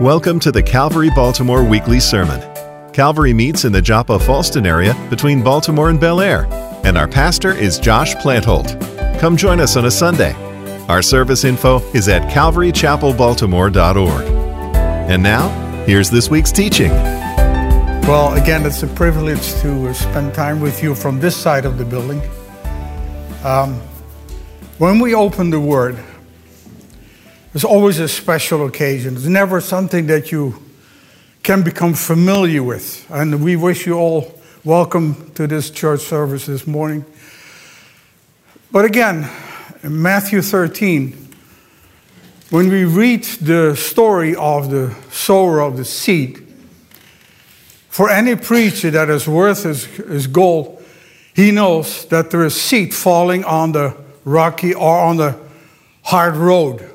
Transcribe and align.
Welcome 0.00 0.40
to 0.40 0.50
the 0.50 0.62
Calvary 0.62 1.10
Baltimore 1.14 1.62
Weekly 1.62 2.00
Sermon. 2.00 2.40
Calvary 2.94 3.34
meets 3.34 3.66
in 3.66 3.72
the 3.72 3.82
Joppa 3.82 4.18
Fallston 4.18 4.66
area 4.66 4.94
between 5.10 5.42
Baltimore 5.42 5.90
and 5.90 6.00
Bel 6.00 6.22
Air, 6.22 6.46
and 6.84 6.96
our 6.96 7.06
pastor 7.06 7.52
is 7.52 7.78
Josh 7.78 8.14
Plantholt. 8.14 8.80
Come 9.20 9.36
join 9.36 9.60
us 9.60 9.76
on 9.76 9.84
a 9.84 9.90
Sunday. 9.90 10.32
Our 10.88 11.02
service 11.02 11.44
info 11.44 11.80
is 11.92 12.08
at 12.08 12.22
calvarychapelbaltimore.org. 12.30 14.24
And 15.10 15.22
now, 15.22 15.50
here's 15.84 16.08
this 16.08 16.30
week's 16.30 16.50
teaching. 16.50 16.92
Well, 18.08 18.32
again, 18.42 18.64
it's 18.64 18.82
a 18.82 18.86
privilege 18.86 19.52
to 19.60 19.92
spend 19.92 20.32
time 20.32 20.62
with 20.62 20.82
you 20.82 20.94
from 20.94 21.20
this 21.20 21.36
side 21.36 21.66
of 21.66 21.76
the 21.76 21.84
building. 21.84 22.22
Um, 23.44 23.74
when 24.78 24.98
we 24.98 25.14
open 25.14 25.50
the 25.50 25.60
Word, 25.60 26.02
it's 27.54 27.64
always 27.64 27.98
a 27.98 28.08
special 28.08 28.66
occasion. 28.66 29.16
It's 29.16 29.26
never 29.26 29.60
something 29.60 30.06
that 30.06 30.30
you 30.30 30.54
can 31.42 31.62
become 31.62 31.94
familiar 31.94 32.62
with. 32.62 33.06
And 33.10 33.42
we 33.42 33.56
wish 33.56 33.86
you 33.86 33.94
all 33.94 34.40
welcome 34.62 35.32
to 35.32 35.46
this 35.46 35.70
church 35.70 36.00
service 36.00 36.46
this 36.46 36.66
morning. 36.66 37.04
But 38.70 38.84
again, 38.84 39.28
in 39.82 40.00
Matthew 40.00 40.42
13, 40.42 41.28
when 42.50 42.68
we 42.68 42.84
read 42.84 43.24
the 43.24 43.74
story 43.74 44.36
of 44.36 44.70
the 44.70 44.94
sower 45.10 45.60
of 45.60 45.76
the 45.76 45.84
seed, 45.84 46.46
for 47.88 48.10
any 48.10 48.36
preacher 48.36 48.90
that 48.92 49.10
is 49.10 49.26
worth 49.26 49.64
his, 49.64 49.84
his 49.84 50.26
gold, 50.28 50.84
he 51.34 51.50
knows 51.50 52.04
that 52.06 52.30
there 52.30 52.44
is 52.44 52.60
seed 52.60 52.94
falling 52.94 53.44
on 53.44 53.72
the 53.72 53.96
rocky 54.24 54.74
or 54.74 54.98
on 54.98 55.16
the 55.16 55.36
hard 56.02 56.36
road. 56.36 56.89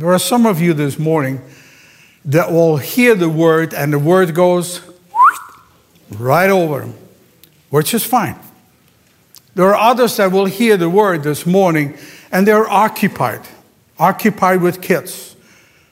There 0.00 0.10
are 0.14 0.18
some 0.18 0.46
of 0.46 0.62
you 0.62 0.72
this 0.72 0.98
morning 0.98 1.42
that 2.24 2.50
will 2.50 2.78
hear 2.78 3.14
the 3.14 3.28
word 3.28 3.74
and 3.74 3.92
the 3.92 3.98
word 3.98 4.34
goes 4.34 4.80
right 6.08 6.48
over 6.48 6.80
them, 6.80 6.94
which 7.68 7.92
is 7.92 8.02
fine. 8.02 8.38
There 9.54 9.66
are 9.66 9.90
others 9.90 10.16
that 10.16 10.32
will 10.32 10.46
hear 10.46 10.78
the 10.78 10.88
word 10.88 11.22
this 11.22 11.44
morning 11.44 11.98
and 12.32 12.48
they're 12.48 12.66
occupied, 12.66 13.42
occupied 13.98 14.62
with 14.62 14.80
kids, 14.80 15.36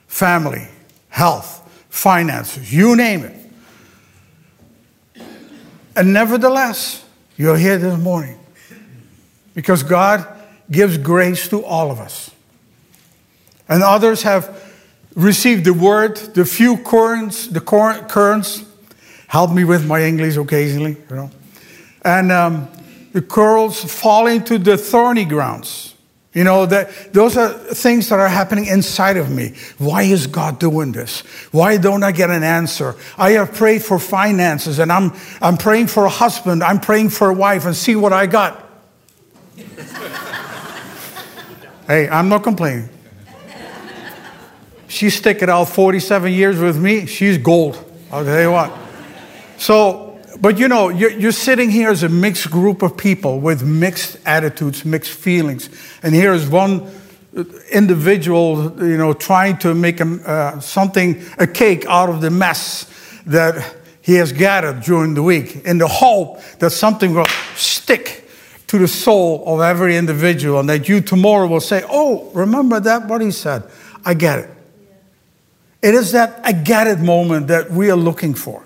family, 0.07 0.69
health, 1.11 1.61
finances, 1.91 2.73
you 2.73 2.97
name 2.97 3.25
it. 3.25 3.37
And 5.95 6.15
nevertheless, 6.15 7.05
you're 7.37 7.59
here 7.59 7.77
this 7.77 8.01
morning 8.01 8.41
because 9.55 9.83
God 9.83 10.27
gives 10.71 10.97
grace 10.97 11.47
to 11.49 11.63
all 11.63 11.91
of 11.91 12.01
us. 12.01 12.31
And 13.69 13.83
others 13.83 14.23
have 14.23 14.65
received 15.15 15.65
the 15.65 15.75
word, 15.75 16.17
the 16.35 16.45
few 16.45 16.79
currents, 16.79 17.49
the 17.49 17.61
currents, 17.61 18.65
help 19.27 19.53
me 19.53 19.65
with 19.65 19.87
my 19.87 20.03
English 20.03 20.37
occasionally, 20.37 20.97
you 21.11 21.17
know. 21.17 21.31
And 22.03 22.33
um, 22.33 22.69
the 23.13 23.23
curls 23.23 23.83
fall 23.83 24.27
into 24.27 24.59
the 24.59 24.77
thorny 24.79 25.25
grounds. 25.25 25.95
You 26.35 26.45
know, 26.45 26.67
that 26.67 27.13
those 27.13 27.37
are 27.37 27.49
things 27.49 28.11
that 28.11 28.19
are 28.19 28.29
happening 28.29 28.67
inside 28.67 29.17
of 29.17 29.31
me. 29.31 29.55
Why 29.79 30.03
is 30.03 30.27
God 30.27 30.61
doing 30.61 30.93
this? 30.93 31.21
Why 31.53 31.79
don't 31.79 32.05
I 32.05 32.13
get 32.13 32.31
an 32.31 32.45
answer? 32.45 32.95
I 33.17 33.33
have 33.33 33.55
prayed 33.55 33.83
for 33.83 33.99
finances 33.99 34.79
and 34.79 34.93
I'm, 34.93 35.13
I'm 35.41 35.57
praying 35.57 35.89
for 35.89 36.05
a 36.05 36.11
husband. 36.11 36.63
I'm 36.63 36.81
praying 36.81 37.09
for 37.11 37.31
a 37.31 37.35
wife 37.35 37.65
and 37.65 37.75
see 37.75 37.97
what 37.97 38.13
I 38.13 38.27
got. 38.27 38.65
hey, 41.87 42.09
I'm 42.09 42.29
not 42.29 42.45
complaining. 42.45 42.91
She 44.89 45.11
sticking 45.11 45.51
out 45.51 45.67
47 45.67 46.33
years 46.33 46.59
with 46.59 46.79
me, 46.79 47.07
she's 47.07 47.39
gold. 47.39 47.85
I'll 48.11 48.25
tell 48.25 48.41
you 48.41 48.51
what. 48.51 48.73
So, 49.59 50.19
but 50.41 50.59
you 50.59 50.67
know, 50.67 50.89
you're, 50.89 51.11
you're, 51.11 51.33
sitting 51.33 51.69
here 51.69 51.91
as 51.91 52.03
a 52.03 52.09
mixed 52.09 52.51
group 52.51 52.83
of 52.83 52.97
people 52.97 53.39
with 53.41 53.63
mixed 53.63 54.17
attitudes, 54.25 54.85
mixed 54.85 55.11
feelings. 55.11 55.69
And 56.03 56.15
here 56.15 56.33
is 56.33 56.49
one 56.49 56.91
individual, 57.71 58.73
you 58.83 58.97
know, 58.97 59.13
trying 59.13 59.59
to 59.59 59.75
make 59.75 60.01
a, 60.01 60.07
uh, 60.07 60.61
something, 60.61 61.23
a 61.39 61.47
cake 61.47 61.85
out 61.87 62.09
of 62.09 62.21
the 62.21 62.31
mess 62.31 62.91
that 63.27 63.77
he 64.01 64.15
has 64.15 64.33
gathered 64.33 64.83
during 64.83 65.13
the 65.13 65.23
week 65.23 65.67
in 65.67 65.77
the 65.77 65.89
hope 65.89 66.41
that 66.61 66.71
something 66.71 67.15
will 67.15 67.27
stick 67.57 68.25
to 68.69 68.79
the 68.79 68.89
soul 68.89 69.45
of 69.47 69.61
every 69.61 69.97
individual 69.97 70.61
and 70.61 70.69
that 70.69 70.89
you 70.89 71.01
tomorrow 71.01 71.47
will 71.47 71.61
say, 71.61 71.85
Oh, 71.91 72.31
remember 72.33 72.81
that, 72.81 73.07
what 73.07 73.21
he 73.21 73.31
said? 73.31 73.65
I 74.05 74.15
get 74.15 74.39
it. 74.39 74.51
It 75.81 75.95
is 75.95 76.13
that 76.13 76.41
I 76.45 76.53
get 76.53 76.87
it 76.87 76.99
moment 76.99 77.49
that 77.49 77.71
we 77.71 77.91
are 77.91 77.97
looking 77.97 78.35
for. 78.35 78.63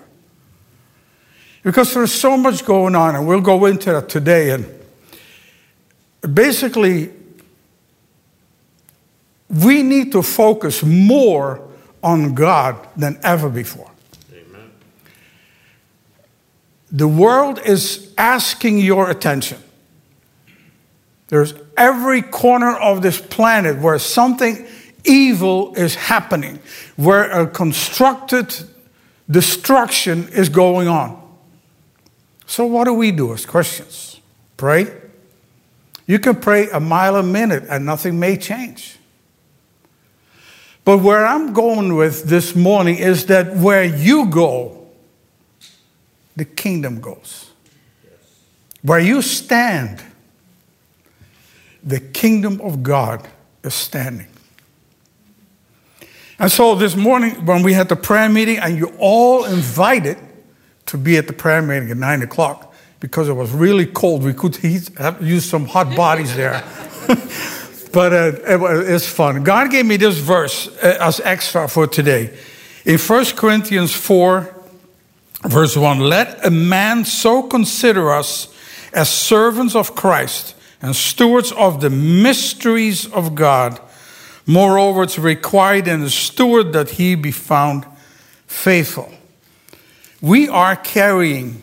Because 1.61 1.93
there's 1.93 2.11
so 2.11 2.35
much 2.35 2.65
going 2.65 2.95
on, 2.95 3.15
and 3.15 3.27
we'll 3.27 3.41
go 3.41 3.65
into 3.65 3.91
that 3.91 4.09
today. 4.09 4.49
And 4.49 4.65
basically, 6.33 7.11
we 9.49 9.83
need 9.83 10.11
to 10.11 10.21
focus 10.21 10.83
more 10.83 11.61
on 12.03 12.33
God 12.33 12.75
than 12.97 13.19
ever 13.23 13.49
before. 13.49 13.89
Amen. 14.33 14.71
The 16.91 17.07
world 17.07 17.59
is 17.63 18.13
asking 18.17 18.79
your 18.79 19.09
attention. 19.09 19.61
There's 21.29 21.53
every 21.77 22.21
corner 22.21 22.75
of 22.75 23.01
this 23.01 23.21
planet 23.21 23.79
where 23.79 23.97
something 23.99 24.67
evil 25.03 25.73
is 25.75 25.95
happening, 25.95 26.59
where 26.95 27.29
a 27.29 27.47
constructed 27.47 28.53
destruction 29.29 30.27
is 30.29 30.49
going 30.49 30.87
on. 30.87 31.19
So, 32.45 32.65
what 32.65 32.85
do 32.85 32.93
we 32.93 33.11
do 33.11 33.33
as 33.33 33.45
Christians? 33.45 34.19
Pray. 34.57 34.87
You 36.05 36.19
can 36.19 36.35
pray 36.35 36.69
a 36.69 36.79
mile 36.79 37.15
a 37.15 37.23
minute 37.23 37.63
and 37.69 37.85
nothing 37.85 38.19
may 38.19 38.37
change. 38.37 38.97
But 40.85 40.97
where 40.97 41.25
I'm 41.25 41.53
going 41.53 41.95
with 41.95 42.25
this 42.25 42.55
morning 42.55 42.97
is 42.97 43.27
that 43.27 43.55
where 43.55 43.85
you 43.85 44.25
go, 44.27 44.87
the 46.35 46.43
kingdom 46.43 46.99
goes. 46.99 47.51
Where 48.81 48.99
you 48.99 49.21
stand, 49.21 50.03
the 51.81 52.01
kingdom 52.01 52.59
of 52.59 52.83
God 52.83 53.27
is 53.63 53.73
standing. 53.73 54.27
And 56.43 56.51
so 56.51 56.75
this 56.75 56.97
morning, 56.97 57.45
when 57.45 57.63
we 57.63 57.71
had 57.71 57.87
the 57.87 57.95
prayer 57.95 58.27
meeting, 58.27 58.57
and 58.57 58.77
you 58.77 58.93
all 58.99 59.45
invited 59.45 60.17
to 60.87 60.97
be 60.97 61.15
at 61.15 61.27
the 61.27 61.31
prayer 61.31 61.61
meeting 61.61 61.89
at 61.89 61.95
nine 61.95 62.21
o'clock 62.21 62.73
because 62.99 63.29
it 63.29 63.33
was 63.33 63.53
really 63.53 63.85
cold, 63.85 64.23
we 64.23 64.33
could 64.33 64.53
heat, 64.57 64.89
use 65.21 65.45
some 65.45 65.65
hot 65.65 65.95
bodies 65.95 66.35
there. 66.35 66.61
but 67.93 68.11
uh, 68.11 68.31
it, 68.45 68.89
it's 68.89 69.07
fun. 69.07 69.45
God 69.45 69.71
gave 69.71 69.85
me 69.85 69.95
this 69.95 70.17
verse 70.17 70.67
uh, 70.83 70.97
as 70.99 71.21
extra 71.21 71.69
for 71.69 71.87
today. 71.87 72.37
In 72.83 72.97
1 72.99 73.25
Corinthians 73.37 73.93
4, 73.93 74.53
verse 75.43 75.77
1 75.77 75.99
Let 75.99 76.45
a 76.45 76.51
man 76.51 77.05
so 77.05 77.43
consider 77.43 78.11
us 78.11 78.53
as 78.91 79.09
servants 79.09 79.77
of 79.77 79.95
Christ 79.95 80.55
and 80.81 80.93
stewards 80.93 81.53
of 81.53 81.79
the 81.79 81.89
mysteries 81.89 83.09
of 83.13 83.33
God. 83.33 83.79
Moreover, 84.45 85.03
it's 85.03 85.17
required 85.17 85.87
in 85.87 86.01
a 86.01 86.09
steward 86.09 86.73
that 86.73 86.91
he 86.91 87.15
be 87.15 87.31
found 87.31 87.85
faithful. 88.45 89.11
We 90.21 90.49
are 90.49 90.75
carrying, 90.75 91.61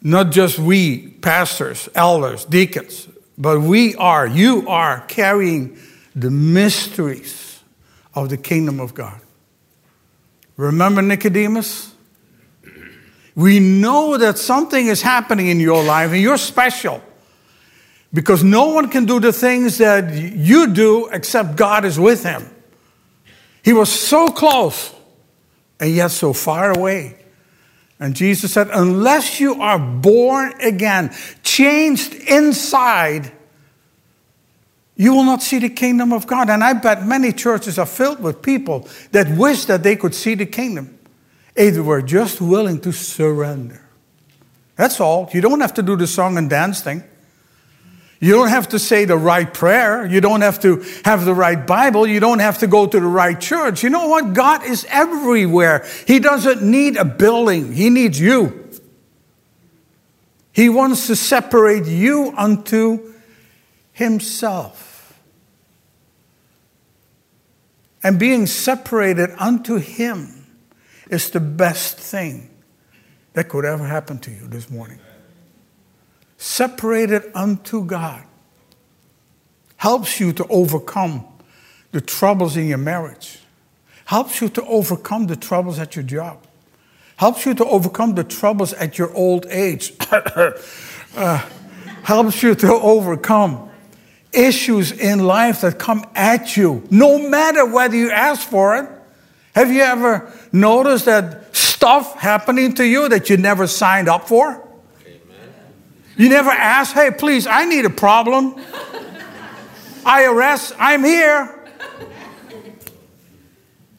not 0.00 0.30
just 0.30 0.58
we, 0.58 1.08
pastors, 1.08 1.88
elders, 1.94 2.44
deacons, 2.44 3.08
but 3.36 3.60
we 3.60 3.94
are, 3.96 4.26
you 4.26 4.68
are 4.68 5.00
carrying 5.02 5.78
the 6.14 6.30
mysteries 6.30 7.62
of 8.14 8.30
the 8.30 8.36
kingdom 8.36 8.80
of 8.80 8.94
God. 8.94 9.20
Remember 10.56 11.02
Nicodemus? 11.02 11.92
We 13.34 13.60
know 13.60 14.16
that 14.16 14.38
something 14.38 14.86
is 14.86 15.02
happening 15.02 15.48
in 15.48 15.60
your 15.60 15.84
life 15.84 16.12
and 16.12 16.22
you're 16.22 16.38
special. 16.38 17.02
Because 18.16 18.42
no 18.42 18.68
one 18.68 18.88
can 18.88 19.04
do 19.04 19.20
the 19.20 19.30
things 19.30 19.76
that 19.76 20.10
you 20.14 20.68
do 20.68 21.06
except 21.08 21.54
God 21.54 21.84
is 21.84 22.00
with 22.00 22.22
him. 22.22 22.48
He 23.62 23.74
was 23.74 23.92
so 23.92 24.28
close 24.28 24.94
and 25.78 25.94
yet 25.94 26.12
so 26.12 26.32
far 26.32 26.70
away. 26.70 27.18
And 28.00 28.16
Jesus 28.16 28.54
said, 28.54 28.70
Unless 28.72 29.38
you 29.38 29.60
are 29.60 29.78
born 29.78 30.58
again, 30.62 31.14
changed 31.42 32.14
inside, 32.14 33.32
you 34.96 35.12
will 35.12 35.24
not 35.24 35.42
see 35.42 35.58
the 35.58 35.68
kingdom 35.68 36.14
of 36.14 36.26
God. 36.26 36.48
And 36.48 36.64
I 36.64 36.72
bet 36.72 37.04
many 37.04 37.34
churches 37.34 37.78
are 37.78 37.84
filled 37.84 38.22
with 38.22 38.40
people 38.40 38.88
that 39.12 39.28
wish 39.28 39.66
that 39.66 39.82
they 39.82 39.94
could 39.94 40.14
see 40.14 40.34
the 40.34 40.46
kingdom. 40.46 40.98
If 41.54 41.74
they 41.74 41.80
were 41.80 42.00
just 42.00 42.40
willing 42.40 42.80
to 42.80 42.92
surrender. 42.92 43.86
That's 44.76 45.02
all. 45.02 45.28
You 45.34 45.42
don't 45.42 45.60
have 45.60 45.74
to 45.74 45.82
do 45.82 45.96
the 45.96 46.06
song 46.06 46.38
and 46.38 46.48
dance 46.48 46.80
thing. 46.80 47.04
You 48.18 48.32
don't 48.32 48.48
have 48.48 48.68
to 48.68 48.78
say 48.78 49.04
the 49.04 49.16
right 49.16 49.52
prayer. 49.52 50.06
You 50.06 50.20
don't 50.20 50.40
have 50.40 50.60
to 50.60 50.82
have 51.04 51.24
the 51.24 51.34
right 51.34 51.66
Bible. 51.66 52.06
You 52.06 52.18
don't 52.18 52.38
have 52.38 52.58
to 52.58 52.66
go 52.66 52.86
to 52.86 53.00
the 53.00 53.06
right 53.06 53.38
church. 53.38 53.82
You 53.82 53.90
know 53.90 54.08
what? 54.08 54.32
God 54.32 54.64
is 54.64 54.86
everywhere. 54.88 55.86
He 56.06 56.18
doesn't 56.18 56.62
need 56.62 56.96
a 56.96 57.04
building, 57.04 57.72
He 57.72 57.90
needs 57.90 58.18
you. 58.18 58.62
He 60.52 60.70
wants 60.70 61.08
to 61.08 61.16
separate 61.16 61.84
you 61.84 62.32
unto 62.34 63.12
Himself. 63.92 65.20
And 68.02 68.18
being 68.18 68.46
separated 68.46 69.30
unto 69.38 69.76
Him 69.76 70.46
is 71.10 71.28
the 71.28 71.40
best 71.40 71.98
thing 71.98 72.48
that 73.34 73.50
could 73.50 73.66
ever 73.66 73.84
happen 73.86 74.18
to 74.20 74.30
you 74.30 74.46
this 74.46 74.70
morning 74.70 75.00
separated 76.38 77.30
unto 77.34 77.84
God, 77.84 78.22
helps 79.76 80.20
you 80.20 80.32
to 80.32 80.46
overcome 80.48 81.24
the 81.92 82.00
troubles 82.00 82.56
in 82.56 82.66
your 82.66 82.78
marriage, 82.78 83.38
helps 84.06 84.40
you 84.40 84.48
to 84.50 84.64
overcome 84.64 85.26
the 85.26 85.36
troubles 85.36 85.78
at 85.78 85.96
your 85.96 86.02
job, 86.02 86.38
helps 87.16 87.46
you 87.46 87.54
to 87.54 87.64
overcome 87.64 88.14
the 88.14 88.24
troubles 88.24 88.72
at 88.74 88.98
your 88.98 89.14
old 89.14 89.46
age, 89.46 89.92
uh, 91.16 91.48
helps 92.02 92.42
you 92.42 92.54
to 92.54 92.72
overcome 92.72 93.70
issues 94.32 94.92
in 94.92 95.20
life 95.20 95.62
that 95.62 95.78
come 95.78 96.04
at 96.14 96.56
you, 96.56 96.86
no 96.90 97.28
matter 97.28 97.64
whether 97.64 97.96
you 97.96 98.10
ask 98.10 98.46
for 98.46 98.76
it. 98.76 98.88
Have 99.54 99.72
you 99.72 99.80
ever 99.80 100.30
noticed 100.52 101.06
that 101.06 101.56
stuff 101.56 102.20
happening 102.20 102.74
to 102.74 102.86
you 102.86 103.08
that 103.08 103.30
you 103.30 103.38
never 103.38 103.66
signed 103.66 104.08
up 104.08 104.28
for? 104.28 104.65
You 106.16 106.28
never 106.30 106.50
ask, 106.50 106.94
hey, 106.94 107.10
please, 107.10 107.46
I 107.46 107.64
need 107.66 107.84
a 107.84 107.90
problem. 107.90 108.54
IRS, 110.04 110.74
I'm 110.78 111.04
here. 111.04 111.52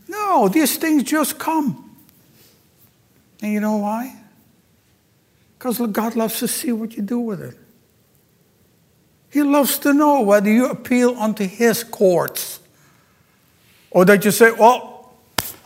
No, 0.07 0.47
these 0.47 0.77
things 0.77 1.03
just 1.03 1.37
come. 1.37 1.95
And 3.41 3.53
you 3.53 3.59
know 3.59 3.77
why? 3.77 4.15
Because 5.57 5.79
God 5.91 6.15
loves 6.15 6.39
to 6.39 6.47
see 6.47 6.71
what 6.71 6.95
you 6.95 7.03
do 7.03 7.19
with 7.19 7.41
it. 7.41 7.57
He 9.29 9.43
loves 9.43 9.77
to 9.79 9.93
know 9.93 10.21
whether 10.21 10.49
you 10.49 10.67
appeal 10.67 11.15
unto 11.17 11.45
His 11.45 11.83
courts 11.83 12.59
or 13.91 14.05
that 14.05 14.25
you 14.25 14.31
say, 14.31 14.51
well, 14.51 14.96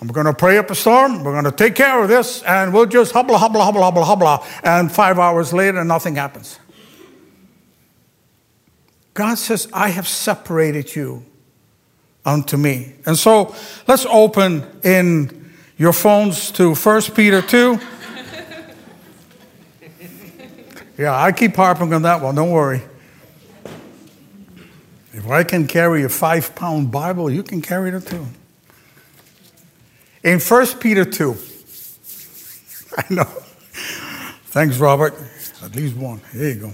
I'm 0.01 0.07
going 0.07 0.25
to 0.25 0.33
pray 0.33 0.57
up 0.57 0.71
a 0.71 0.75
storm. 0.75 1.23
We're 1.23 1.39
going 1.39 1.45
to 1.45 1.51
take 1.51 1.75
care 1.75 2.01
of 2.01 2.09
this, 2.09 2.41
and 2.41 2.73
we'll 2.73 2.87
just 2.87 3.11
hubble, 3.11 3.37
hubble, 3.37 3.61
hubble, 3.61 3.83
hubble, 3.83 4.03
hubble. 4.03 4.43
And 4.63 4.91
five 4.91 5.19
hours 5.19 5.53
later, 5.53 5.83
nothing 5.83 6.15
happens. 6.15 6.59
God 9.13 9.35
says, 9.35 9.69
I 9.71 9.89
have 9.89 10.07
separated 10.07 10.95
you 10.95 11.23
unto 12.25 12.57
me. 12.57 12.95
And 13.05 13.15
so 13.15 13.53
let's 13.87 14.07
open 14.07 14.65
in 14.83 15.53
your 15.77 15.93
phones 15.93 16.49
to 16.51 16.73
1 16.73 17.01
Peter 17.15 17.43
2. 17.43 17.79
yeah, 20.97 21.15
I 21.15 21.31
keep 21.31 21.55
harping 21.55 21.93
on 21.93 22.01
that 22.01 22.21
one, 22.21 22.33
don't 22.33 22.49
worry. 22.49 22.81
If 25.13 25.27
I 25.29 25.43
can 25.43 25.67
carry 25.67 26.03
a 26.03 26.09
five 26.09 26.55
pound 26.55 26.89
Bible, 26.89 27.29
you 27.29 27.43
can 27.43 27.61
carry 27.61 27.91
it 27.91 28.07
too. 28.07 28.25
In 30.23 30.39
1 30.39 30.67
Peter 30.79 31.03
2, 31.03 31.35
I 32.97 33.03
know. 33.09 33.23
Thanks, 34.45 34.77
Robert. 34.77 35.15
At 35.63 35.75
least 35.75 35.95
one. 35.95 36.21
There 36.33 36.49
you 36.49 36.55
go. 36.55 36.73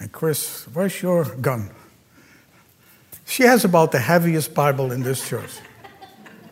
And 0.00 0.10
Chris, 0.10 0.66
where's 0.72 1.02
your 1.02 1.24
gun? 1.24 1.70
She 3.26 3.42
has 3.42 3.64
about 3.64 3.92
the 3.92 3.98
heaviest 3.98 4.54
Bible 4.54 4.92
in 4.92 5.02
this 5.02 5.28
church. 5.28 5.50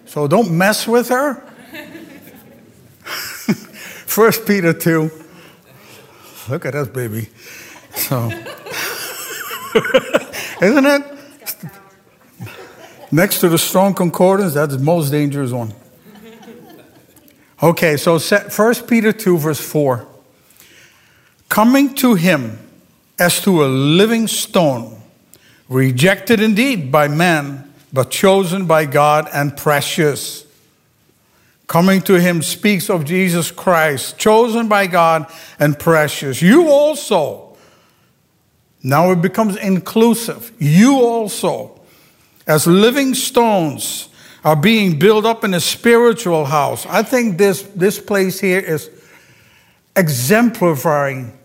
So 0.04 0.28
don't 0.28 0.50
mess 0.50 0.86
with 0.86 1.08
her. 1.08 1.34
First 4.06 4.46
Peter 4.46 4.74
2. 4.74 5.10
Look 6.50 6.66
at 6.66 6.74
us, 6.74 6.88
baby. 6.88 7.28
So, 7.94 8.26
isn't 10.60 10.86
it? 10.86 11.15
Next 13.12 13.40
to 13.40 13.48
the 13.48 13.58
strong 13.58 13.94
concordance, 13.94 14.54
that's 14.54 14.76
the 14.76 14.82
most 14.82 15.10
dangerous 15.10 15.52
one. 15.52 15.72
Okay, 17.62 17.96
so 17.96 18.18
1 18.18 18.74
Peter 18.86 19.12
2, 19.12 19.38
verse 19.38 19.60
4. 19.60 20.06
Coming 21.48 21.94
to 21.94 22.14
him 22.14 22.58
as 23.18 23.40
to 23.42 23.64
a 23.64 23.66
living 23.66 24.26
stone, 24.26 25.00
rejected 25.68 26.40
indeed 26.40 26.92
by 26.92 27.08
men, 27.08 27.72
but 27.92 28.10
chosen 28.10 28.66
by 28.66 28.84
God 28.84 29.28
and 29.32 29.56
precious. 29.56 30.44
Coming 31.66 32.02
to 32.02 32.20
him 32.20 32.42
speaks 32.42 32.90
of 32.90 33.04
Jesus 33.04 33.50
Christ, 33.50 34.18
chosen 34.18 34.68
by 34.68 34.86
God 34.86 35.26
and 35.58 35.78
precious. 35.78 36.42
You 36.42 36.68
also, 36.68 37.56
now 38.82 39.12
it 39.12 39.22
becomes 39.22 39.56
inclusive. 39.56 40.52
You 40.58 41.00
also 41.00 41.75
as 42.46 42.66
living 42.66 43.14
stones 43.14 44.08
are 44.44 44.56
being 44.56 44.98
built 44.98 45.25
up 45.25 45.43
in 45.43 45.54
a 45.54 45.60
spiritual 45.60 46.44
house. 46.44 46.87
I 46.87 47.02
think 47.02 47.37
this, 47.37 47.62
this 47.62 47.98
place 47.98 48.38
here 48.38 48.60
is 48.60 48.88
exemplifying 49.96 51.37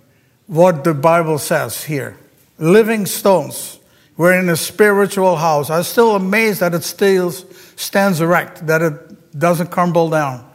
what 0.45 0.83
the 0.83 0.93
Bible 0.93 1.39
says 1.39 1.83
here. 1.83 2.17
Living 2.59 3.07
stones. 3.07 3.79
We're 4.17 4.37
in 4.39 4.49
a 4.49 4.55
spiritual 4.55 5.35
house. 5.35 5.71
I'm 5.71 5.83
still 5.83 6.15
amazed 6.15 6.59
that 6.59 6.75
it 6.75 6.83
still 6.83 7.31
stands 7.31 8.21
erect, 8.21 8.67
that 8.67 8.83
it 8.83 9.39
doesn't 9.39 9.71
crumble 9.71 10.09
down. 10.09 10.47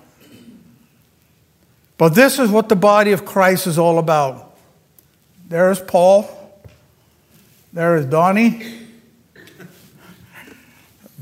But 1.98 2.10
this 2.10 2.38
is 2.38 2.50
what 2.50 2.68
the 2.68 2.76
body 2.76 3.12
of 3.12 3.24
Christ 3.24 3.66
is 3.66 3.78
all 3.78 3.98
about. 3.98 4.56
There's 5.48 5.80
Paul. 5.80 6.30
There 7.72 7.96
is 7.96 8.06
Donnie. 8.06 8.85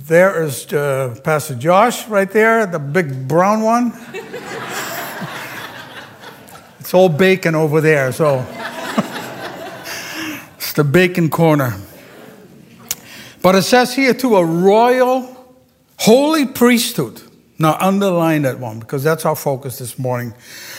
There 0.06 0.42
is 0.42 0.70
uh, 0.70 1.18
Pastor 1.24 1.54
Josh 1.54 2.06
right 2.08 2.30
there, 2.30 2.66
the 2.66 2.78
big 2.78 3.26
brown 3.26 3.62
one. 3.62 3.86
it's 6.78 6.92
all 6.92 7.08
bacon 7.08 7.54
over 7.54 7.80
there, 7.80 8.12
so 8.12 8.40
it's 10.58 10.74
the 10.74 10.84
bacon 10.84 11.30
corner. 11.30 11.74
But 13.40 13.54
it 13.54 13.62
says 13.62 13.94
here 13.94 14.12
to 14.12 14.36
a 14.36 14.44
royal, 14.44 15.56
holy 16.00 16.44
priesthood. 16.48 17.22
Now, 17.58 17.78
underline 17.80 18.42
that 18.42 18.58
one 18.58 18.80
because 18.80 19.02
that's 19.02 19.24
our 19.24 19.36
focus 19.36 19.78
this 19.78 19.98
morning. 19.98 20.34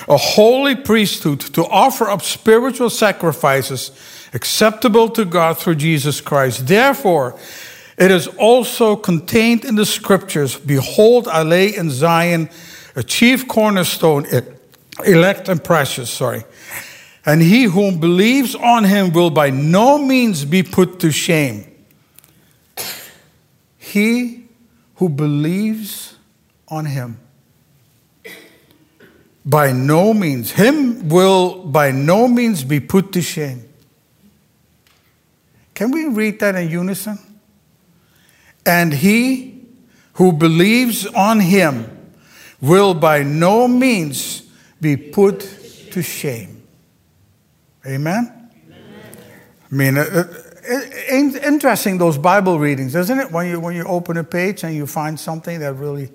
A 0.07 0.17
holy 0.17 0.75
priesthood 0.75 1.39
to 1.55 1.65
offer 1.65 2.11
up 2.11 2.21
spiritual 2.21 2.91
sacrifices 2.91 3.89
acceptable 4.35 5.09
to 5.09 5.25
God 5.25 5.57
through 5.57 5.75
Jesus 5.75 6.21
Christ. 6.21 6.67
Therefore, 6.67 7.39
it 7.97 8.11
is 8.11 8.27
also 8.27 8.95
contained 8.95 9.63
in 9.63 9.75
the 9.75 9.85
scriptures 9.85 10.57
Behold, 10.57 11.27
I 11.27 11.43
lay 11.43 11.75
in 11.75 11.89
Zion 11.89 12.49
a 12.95 13.03
chief 13.03 13.47
cornerstone, 13.47 14.25
elect 15.05 15.49
and 15.49 15.63
precious, 15.63 16.09
sorry. 16.09 16.43
And 17.25 17.41
he 17.41 17.63
who 17.63 17.91
believes 17.91 18.55
on 18.55 18.83
him 18.83 19.11
will 19.11 19.29
by 19.29 19.49
no 19.49 19.97
means 19.97 20.45
be 20.45 20.61
put 20.61 20.99
to 20.99 21.11
shame. 21.11 21.71
He 23.77 24.45
who 24.95 25.09
believes 25.09 26.15
on 26.67 26.85
him 26.85 27.19
by 29.45 29.71
no 29.71 30.13
means, 30.13 30.51
him 30.51 31.07
will 31.07 31.63
by 31.65 31.91
no 31.91 32.27
means 32.27 32.63
be 32.63 32.79
put 32.79 33.11
to 33.13 33.21
shame. 33.21 33.63
Can 35.75 35.91
we 35.91 36.07
read 36.07 36.39
that 36.39 36.55
in 36.55 36.69
unison? 36.69 37.19
And 38.65 38.93
he 38.93 39.65
who 40.13 40.31
believes 40.31 41.05
on 41.07 41.39
him 41.39 41.91
will 42.61 42.93
by 42.93 43.23
no 43.23 43.67
means 43.67 44.43
be 44.81 44.95
put 44.95 45.41
to 45.91 46.01
shame. 46.01 46.63
Amen? 47.85 48.31
I 49.71 49.75
mean, 49.75 49.97
uh, 49.97 50.01
uh, 50.03 50.81
interesting 51.43 51.97
those 51.97 52.17
Bible 52.17 52.59
readings, 52.59 52.95
isn't 52.95 53.19
it? 53.19 53.31
When 53.31 53.47
you, 53.47 53.59
when 53.59 53.75
you 53.75 53.83
open 53.83 54.17
a 54.17 54.23
page 54.23 54.63
and 54.63 54.75
you 54.75 54.87
find 54.87 55.19
something 55.19 55.59
that 55.59 55.73
really, 55.73 56.09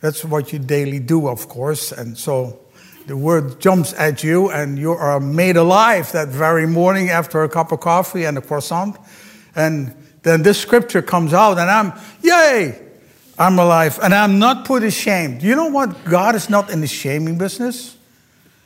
that's 0.00 0.24
what 0.24 0.52
you 0.52 0.58
daily 0.58 1.00
do, 1.00 1.28
of 1.28 1.48
course. 1.48 1.92
And 1.92 2.16
so 2.16 2.60
the 3.06 3.16
word 3.16 3.60
jumps 3.60 3.92
at 3.94 4.22
you 4.22 4.50
and 4.50 4.78
you 4.78 4.92
are 4.92 5.18
made 5.18 5.56
alive 5.56 6.12
that 6.12 6.28
very 6.28 6.66
morning 6.66 7.10
after 7.10 7.42
a 7.42 7.48
cup 7.48 7.72
of 7.72 7.80
coffee 7.80 8.24
and 8.24 8.38
a 8.38 8.40
croissant. 8.40 8.96
And 9.56 9.94
then 10.28 10.42
this 10.42 10.60
scripture 10.60 11.02
comes 11.02 11.32
out 11.32 11.58
and 11.58 11.70
I'm, 11.70 11.92
yay, 12.22 12.80
I'm 13.38 13.58
alive 13.58 13.98
and 14.02 14.14
I'm 14.14 14.38
not 14.38 14.64
put 14.64 14.80
to 14.80 14.90
shame. 14.90 15.38
You 15.40 15.54
know 15.54 15.68
what? 15.68 16.04
God 16.04 16.34
is 16.34 16.50
not 16.50 16.70
in 16.70 16.80
the 16.80 16.86
shaming 16.86 17.38
business. 17.38 17.96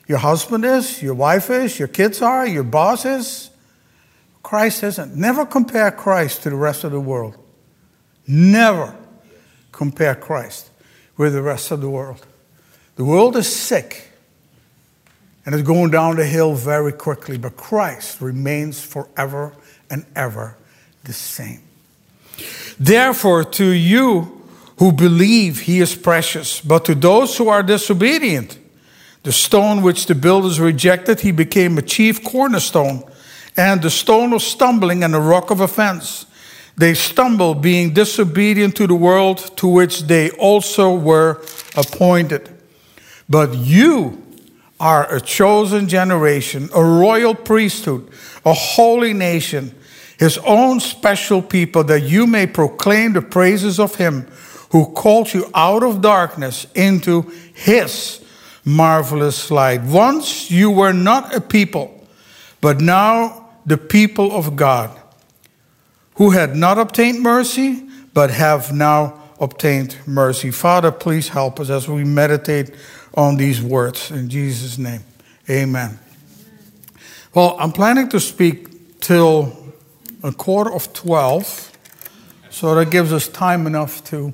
Your 0.09 0.19
husband 0.19 0.65
is, 0.65 1.03
your 1.03 1.15
wife 1.15 1.51
is, 1.51 1.79
your 1.79 1.89
kids 1.89 2.21
are, 2.23 2.47
your 2.47 2.65
boss 2.65 3.05
is. 3.05 3.51
Christ 4.43 4.83
isn't. 4.83 5.15
Never 5.15 5.47
compare 5.47 5.91
Christ 5.91 6.43
to 6.43 6.51
the 6.51 6.57
rest 6.57 6.85
of 6.85 6.93
the 6.93 7.01
world. 7.01 7.37
Never 8.27 8.97
compare 9.71 10.15
Christ 10.15 10.71
with 11.17 11.33
the 11.33 11.43
rest 11.43 11.71
of 11.71 11.81
the 11.81 11.89
world. 11.89 12.27
The 12.97 13.05
world 13.05 13.37
is 13.37 13.55
sick 13.55 14.11
and 15.45 15.55
it's 15.55 15.67
going 15.67 15.91
down 15.91 16.17
the 16.17 16.27
hill 16.27 16.55
very 16.55 16.93
quickly, 16.93 17.37
but 17.37 17.57
Christ 17.57 18.21
remains 18.21 18.83
forever 18.83 19.53
and 19.91 20.07
ever 20.15 20.57
the 21.05 21.13
same. 21.13 21.61
Therefore, 22.79 23.45
to 23.45 23.65
you 23.65 24.43
who 24.79 24.93
believe, 24.93 25.61
he 25.61 25.81
is 25.81 25.95
precious, 25.95 26.61
but 26.61 26.85
to 26.87 26.95
those 26.95 27.37
who 27.37 27.49
are 27.49 27.63
disobedient, 27.63 28.59
the 29.23 29.33
stone 29.33 29.83
which 29.83 30.07
the 30.07 30.15
builders 30.15 30.59
rejected, 30.59 31.21
he 31.21 31.31
became 31.31 31.79
a 31.79 31.83
chief 31.83 32.25
cornerstone, 32.25 33.05
and 33.57 33.83
the 33.83 33.91
stone 33.91 34.33
of 34.33 34.43
stumbling 34.43 35.05
and 35.05 35.15
the 35.15 35.21
rock 35.21 35.51
of 35.51 35.61
offense. 35.61 36.27
They 36.77 36.95
stumble, 36.95 37.55
being 37.55 37.93
disobedient 37.93 38.75
to 38.77 38.87
the 38.87 38.95
world 38.95 39.57
to 39.59 39.69
which 39.69 40.03
they 40.03 40.31
also 40.33 40.95
were 40.95 41.43
appointed. 41.77 42.49
But 43.29 43.55
you 43.55 44.23
are 44.81 45.07
a 45.15 45.21
chosen 45.21 45.87
generation, 45.87 46.71
a 46.75 46.83
royal 46.83 47.35
priesthood, 47.35 48.09
a 48.45 48.53
holy 48.53 49.13
nation, 49.13 49.75
his 50.23 50.39
own 50.47 50.79
special 50.79 51.43
people, 51.43 51.83
that 51.83 52.03
you 52.03 52.29
may 52.29 52.47
proclaim 52.47 53.13
the 53.13 53.21
praises 53.21 53.81
of 53.81 53.97
him 53.97 54.25
who 54.71 54.87
called 54.93 55.35
you 55.35 55.51
out 55.53 55.83
of 55.83 56.01
darkness 56.01 56.65
into 56.77 57.23
his 57.55 58.25
marvelous 58.65 59.51
light. 59.51 59.83
Once 59.83 60.49
you 60.49 60.71
were 60.71 60.93
not 60.93 61.35
a 61.35 61.41
people, 61.41 62.07
but 62.61 62.81
now 62.81 63.49
the 63.67 63.77
people 63.77 64.31
of 64.31 64.55
God, 64.55 64.97
who 66.15 66.31
had 66.31 66.55
not 66.55 66.79
obtained 66.79 67.21
mercy, 67.21 67.83
but 68.15 68.31
have 68.31 68.73
now 68.73 69.21
obtained 69.41 69.99
mercy. 70.07 70.53
Father, 70.53 70.93
please 70.93 71.31
help 71.31 71.59
us 71.59 71.69
as 71.69 71.89
we 71.89 72.05
meditate 72.05 72.71
on 73.15 73.39
these 73.39 73.61
words. 73.61 74.13
In 74.13 74.29
Jesus' 74.29 74.79
name, 74.79 75.03
amen. 75.51 75.99
Well, 77.35 77.57
I'm 77.59 77.73
planning 77.73 78.09
to 78.11 78.21
speak 78.21 79.01
till 79.01 79.62
a 80.23 80.33
quarter 80.33 80.73
of 80.73 80.93
12, 80.93 81.73
so 82.51 82.75
that 82.75 82.91
gives 82.91 83.13
us 83.13 83.29
time 83.29 83.67
enough 83.67 84.05
to 84.05 84.33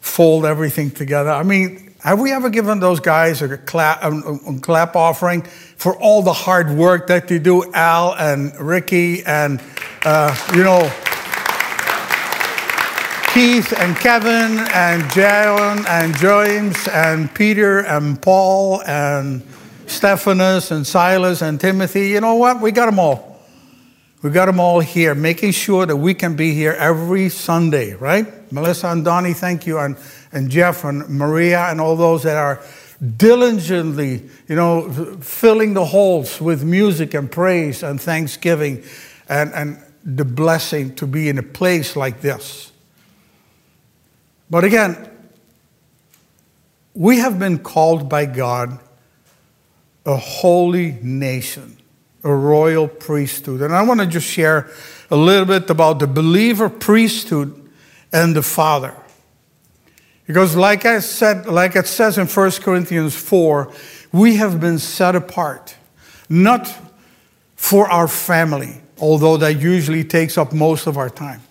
fold 0.00 0.44
everything 0.44 0.90
together. 0.90 1.30
I 1.30 1.42
mean, 1.42 1.94
have 2.00 2.20
we 2.20 2.32
ever 2.32 2.50
given 2.50 2.80
those 2.80 3.00
guys 3.00 3.40
a 3.40 3.56
clap, 3.56 4.02
a, 4.02 4.10
a 4.10 4.58
clap 4.60 4.94
offering 4.94 5.42
for 5.76 5.96
all 5.96 6.20
the 6.22 6.32
hard 6.32 6.70
work 6.70 7.06
that 7.06 7.28
they 7.28 7.38
do, 7.38 7.72
Al 7.72 8.14
and 8.14 8.54
Ricky 8.60 9.22
and, 9.24 9.62
uh, 10.04 10.36
you 10.54 10.62
know, 10.62 10.92
Keith 13.32 13.72
and 13.76 13.96
Kevin 13.96 14.58
and 14.72 15.02
Jaron 15.04 15.84
and 15.88 16.16
James 16.18 16.86
and 16.88 17.34
Peter 17.34 17.80
and 17.80 18.20
Paul 18.20 18.82
and 18.82 19.42
Stephanus 19.86 20.70
and 20.70 20.86
Silas 20.86 21.42
and 21.42 21.60
Timothy. 21.60 22.10
You 22.10 22.20
know 22.20 22.34
what? 22.34 22.60
We 22.60 22.70
got 22.70 22.86
them 22.86 22.98
all. 22.98 23.33
We 24.24 24.30
got 24.30 24.46
them 24.46 24.58
all 24.58 24.80
here, 24.80 25.14
making 25.14 25.50
sure 25.50 25.84
that 25.84 25.96
we 25.96 26.14
can 26.14 26.34
be 26.34 26.54
here 26.54 26.72
every 26.72 27.28
Sunday, 27.28 27.92
right? 27.92 28.50
Melissa 28.50 28.88
and 28.88 29.04
Donnie, 29.04 29.34
thank 29.34 29.66
you, 29.66 29.78
and, 29.78 29.98
and 30.32 30.50
Jeff 30.50 30.82
and 30.84 31.06
Maria 31.10 31.66
and 31.66 31.78
all 31.78 31.94
those 31.94 32.22
that 32.22 32.38
are 32.38 32.62
diligently, 33.18 34.22
you 34.48 34.56
know, 34.56 34.90
filling 35.20 35.74
the 35.74 35.84
holes 35.84 36.40
with 36.40 36.64
music 36.64 37.12
and 37.12 37.30
praise 37.30 37.82
and 37.82 38.00
thanksgiving 38.00 38.82
and, 39.28 39.52
and 39.52 39.84
the 40.02 40.24
blessing 40.24 40.94
to 40.94 41.06
be 41.06 41.28
in 41.28 41.36
a 41.36 41.42
place 41.42 41.94
like 41.94 42.22
this. 42.22 42.72
But 44.48 44.64
again, 44.64 45.06
we 46.94 47.18
have 47.18 47.38
been 47.38 47.58
called 47.58 48.08
by 48.08 48.24
God 48.24 48.80
a 50.06 50.16
holy 50.16 50.92
nation, 51.02 51.76
a 52.24 52.34
royal 52.34 52.88
priesthood. 52.88 53.60
And 53.60 53.74
I 53.74 53.82
want 53.82 54.00
to 54.00 54.06
just 54.06 54.26
share 54.26 54.70
a 55.10 55.16
little 55.16 55.44
bit 55.44 55.68
about 55.70 55.98
the 55.98 56.06
believer 56.06 56.68
priesthood 56.68 57.70
and 58.12 58.34
the 58.34 58.42
Father. 58.42 58.94
Because 60.26 60.56
like 60.56 60.86
I 60.86 61.00
said, 61.00 61.46
like 61.46 61.76
it 61.76 61.86
says 61.86 62.16
in 62.16 62.26
1 62.26 62.50
Corinthians 62.62 63.14
4, 63.14 63.70
we 64.12 64.36
have 64.36 64.58
been 64.58 64.78
set 64.78 65.14
apart, 65.14 65.76
not 66.28 66.72
for 67.56 67.90
our 67.90 68.08
family, 68.08 68.80
although 68.98 69.36
that 69.36 69.60
usually 69.60 70.04
takes 70.04 70.38
up 70.38 70.52
most 70.52 70.86
of 70.86 70.96
our 70.96 71.10
time. 71.10 71.42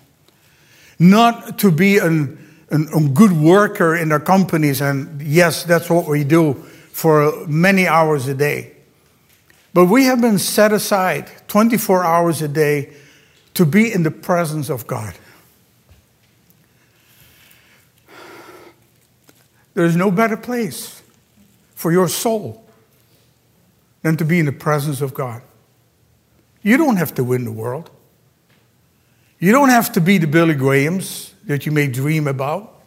Not 0.98 1.60
to 1.60 1.72
be 1.72 2.00
an 2.00 2.40
a, 2.72 3.08
good 3.10 3.32
worker 3.32 3.96
in 3.96 4.12
our 4.12 4.20
companies, 4.20 4.82
and 4.82 5.22
yes, 5.22 5.64
that's 5.64 5.90
what 5.90 6.08
we 6.08 6.24
do 6.24 6.54
for 6.92 7.46
many 7.48 7.88
hours 7.88 8.28
a 8.28 8.34
day. 8.34 8.72
But 9.74 9.86
we 9.86 10.06
have 10.06 10.22
been 10.22 10.38
set 10.38 10.72
aside 10.72 11.32
24 11.48 12.04
hours 12.04 12.42
a 12.42 12.48
day 12.48 12.94
to 13.56 13.66
be 13.66 13.92
in 13.92 14.04
the 14.04 14.12
presence 14.12 14.70
of 14.70 14.86
God. 14.86 15.16
There's 19.74 19.96
no 19.96 20.12
better 20.12 20.38
place 20.38 21.02
for 21.74 21.92
your 21.92 22.08
soul 22.08 22.64
than 24.04 24.18
to 24.18 24.26
be 24.26 24.40
in 24.40 24.46
the 24.46 24.52
presence 24.52 25.02
of 25.02 25.14
God. 25.14 25.42
You 26.62 26.78
don't 26.78 26.98
have 26.98 27.16
to 27.16 27.24
win 27.24 27.44
the 27.44 27.52
world. 27.52 27.90
You 29.40 29.52
don't 29.52 29.70
have 29.70 29.92
to 29.94 30.02
be 30.02 30.20
the 30.20 30.28
Billy 30.28 30.54
Grahams 30.54 31.34
that 31.46 31.66
you 31.66 31.72
may 31.72 31.88
dream 31.88 32.28
about. 32.28 32.82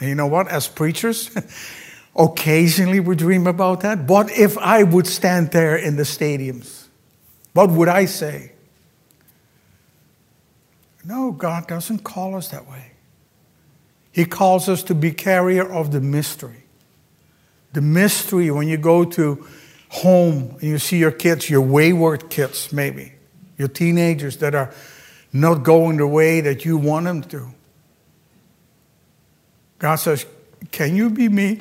And 0.00 0.08
you 0.08 0.14
know 0.14 0.26
what? 0.26 0.48
As 0.48 0.66
preachers, 0.66 1.30
occasionally 2.16 3.00
we 3.00 3.16
dream 3.16 3.46
about 3.46 3.80
that. 3.80 4.00
What 4.00 4.30
if 4.30 4.58
I 4.58 4.82
would 4.82 5.06
stand 5.06 5.52
there 5.52 5.76
in 5.76 5.96
the 5.96 6.02
stadiums? 6.02 6.86
What 7.52 7.70
would 7.70 7.88
I 7.88 8.04
say? 8.04 8.52
No, 11.04 11.32
God 11.32 11.66
doesn't 11.66 12.04
call 12.04 12.36
us 12.36 12.48
that 12.48 12.68
way. 12.68 12.92
He 14.12 14.24
calls 14.24 14.68
us 14.68 14.82
to 14.84 14.94
be 14.94 15.12
carrier 15.12 15.70
of 15.70 15.92
the 15.92 16.00
mystery. 16.00 16.64
The 17.72 17.80
mystery 17.80 18.50
when 18.50 18.68
you 18.68 18.76
go 18.76 19.04
to 19.04 19.46
home 19.88 20.56
and 20.60 20.62
you 20.62 20.78
see 20.78 20.98
your 20.98 21.12
kids, 21.12 21.48
your 21.48 21.60
wayward 21.60 22.28
kids 22.30 22.72
maybe, 22.72 23.12
your 23.56 23.68
teenagers 23.68 24.38
that 24.38 24.54
are 24.54 24.74
not 25.32 25.62
going 25.62 25.96
the 25.96 26.06
way 26.06 26.40
that 26.40 26.64
you 26.64 26.76
want 26.76 27.04
them 27.04 27.22
to. 27.22 27.48
God 29.78 29.96
says, 29.96 30.26
Can 30.72 30.96
you 30.96 31.10
be 31.10 31.28
me? 31.28 31.60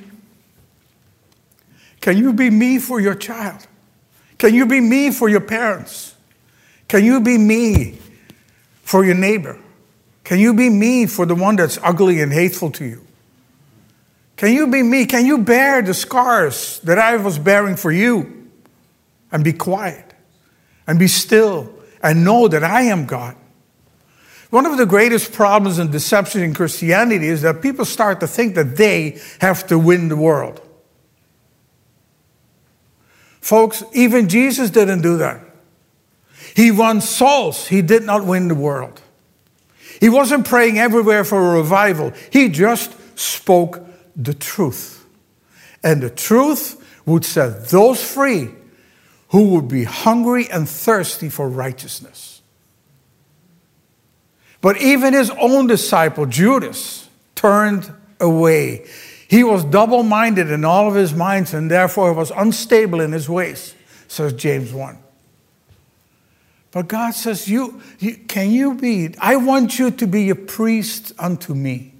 Can 2.01 2.17
you 2.17 2.33
be 2.33 2.49
me 2.49 2.79
for 2.79 2.99
your 2.99 3.15
child? 3.15 3.67
Can 4.37 4.53
you 4.53 4.65
be 4.65 4.79
me 4.79 5.11
for 5.11 5.27
your 5.27 5.41
parents? 5.41 6.15
Can 6.87 7.03
you 7.03 7.19
be 7.19 7.37
me 7.37 7.97
for 8.83 9.05
your 9.05 9.15
neighbor? 9.15 9.59
Can 10.23 10.39
you 10.39 10.53
be 10.53 10.69
me 10.69 11.05
for 11.05 11.25
the 11.25 11.35
one 11.35 11.55
that's 11.55 11.77
ugly 11.83 12.21
and 12.21 12.31
hateful 12.31 12.71
to 12.71 12.85
you? 12.85 13.05
Can 14.37 14.53
you 14.53 14.67
be 14.67 14.81
me? 14.81 15.05
Can 15.05 15.25
you 15.25 15.39
bear 15.39 15.81
the 15.81 15.93
scars 15.93 16.79
that 16.81 16.97
I 16.97 17.17
was 17.17 17.37
bearing 17.37 17.75
for 17.75 17.91
you? 17.91 18.49
And 19.31 19.43
be 19.43 19.53
quiet 19.53 20.13
and 20.87 20.97
be 20.97 21.07
still 21.07 21.71
and 22.01 22.23
know 22.23 22.47
that 22.47 22.63
I 22.63 22.83
am 22.83 23.05
God. 23.05 23.35
One 24.49 24.65
of 24.65 24.77
the 24.77 24.87
greatest 24.87 25.33
problems 25.33 25.77
and 25.77 25.91
deception 25.91 26.41
in 26.41 26.55
Christianity 26.55 27.27
is 27.27 27.43
that 27.43 27.61
people 27.61 27.85
start 27.85 28.19
to 28.21 28.27
think 28.27 28.55
that 28.55 28.77
they 28.77 29.19
have 29.41 29.67
to 29.67 29.77
win 29.77 30.07
the 30.07 30.15
world. 30.15 30.61
Folks, 33.49 33.83
even 33.93 34.29
Jesus 34.29 34.69
didn't 34.69 35.01
do 35.01 35.17
that. 35.17 35.41
He 36.55 36.69
won 36.69 37.01
souls, 37.01 37.65
he 37.65 37.81
did 37.81 38.03
not 38.03 38.23
win 38.23 38.47
the 38.47 38.53
world. 38.53 39.01
He 39.99 40.07
wasn't 40.07 40.45
praying 40.45 40.77
everywhere 40.77 41.23
for 41.23 41.39
a 41.39 41.57
revival, 41.57 42.13
he 42.29 42.49
just 42.49 42.95
spoke 43.17 43.83
the 44.15 44.35
truth. 44.35 45.03
And 45.83 46.03
the 46.03 46.11
truth 46.11 46.79
would 47.07 47.25
set 47.25 47.69
those 47.69 48.03
free 48.03 48.49
who 49.29 49.55
would 49.55 49.67
be 49.67 49.83
hungry 49.83 50.47
and 50.47 50.69
thirsty 50.69 51.29
for 51.29 51.49
righteousness. 51.49 52.43
But 54.61 54.79
even 54.79 55.15
his 55.15 55.31
own 55.31 55.65
disciple, 55.65 56.27
Judas, 56.27 57.09
turned 57.33 57.91
away. 58.19 58.85
He 59.29 59.43
was 59.43 59.63
double 59.63 60.01
minded 60.01 60.49
in 60.49 60.65
all 60.65 60.87
of 60.87 60.95
his 60.95 61.13
minds 61.13 61.53
and 61.53 61.69
therefore 61.69 62.13
was 62.13 62.31
unstable 62.31 62.99
in 62.99 63.11
his 63.11 63.29
ways, 63.29 63.75
says 64.07 64.33
James 64.33 64.73
1. 64.73 64.97
But 66.71 66.87
God 66.87 67.11
says, 67.11 67.47
you, 67.47 67.81
you, 67.99 68.17
Can 68.27 68.49
you 68.49 68.73
be? 68.73 69.13
I 69.19 69.35
want 69.35 69.77
you 69.77 69.91
to 69.91 70.07
be 70.07 70.31
a 70.31 70.35
priest 70.35 71.13
unto 71.19 71.53
me. 71.53 71.93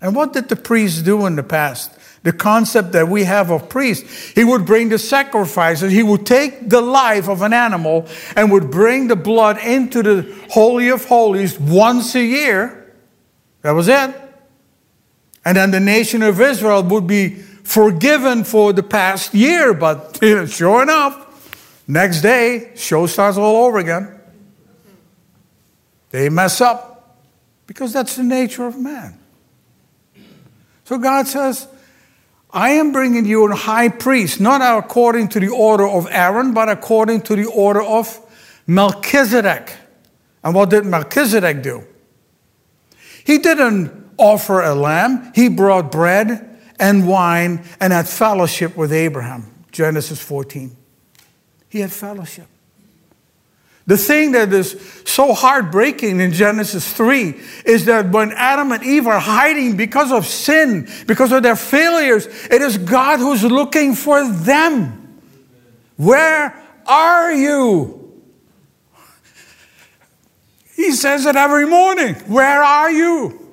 And 0.00 0.14
what 0.14 0.32
did 0.32 0.48
the 0.48 0.56
priests 0.56 1.02
do 1.02 1.26
in 1.26 1.36
the 1.36 1.42
past? 1.42 1.98
the 2.22 2.32
concept 2.32 2.92
that 2.92 3.08
we 3.08 3.24
have 3.24 3.50
of 3.50 3.68
priest. 3.68 4.04
He 4.34 4.44
would 4.44 4.66
bring 4.66 4.88
the 4.88 4.98
sacrifices. 4.98 5.92
He 5.92 6.02
would 6.02 6.26
take 6.26 6.68
the 6.68 6.80
life 6.80 7.28
of 7.28 7.42
an 7.42 7.52
animal 7.52 8.06
and 8.36 8.50
would 8.50 8.70
bring 8.70 9.08
the 9.08 9.16
blood 9.16 9.58
into 9.58 10.02
the 10.02 10.34
Holy 10.50 10.88
of 10.88 11.04
Holies 11.04 11.58
once 11.58 12.14
a 12.14 12.22
year. 12.22 12.92
That 13.62 13.70
was 13.70 13.88
it. 13.88 14.27
And 15.48 15.56
then 15.56 15.70
the 15.70 15.80
nation 15.80 16.20
of 16.20 16.42
Israel 16.42 16.82
would 16.82 17.06
be 17.06 17.30
forgiven 17.30 18.44
for 18.44 18.74
the 18.74 18.82
past 18.82 19.32
year. 19.32 19.72
But 19.72 20.18
sure 20.50 20.82
enough, 20.82 21.82
next 21.88 22.20
day, 22.20 22.72
show 22.76 23.06
starts 23.06 23.38
all 23.38 23.64
over 23.64 23.78
again. 23.78 24.20
They 26.10 26.28
mess 26.28 26.60
up 26.60 27.16
because 27.66 27.94
that's 27.94 28.16
the 28.16 28.24
nature 28.24 28.66
of 28.66 28.78
man. 28.78 29.18
So 30.84 30.98
God 30.98 31.26
says, 31.26 31.66
I 32.50 32.72
am 32.72 32.92
bringing 32.92 33.24
you 33.24 33.50
a 33.50 33.54
high 33.54 33.88
priest, 33.88 34.42
not 34.42 34.60
according 34.60 35.28
to 35.28 35.40
the 35.40 35.48
order 35.48 35.88
of 35.88 36.06
Aaron, 36.10 36.52
but 36.52 36.68
according 36.68 37.22
to 37.22 37.36
the 37.36 37.46
order 37.46 37.80
of 37.80 38.20
Melchizedek. 38.66 39.74
And 40.44 40.54
what 40.54 40.68
did 40.68 40.84
Melchizedek 40.84 41.62
do? 41.62 41.84
He 43.24 43.38
didn't 43.38 43.97
offer 44.18 44.60
a 44.60 44.74
lamb, 44.74 45.32
he 45.34 45.48
brought 45.48 45.90
bread 45.90 46.58
and 46.78 47.08
wine 47.08 47.64
and 47.80 47.92
had 47.92 48.08
fellowship 48.08 48.76
with 48.76 48.92
Abraham. 48.92 49.52
Genesis 49.72 50.20
14. 50.20 50.76
He 51.68 51.80
had 51.80 51.92
fellowship. 51.92 52.46
The 53.86 53.96
thing 53.96 54.32
that 54.32 54.52
is 54.52 54.78
so 55.06 55.32
heartbreaking 55.32 56.20
in 56.20 56.32
Genesis 56.32 56.92
3 56.92 57.34
is 57.64 57.86
that 57.86 58.10
when 58.10 58.32
Adam 58.32 58.70
and 58.70 58.84
Eve 58.84 59.06
are 59.06 59.18
hiding 59.18 59.78
because 59.78 60.12
of 60.12 60.26
sin, 60.26 60.86
because 61.06 61.32
of 61.32 61.42
their 61.42 61.56
failures, 61.56 62.26
it 62.50 62.60
is 62.60 62.76
God 62.76 63.18
who's 63.18 63.42
looking 63.42 63.94
for 63.94 64.30
them. 64.30 65.22
Where 65.96 66.62
are 66.86 67.32
you? 67.32 68.22
He 70.76 70.92
says 70.92 71.24
it 71.24 71.34
every 71.34 71.66
morning. 71.66 72.14
Where 72.26 72.62
are 72.62 72.90
you? 72.90 73.47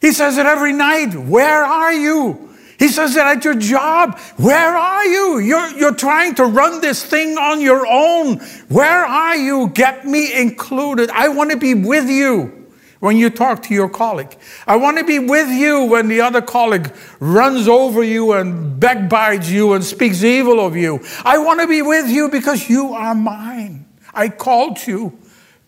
He 0.00 0.12
says 0.12 0.38
it 0.38 0.46
every 0.46 0.72
night. 0.72 1.14
Where 1.14 1.62
are 1.62 1.92
you? 1.92 2.48
He 2.78 2.88
says 2.88 3.14
it 3.14 3.20
at 3.20 3.44
your 3.44 3.54
job. 3.54 4.18
Where 4.38 4.74
are 4.74 5.04
you? 5.04 5.38
You're, 5.38 5.68
you're 5.76 5.94
trying 5.94 6.34
to 6.36 6.46
run 6.46 6.80
this 6.80 7.04
thing 7.04 7.36
on 7.36 7.60
your 7.60 7.86
own. 7.86 8.38
Where 8.68 9.04
are 9.04 9.36
you? 9.36 9.68
Get 9.68 10.06
me 10.06 10.40
included. 10.40 11.10
I 11.10 11.28
want 11.28 11.50
to 11.50 11.58
be 11.58 11.74
with 11.74 12.08
you 12.08 12.68
when 13.00 13.18
you 13.18 13.28
talk 13.28 13.62
to 13.64 13.74
your 13.74 13.90
colleague. 13.90 14.34
I 14.66 14.76
want 14.76 14.96
to 14.96 15.04
be 15.04 15.18
with 15.18 15.50
you 15.50 15.84
when 15.84 16.08
the 16.08 16.22
other 16.22 16.40
colleague 16.40 16.94
runs 17.18 17.68
over 17.68 18.02
you 18.02 18.32
and 18.32 18.80
backbites 18.80 19.50
you 19.50 19.74
and 19.74 19.84
speaks 19.84 20.22
evil 20.22 20.58
of 20.58 20.74
you. 20.74 21.04
I 21.22 21.36
want 21.36 21.60
to 21.60 21.66
be 21.66 21.82
with 21.82 22.08
you 22.08 22.30
because 22.30 22.70
you 22.70 22.94
are 22.94 23.14
mine. 23.14 23.86
I 24.14 24.30
called 24.30 24.86
you 24.86 25.18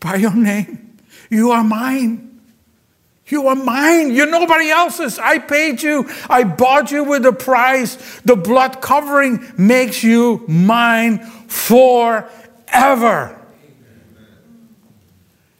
by 0.00 0.14
your 0.16 0.34
name. 0.34 0.96
You 1.28 1.50
are 1.50 1.62
mine. 1.62 2.31
You 3.32 3.48
are 3.48 3.56
mine. 3.56 4.14
You're 4.14 4.30
nobody 4.30 4.68
else's. 4.68 5.18
I 5.18 5.38
paid 5.38 5.82
you. 5.82 6.06
I 6.28 6.44
bought 6.44 6.90
you 6.90 7.02
with 7.02 7.24
a 7.24 7.32
price. 7.32 8.20
The 8.26 8.36
blood 8.36 8.82
covering 8.82 9.42
makes 9.56 10.04
you 10.04 10.44
mine 10.46 11.24
forever. 11.48 12.28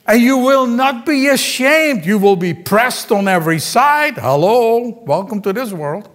And 0.07 0.21
you 0.21 0.37
will 0.37 0.67
not 0.67 1.07
be 1.07 1.29
ashamed. 1.29 2.05
You 2.05 2.19
will 2.19 2.37
be 2.37 2.53
pressed 2.53 3.11
on 3.11 3.27
every 3.27 3.59
side. 3.59 4.19
Hello, 4.19 5.03
welcome 5.07 5.41
to 5.41 5.55
this 5.55 5.73
world. 5.73 6.11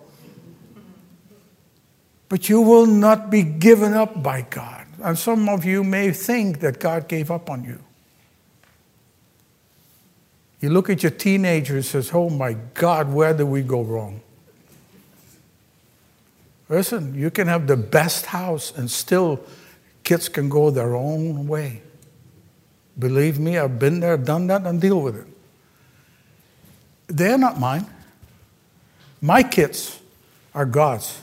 But 2.29 2.49
you 2.49 2.61
will 2.61 2.85
not 2.85 3.31
be 3.31 3.41
given 3.41 3.95
up 3.95 4.21
by 4.21 4.43
God. 4.43 4.85
And 5.01 5.17
some 5.17 5.49
of 5.49 5.65
you 5.65 5.83
may 5.83 6.11
think 6.11 6.59
that 6.59 6.79
God 6.79 7.07
gave 7.07 7.31
up 7.31 7.49
on 7.49 7.63
you. 7.63 7.83
You 10.59 10.69
look 10.69 10.89
at 10.89 11.03
your 11.03 11.11
teenager 11.11 11.75
and 11.75 11.85
says, 11.85 12.11
Oh 12.13 12.29
my 12.29 12.53
God, 12.73 13.11
where 13.11 13.33
did 13.33 13.45
we 13.45 13.61
go 13.61 13.81
wrong? 13.81 14.21
Listen, 16.69 17.13
you 17.13 17.31
can 17.31 17.47
have 17.47 17.67
the 17.67 17.77
best 17.77 18.27
house 18.27 18.75
and 18.75 18.89
still 18.89 19.39
kids 20.03 20.27
can 20.27 20.49
go 20.49 20.69
their 20.69 20.95
own 20.95 21.47
way. 21.47 21.81
Believe 22.97 23.39
me, 23.39 23.57
I've 23.57 23.77
been 23.77 23.99
there, 23.99 24.17
done 24.17 24.47
that, 24.47 24.65
and 24.65 24.81
deal 24.81 25.01
with 25.01 25.15
it. 25.15 25.27
They're 27.07 27.37
not 27.37 27.59
mine. 27.59 27.85
My 29.21 29.43
kids 29.43 29.99
are 30.53 30.65
God's, 30.65 31.21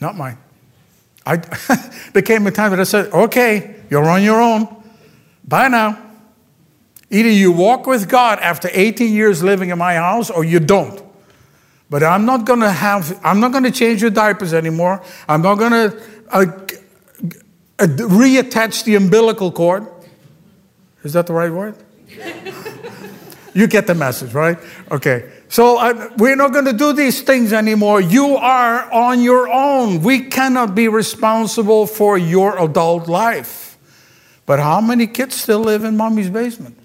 not 0.00 0.16
mine. 0.16 0.38
I, 1.26 1.36
there 2.12 2.22
came 2.22 2.46
a 2.46 2.50
time 2.50 2.70
that 2.70 2.80
I 2.80 2.84
said, 2.84 3.12
okay, 3.12 3.76
you're 3.90 4.08
on 4.08 4.22
your 4.22 4.40
own. 4.40 4.68
Bye 5.46 5.68
now. 5.68 6.09
Either 7.10 7.28
you 7.28 7.50
walk 7.50 7.86
with 7.86 8.08
God 8.08 8.38
after 8.38 8.68
18 8.72 9.12
years 9.12 9.42
living 9.42 9.70
in 9.70 9.78
my 9.78 9.94
house 9.94 10.30
or 10.30 10.44
you 10.44 10.60
don't. 10.60 11.02
But 11.90 12.04
I'm 12.04 12.24
not 12.24 12.44
going 12.44 12.60
to 12.60 12.70
have, 12.70 13.18
I'm 13.24 13.40
not 13.40 13.50
going 13.50 13.64
to 13.64 13.72
change 13.72 14.00
your 14.00 14.12
diapers 14.12 14.54
anymore. 14.54 15.02
I'm 15.28 15.42
not 15.42 15.56
going 15.56 15.72
to 15.72 16.02
uh, 16.30 16.46
uh, 17.80 17.86
reattach 17.86 18.84
the 18.84 18.94
umbilical 18.94 19.50
cord. 19.50 19.88
Is 21.02 21.14
that 21.14 21.26
the 21.26 21.32
right 21.32 21.50
word? 21.50 21.74
you 23.54 23.66
get 23.66 23.88
the 23.88 23.94
message, 23.96 24.32
right? 24.32 24.58
Okay. 24.92 25.32
So 25.48 25.78
uh, 25.78 26.10
we're 26.16 26.36
not 26.36 26.52
going 26.52 26.66
to 26.66 26.72
do 26.72 26.92
these 26.92 27.22
things 27.22 27.52
anymore. 27.52 28.00
You 28.00 28.36
are 28.36 28.88
on 28.92 29.20
your 29.20 29.48
own. 29.48 30.02
We 30.02 30.26
cannot 30.26 30.76
be 30.76 30.86
responsible 30.86 31.88
for 31.88 32.16
your 32.16 32.56
adult 32.62 33.08
life. 33.08 33.76
But 34.46 34.60
how 34.60 34.80
many 34.80 35.08
kids 35.08 35.34
still 35.34 35.60
live 35.60 35.82
in 35.82 35.96
mommy's 35.96 36.30
basement? 36.30 36.79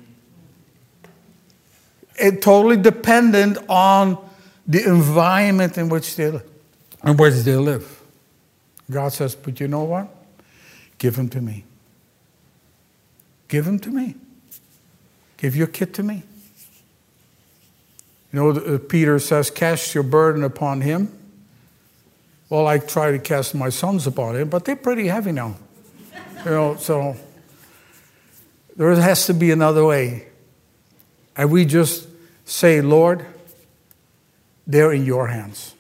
It 2.18 2.42
totally 2.42 2.78
dependent 2.78 3.58
on 3.70 4.18
the 4.68 4.84
environment 4.86 5.78
in 5.78 5.90
which 5.90 6.16
they 6.16 6.32
live, 6.32 6.50
in 7.04 7.18
which 7.18 7.36
they 7.36 7.56
live. 7.56 8.02
God 8.90 9.14
says, 9.14 9.36
but 9.36 9.60
you 9.60 9.68
know 9.68 9.84
what? 9.84 10.08
Give 10.98 11.16
him 11.16 11.30
to 11.30 11.42
me. 11.42 11.66
Give 13.48 13.66
him 13.68 13.80
to 13.80 13.90
me. 13.90 14.16
Give 15.38 15.56
your 15.56 15.68
kid 15.68 15.94
to 15.96 16.04
me. 16.04 16.24
You 18.32 18.40
know, 18.40 18.50
uh, 18.50 18.78
Peter 18.80 19.20
says, 19.20 19.50
cast 19.50 19.94
your 19.94 20.04
burden 20.04 20.44
upon 20.44 20.82
him. 20.82 21.12
Well, 22.50 22.68
I 22.68 22.78
try 22.80 23.12
to 23.12 23.20
cast 23.20 23.56
my 23.56 23.70
sons 23.70 24.08
upon 24.08 24.36
him, 24.36 24.50
but 24.50 24.66
they're 24.66 24.76
pretty 24.76 25.08
heavy 25.08 25.32
now. 25.32 25.56
you 26.44 26.52
know, 26.52 26.76
so 26.76 27.16
there 28.76 28.94
has 28.96 29.26
to 29.28 29.34
be 29.34 29.52
another 29.52 29.86
way. 29.86 30.28
And 31.38 31.52
we 31.52 31.66
just 31.66 32.08
say, 32.46 32.82
Lord, 32.82 33.26
they're 34.66 34.94
in 34.94 35.06
your 35.06 35.28
hands. 35.28 35.74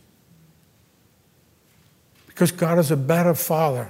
Because 2.28 2.52
God 2.52 2.80
is 2.80 2.92
a 2.92 2.98
better 2.98 3.34
father, 3.34 3.90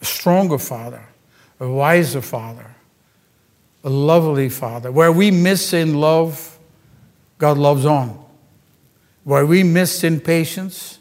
a 0.00 0.04
stronger 0.04 0.58
father, 0.58 1.04
a 1.58 1.68
wiser 1.68 2.22
father, 2.22 2.76
a 3.82 3.90
lovely 3.90 4.48
father. 4.48 4.92
Where 4.92 5.10
we 5.10 5.30
miss 5.30 5.72
in 5.72 5.94
love, 5.94 6.56
God 7.38 7.58
loves 7.58 7.84
on. 7.84 8.24
Where 9.24 9.44
we 9.44 9.62
miss 9.62 10.04
in 10.04 10.20
patience, 10.20 10.98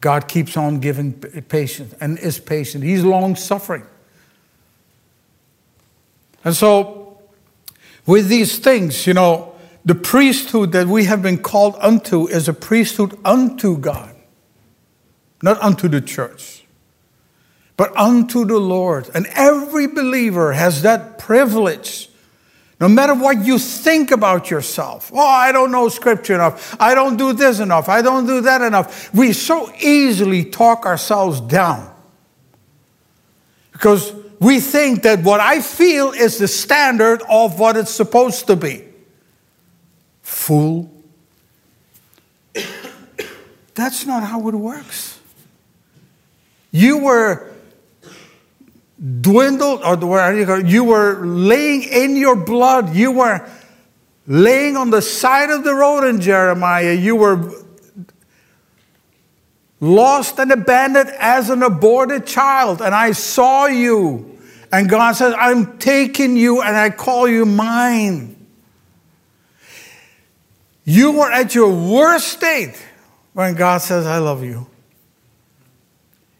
God 0.00 0.28
keeps 0.28 0.56
on 0.56 0.80
giving 0.80 1.14
patience 1.14 1.94
and 1.98 2.18
is 2.18 2.38
patient. 2.38 2.84
He's 2.84 3.02
long 3.02 3.36
suffering. 3.36 3.86
And 6.44 6.54
so, 6.54 7.03
with 8.06 8.28
these 8.28 8.58
things, 8.58 9.06
you 9.06 9.14
know, 9.14 9.54
the 9.84 9.94
priesthood 9.94 10.72
that 10.72 10.86
we 10.86 11.04
have 11.04 11.22
been 11.22 11.38
called 11.38 11.76
unto 11.78 12.26
is 12.26 12.48
a 12.48 12.54
priesthood 12.54 13.18
unto 13.24 13.76
God, 13.76 14.14
not 15.42 15.60
unto 15.60 15.88
the 15.88 16.00
church, 16.00 16.64
but 17.76 17.94
unto 17.96 18.44
the 18.44 18.58
Lord. 18.58 19.10
And 19.14 19.26
every 19.34 19.86
believer 19.86 20.52
has 20.52 20.82
that 20.82 21.18
privilege. 21.18 22.08
No 22.80 22.88
matter 22.88 23.14
what 23.14 23.44
you 23.44 23.58
think 23.58 24.10
about 24.10 24.50
yourself, 24.50 25.10
oh, 25.14 25.18
I 25.18 25.52
don't 25.52 25.70
know 25.70 25.88
scripture 25.88 26.34
enough. 26.34 26.76
I 26.80 26.94
don't 26.94 27.16
do 27.16 27.32
this 27.32 27.60
enough. 27.60 27.88
I 27.88 28.02
don't 28.02 28.26
do 28.26 28.40
that 28.42 28.62
enough. 28.62 29.12
We 29.14 29.32
so 29.32 29.70
easily 29.78 30.44
talk 30.44 30.84
ourselves 30.86 31.40
down 31.40 31.94
because 33.72 34.12
we 34.44 34.60
think 34.60 35.04
that 35.04 35.22
what 35.22 35.40
I 35.40 35.62
feel 35.62 36.12
is 36.12 36.36
the 36.36 36.48
standard 36.48 37.22
of 37.30 37.58
what 37.58 37.78
it's 37.78 37.90
supposed 37.90 38.46
to 38.48 38.56
be. 38.56 38.84
Fool. 40.20 40.90
That's 43.74 44.04
not 44.04 44.22
how 44.22 44.46
it 44.48 44.54
works. 44.54 45.18
You 46.70 46.98
were 46.98 47.52
dwindled, 49.20 49.82
or 49.82 50.60
you 50.60 50.84
were 50.84 51.24
laying 51.24 51.82
in 51.84 52.16
your 52.16 52.36
blood. 52.36 52.94
You 52.94 53.12
were 53.12 53.48
laying 54.26 54.76
on 54.76 54.90
the 54.90 55.00
side 55.00 55.48
of 55.48 55.64
the 55.64 55.74
road 55.74 56.04
in 56.04 56.20
Jeremiah. 56.20 56.92
You 56.92 57.16
were 57.16 57.50
lost 59.80 60.38
and 60.38 60.52
abandoned 60.52 61.10
as 61.18 61.48
an 61.48 61.62
aborted 61.62 62.26
child, 62.26 62.82
and 62.82 62.94
I 62.94 63.12
saw 63.12 63.66
you. 63.66 64.32
And 64.74 64.88
God 64.88 65.12
says, 65.12 65.32
I'm 65.38 65.78
taking 65.78 66.36
you 66.36 66.60
and 66.60 66.76
I 66.76 66.90
call 66.90 67.28
you 67.28 67.46
mine. 67.46 68.44
You 70.84 71.12
were 71.12 71.30
at 71.30 71.54
your 71.54 71.72
worst 71.72 72.26
state 72.26 72.74
when 73.34 73.54
God 73.54 73.82
says, 73.82 74.04
I 74.04 74.18
love 74.18 74.42
you. 74.42 74.66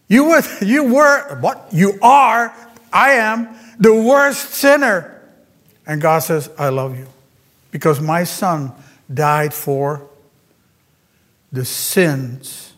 You 0.08 0.24
were, 0.24 0.42
you 0.62 0.82
were, 0.82 1.38
what? 1.38 1.68
You 1.70 1.96
are, 2.02 2.52
I 2.92 3.12
am, 3.12 3.56
the 3.78 3.94
worst 3.94 4.50
sinner. 4.50 5.22
And 5.86 6.02
God 6.02 6.18
says, 6.24 6.50
I 6.58 6.70
love 6.70 6.98
you. 6.98 7.06
Because 7.70 8.00
my 8.00 8.24
son 8.24 8.72
died 9.12 9.54
for 9.54 10.10
the 11.52 11.64
sins 11.64 12.72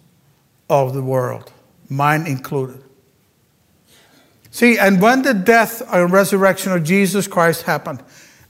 of 0.68 0.92
the 0.92 1.02
world, 1.02 1.50
mine 1.88 2.26
included. 2.26 2.85
See, 4.56 4.78
and 4.78 5.02
when 5.02 5.20
the 5.20 5.34
death 5.34 5.82
and 5.92 6.10
resurrection 6.10 6.72
of 6.72 6.82
Jesus 6.82 7.28
Christ 7.28 7.64
happened, 7.64 8.02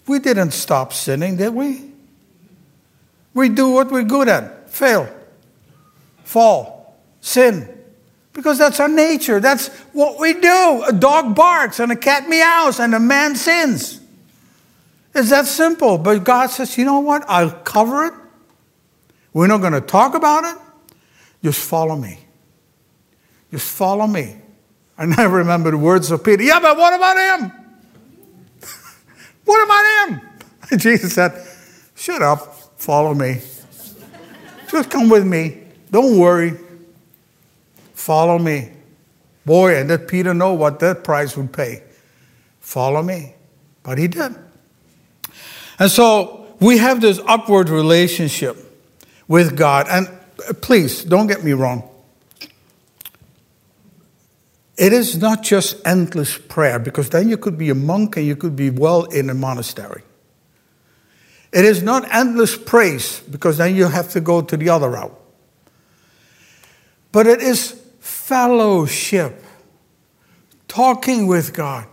we 0.06 0.20
didn't 0.20 0.52
stop 0.52 0.92
sinning, 0.92 1.36
did 1.36 1.52
we? 1.52 1.90
We 3.34 3.48
do 3.48 3.70
what 3.70 3.90
we're 3.90 4.04
good 4.04 4.28
at 4.28 4.70
fail, 4.70 5.12
fall, 6.22 6.96
sin. 7.20 7.68
Because 8.32 8.56
that's 8.56 8.78
our 8.78 8.86
nature. 8.86 9.40
That's 9.40 9.66
what 9.92 10.20
we 10.20 10.34
do. 10.34 10.84
A 10.86 10.92
dog 10.92 11.34
barks 11.34 11.80
and 11.80 11.90
a 11.90 11.96
cat 11.96 12.28
meows 12.28 12.78
and 12.78 12.94
a 12.94 13.00
man 13.00 13.34
sins. 13.34 14.00
It's 15.12 15.30
that 15.30 15.46
simple. 15.46 15.98
But 15.98 16.22
God 16.22 16.50
says, 16.50 16.78
you 16.78 16.84
know 16.84 17.00
what? 17.00 17.24
I'll 17.26 17.50
cover 17.50 18.06
it. 18.06 18.14
We're 19.32 19.48
not 19.48 19.60
going 19.60 19.72
to 19.72 19.80
talk 19.80 20.14
about 20.14 20.44
it. 20.44 20.56
Just 21.42 21.58
follow 21.58 21.96
me. 21.96 22.20
Just 23.50 23.68
follow 23.68 24.06
me. 24.06 24.42
I 24.98 25.24
remember 25.24 25.70
the 25.70 25.78
words 25.78 26.10
of 26.10 26.24
Peter. 26.24 26.42
Yeah, 26.42 26.60
but 26.60 26.76
what 26.76 26.94
about 26.94 27.40
him? 27.40 27.52
what 29.44 29.64
about 29.64 30.08
him? 30.08 30.20
Jesus 30.78 31.14
said, 31.14 31.46
Shut 31.94 32.22
up, 32.22 32.54
follow 32.78 33.14
me. 33.14 33.40
Just 34.70 34.90
come 34.90 35.08
with 35.08 35.26
me. 35.26 35.62
Don't 35.90 36.18
worry. 36.18 36.54
Follow 37.94 38.38
me. 38.38 38.70
Boy, 39.44 39.76
and 39.76 39.88
did 39.88 40.08
Peter 40.08 40.34
know 40.34 40.54
what 40.54 40.80
that 40.80 41.04
price 41.04 41.36
would 41.36 41.52
pay? 41.52 41.82
Follow 42.60 43.02
me. 43.02 43.34
But 43.82 43.98
he 43.98 44.08
did. 44.08 44.34
And 45.78 45.90
so 45.90 46.48
we 46.58 46.78
have 46.78 47.00
this 47.00 47.20
upward 47.26 47.68
relationship 47.68 48.56
with 49.28 49.56
God. 49.56 49.86
And 49.88 50.08
uh, 50.48 50.52
please, 50.54 51.04
don't 51.04 51.26
get 51.26 51.44
me 51.44 51.52
wrong. 51.52 51.88
It 54.76 54.92
is 54.92 55.16
not 55.16 55.42
just 55.42 55.76
endless 55.86 56.36
prayer, 56.36 56.78
because 56.78 57.08
then 57.08 57.28
you 57.28 57.38
could 57.38 57.56
be 57.56 57.70
a 57.70 57.74
monk 57.74 58.16
and 58.16 58.26
you 58.26 58.36
could 58.36 58.56
be 58.56 58.68
well 58.70 59.04
in 59.04 59.30
a 59.30 59.34
monastery. 59.34 60.02
It 61.52 61.64
is 61.64 61.82
not 61.82 62.06
endless 62.12 62.56
praise, 62.56 63.20
because 63.20 63.56
then 63.56 63.74
you 63.74 63.86
have 63.86 64.10
to 64.10 64.20
go 64.20 64.42
to 64.42 64.56
the 64.56 64.68
other 64.68 64.90
route. 64.90 65.18
But 67.10 67.26
it 67.26 67.40
is 67.40 67.80
fellowship, 68.00 69.42
talking 70.68 71.26
with 71.26 71.54
God, 71.54 71.86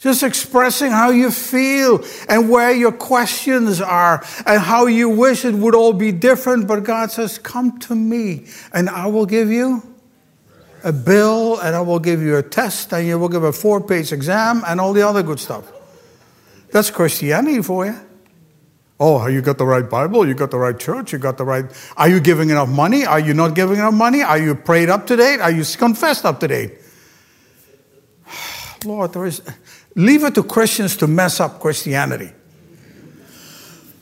just 0.00 0.24
expressing 0.24 0.90
how 0.90 1.10
you 1.10 1.30
feel 1.30 2.04
and 2.28 2.50
where 2.50 2.72
your 2.72 2.92
questions 2.92 3.80
are 3.80 4.24
and 4.44 4.60
how 4.60 4.86
you 4.86 5.08
wish 5.08 5.44
it 5.44 5.54
would 5.54 5.76
all 5.76 5.92
be 5.92 6.10
different. 6.10 6.66
But 6.66 6.82
God 6.82 7.12
says, 7.12 7.38
Come 7.38 7.78
to 7.80 7.94
me, 7.94 8.46
and 8.72 8.90
I 8.90 9.06
will 9.06 9.26
give 9.26 9.50
you 9.50 9.95
a 10.84 10.92
bill 10.92 11.58
and 11.60 11.74
I 11.74 11.80
will 11.80 11.98
give 11.98 12.20
you 12.22 12.36
a 12.36 12.42
test 12.42 12.92
and 12.92 13.06
you 13.06 13.18
will 13.18 13.28
give 13.28 13.42
a 13.42 13.52
four 13.52 13.80
page 13.80 14.12
exam 14.12 14.62
and 14.66 14.80
all 14.80 14.92
the 14.92 15.06
other 15.06 15.22
good 15.22 15.40
stuff. 15.40 15.70
That's 16.72 16.90
Christianity 16.90 17.62
for 17.62 17.86
you. 17.86 17.96
Oh, 18.98 19.26
you 19.26 19.42
got 19.42 19.58
the 19.58 19.66
right 19.66 19.88
Bible? 19.88 20.26
You 20.26 20.34
got 20.34 20.50
the 20.50 20.58
right 20.58 20.78
church? 20.78 21.12
You 21.12 21.18
got 21.18 21.36
the 21.36 21.44
right. 21.44 21.66
Are 21.96 22.08
you 22.08 22.18
giving 22.18 22.48
enough 22.48 22.68
money? 22.68 23.04
Are 23.04 23.20
you 23.20 23.34
not 23.34 23.54
giving 23.54 23.76
enough 23.76 23.94
money? 23.94 24.22
Are 24.22 24.38
you 24.38 24.54
prayed 24.54 24.88
up 24.88 25.06
to 25.08 25.16
date? 25.16 25.40
Are 25.40 25.50
you 25.50 25.64
confessed 25.64 26.24
up 26.24 26.40
to 26.40 26.48
date? 26.48 26.78
Lord, 28.84 29.12
there 29.12 29.26
is. 29.26 29.42
Leave 29.94 30.24
it 30.24 30.34
to 30.34 30.42
Christians 30.42 30.96
to 30.98 31.06
mess 31.06 31.40
up 31.40 31.60
Christianity 31.60 32.32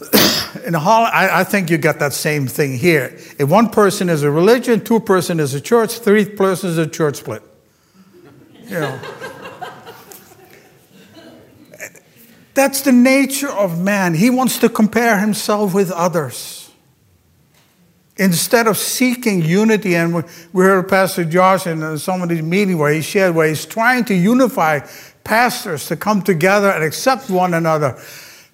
in 0.64 0.74
Holland, 0.74 1.12
I, 1.14 1.40
I, 1.40 1.44
think 1.44 1.70
you 1.70 1.78
got 1.78 1.98
that 1.98 2.12
same 2.12 2.46
thing 2.46 2.78
here. 2.78 3.16
If 3.38 3.48
one 3.48 3.68
person 3.68 4.08
is 4.08 4.22
a 4.22 4.30
religion, 4.30 4.82
two 4.82 5.00
person 5.00 5.38
is 5.38 5.52
a 5.54 5.60
church, 5.60 5.98
three 5.98 6.24
person 6.24 6.70
is 6.70 6.78
a 6.78 6.86
church 6.86 7.16
split. 7.16 7.42
You 8.64 8.80
know. 8.80 9.00
That's 12.54 12.82
the 12.82 12.92
nature 12.92 13.50
of 13.50 13.80
man. 13.80 14.14
He 14.14 14.30
wants 14.30 14.58
to 14.58 14.68
compare 14.68 15.18
himself 15.18 15.74
with 15.74 15.90
others. 15.90 16.70
Instead 18.16 18.68
of 18.68 18.78
seeking 18.78 19.42
unity, 19.42 19.96
and 19.96 20.24
we 20.52 20.64
heard 20.64 20.88
Pastor 20.88 21.24
Josh 21.24 21.66
in 21.66 21.82
uh, 21.82 21.98
some 21.98 22.22
of 22.22 22.28
these 22.28 22.42
meetings 22.42 22.78
where 22.78 22.92
he 22.92 23.02
shared 23.02 23.34
where 23.34 23.48
he's 23.48 23.66
trying 23.66 24.04
to 24.04 24.14
unify 24.14 24.78
pastors 25.24 25.88
to 25.88 25.96
come 25.96 26.22
together 26.22 26.70
and 26.70 26.84
accept 26.84 27.28
one 27.28 27.54
another. 27.54 28.00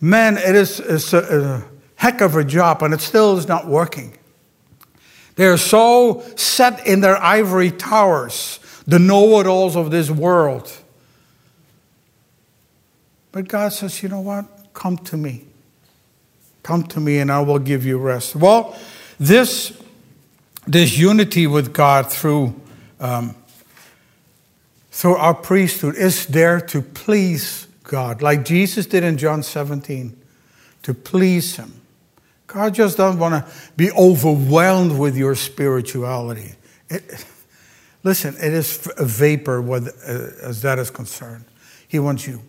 Man, 0.00 0.38
it 0.38 0.56
is 0.56 0.80
a, 1.12 1.18
a 1.18 1.69
heck 2.00 2.22
of 2.22 2.34
a 2.34 2.42
job, 2.42 2.82
and 2.82 2.94
it 2.94 3.00
still 3.02 3.36
is 3.36 3.46
not 3.46 3.66
working. 3.66 4.16
They're 5.36 5.58
so 5.58 6.24
set 6.34 6.86
in 6.86 7.02
their 7.02 7.18
ivory 7.18 7.70
towers, 7.70 8.58
the 8.86 8.98
know 8.98 9.38
it 9.38 9.46
alls 9.46 9.76
of 9.76 9.90
this 9.90 10.10
world. 10.10 10.72
But 13.32 13.48
God 13.48 13.74
says, 13.74 14.02
you 14.02 14.08
know 14.08 14.20
what? 14.20 14.46
Come 14.72 14.96
to 14.96 15.18
me. 15.18 15.44
Come 16.62 16.84
to 16.84 17.00
me, 17.00 17.18
and 17.18 17.30
I 17.30 17.40
will 17.42 17.58
give 17.58 17.84
you 17.84 17.98
rest. 17.98 18.34
Well, 18.34 18.78
this, 19.18 19.78
this 20.66 20.96
unity 20.96 21.46
with 21.46 21.74
God 21.74 22.10
through, 22.10 22.58
um, 22.98 23.36
through 24.90 25.16
our 25.16 25.34
priesthood 25.34 25.96
is 25.96 26.24
there 26.28 26.62
to 26.62 26.80
please 26.80 27.66
God, 27.84 28.22
like 28.22 28.46
Jesus 28.46 28.86
did 28.86 29.04
in 29.04 29.18
John 29.18 29.42
17, 29.42 30.18
to 30.84 30.94
please 30.94 31.56
Him. 31.56 31.79
God 32.52 32.74
just 32.74 32.96
doesn't 32.96 33.20
want 33.20 33.46
to 33.46 33.52
be 33.76 33.92
overwhelmed 33.92 34.98
with 34.98 35.16
your 35.16 35.36
spirituality. 35.36 36.54
It, 36.88 37.24
listen, 38.02 38.34
it 38.38 38.52
is 38.52 38.88
a 38.98 39.04
vapor 39.04 39.62
with, 39.62 39.86
uh, 39.86 40.44
as 40.48 40.60
that 40.62 40.80
is 40.80 40.90
concerned. 40.90 41.44
He 41.86 42.00
wants 42.00 42.26
you, 42.26 42.42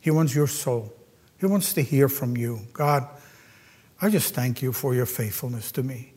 He 0.00 0.12
wants 0.12 0.32
your 0.32 0.46
soul. 0.46 0.92
He 1.38 1.46
wants 1.46 1.72
to 1.74 1.82
hear 1.82 2.08
from 2.08 2.36
you. 2.36 2.60
God, 2.72 3.08
I 4.00 4.10
just 4.10 4.32
thank 4.32 4.62
you 4.62 4.72
for 4.72 4.94
your 4.94 5.06
faithfulness 5.06 5.72
to 5.72 5.82
me. 5.82 6.12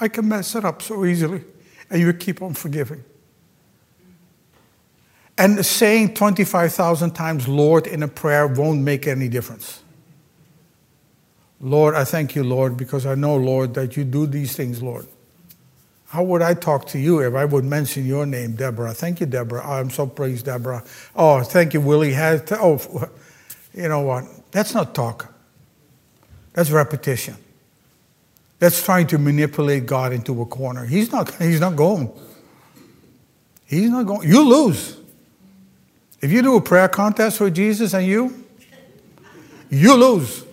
I 0.00 0.08
can 0.08 0.26
mess 0.26 0.54
it 0.54 0.64
up 0.64 0.80
so 0.80 1.04
easily, 1.04 1.44
and 1.90 2.00
you 2.00 2.10
keep 2.14 2.40
on 2.40 2.54
forgiving. 2.54 3.04
And 5.36 5.64
saying 5.66 6.14
25,000 6.14 7.10
times 7.10 7.46
Lord 7.46 7.86
in 7.86 8.02
a 8.02 8.08
prayer 8.08 8.46
won't 8.46 8.80
make 8.80 9.06
any 9.06 9.28
difference. 9.28 9.82
Lord, 11.60 11.94
I 11.94 12.04
thank 12.04 12.34
you, 12.34 12.42
Lord, 12.42 12.76
because 12.76 13.04
I 13.04 13.14
know, 13.14 13.36
Lord, 13.36 13.74
that 13.74 13.96
you 13.96 14.04
do 14.04 14.26
these 14.26 14.56
things, 14.56 14.82
Lord. 14.82 15.06
How 16.08 16.24
would 16.24 16.42
I 16.42 16.54
talk 16.54 16.86
to 16.88 16.98
you 16.98 17.20
if 17.20 17.34
I 17.34 17.44
would 17.44 17.64
mention 17.64 18.06
your 18.06 18.26
name, 18.26 18.56
Deborah? 18.56 18.94
Thank 18.94 19.20
you, 19.20 19.26
Deborah. 19.26 19.64
I'm 19.64 19.90
so 19.90 20.06
pleased, 20.06 20.46
Deborah. 20.46 20.82
Oh, 21.14 21.42
thank 21.42 21.74
you, 21.74 21.80
Willie. 21.80 22.14
Oh, 22.16 23.08
you 23.74 23.88
know 23.88 24.00
what? 24.00 24.24
That's 24.50 24.74
not 24.74 24.94
talk. 24.94 25.32
That's 26.52 26.70
repetition. 26.70 27.36
That's 28.58 28.82
trying 28.82 29.06
to 29.08 29.18
manipulate 29.18 29.86
God 29.86 30.12
into 30.12 30.42
a 30.42 30.46
corner. 30.46 30.84
He's 30.84 31.12
not, 31.12 31.32
he's 31.36 31.60
not 31.60 31.76
going. 31.76 32.10
He's 33.66 33.88
not 33.88 34.04
going. 34.04 34.28
You 34.28 34.42
lose. 34.42 34.98
If 36.20 36.32
you 36.32 36.42
do 36.42 36.56
a 36.56 36.60
prayer 36.60 36.88
contest 36.88 37.38
for 37.38 37.50
Jesus 37.50 37.94
and 37.94 38.04
you, 38.04 38.46
you 39.70 39.94
lose. 39.94 40.44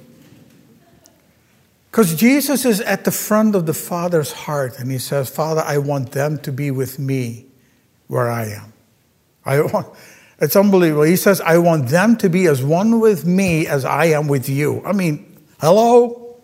Because 1.91 2.15
Jesus 2.15 2.65
is 2.65 2.81
at 2.81 3.05
the 3.05 3.11
front 3.11 3.55
of 3.55 3.65
the 3.65 3.73
Father's 3.73 4.31
heart 4.31 4.79
and 4.79 4.91
he 4.91 4.97
says, 4.97 5.29
Father, 5.29 5.61
I 5.65 5.77
want 5.77 6.11
them 6.11 6.37
to 6.39 6.51
be 6.51 6.69
with 6.69 6.99
me 6.99 7.45
where 8.07 8.29
I 8.29 8.45
am. 8.45 8.73
I 9.45 9.61
want, 9.61 9.87
it's 10.39 10.55
unbelievable. 10.55 11.03
He 11.03 11.15
says, 11.15 11.41
I 11.41 11.57
want 11.57 11.87
them 11.87 12.17
to 12.17 12.29
be 12.29 12.45
as 12.47 12.63
one 12.63 12.99
with 12.99 13.25
me 13.25 13.65
as 13.65 13.85
I 13.85 14.05
am 14.05 14.27
with 14.27 14.47
you. 14.49 14.83
I 14.85 14.91
mean, 14.91 15.37
hello? 15.59 16.37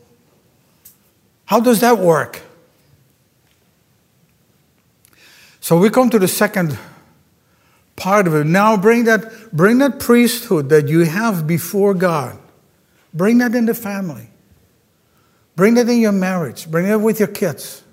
How 1.46 1.60
does 1.60 1.82
that 1.82 2.00
work? 2.00 2.42
So 5.60 5.78
we 5.78 5.90
come 5.90 6.10
to 6.10 6.20
the 6.20 6.28
second 6.28 6.78
part 7.96 8.28
of 8.28 8.34
it. 8.34 8.46
Now 8.46 8.76
bring 8.76 9.04
that, 9.04 9.52
bring 9.52 9.78
that 9.78 10.00
priesthood 10.00 10.70
that 10.70 10.88
you 10.88 11.02
have 11.02 11.46
before 11.46 11.94
God. 11.94 12.38
Bring 13.14 13.38
that 13.38 13.54
in 13.54 13.66
the 13.66 13.74
family. 13.74 14.30
Bring 15.56 15.78
it 15.78 15.88
in 15.90 16.00
your 16.00 16.12
marriage. 16.12 16.70
Bring 16.70 16.88
it 16.88 17.00
with 17.00 17.20
your 17.20 17.28
kids. 17.28 17.84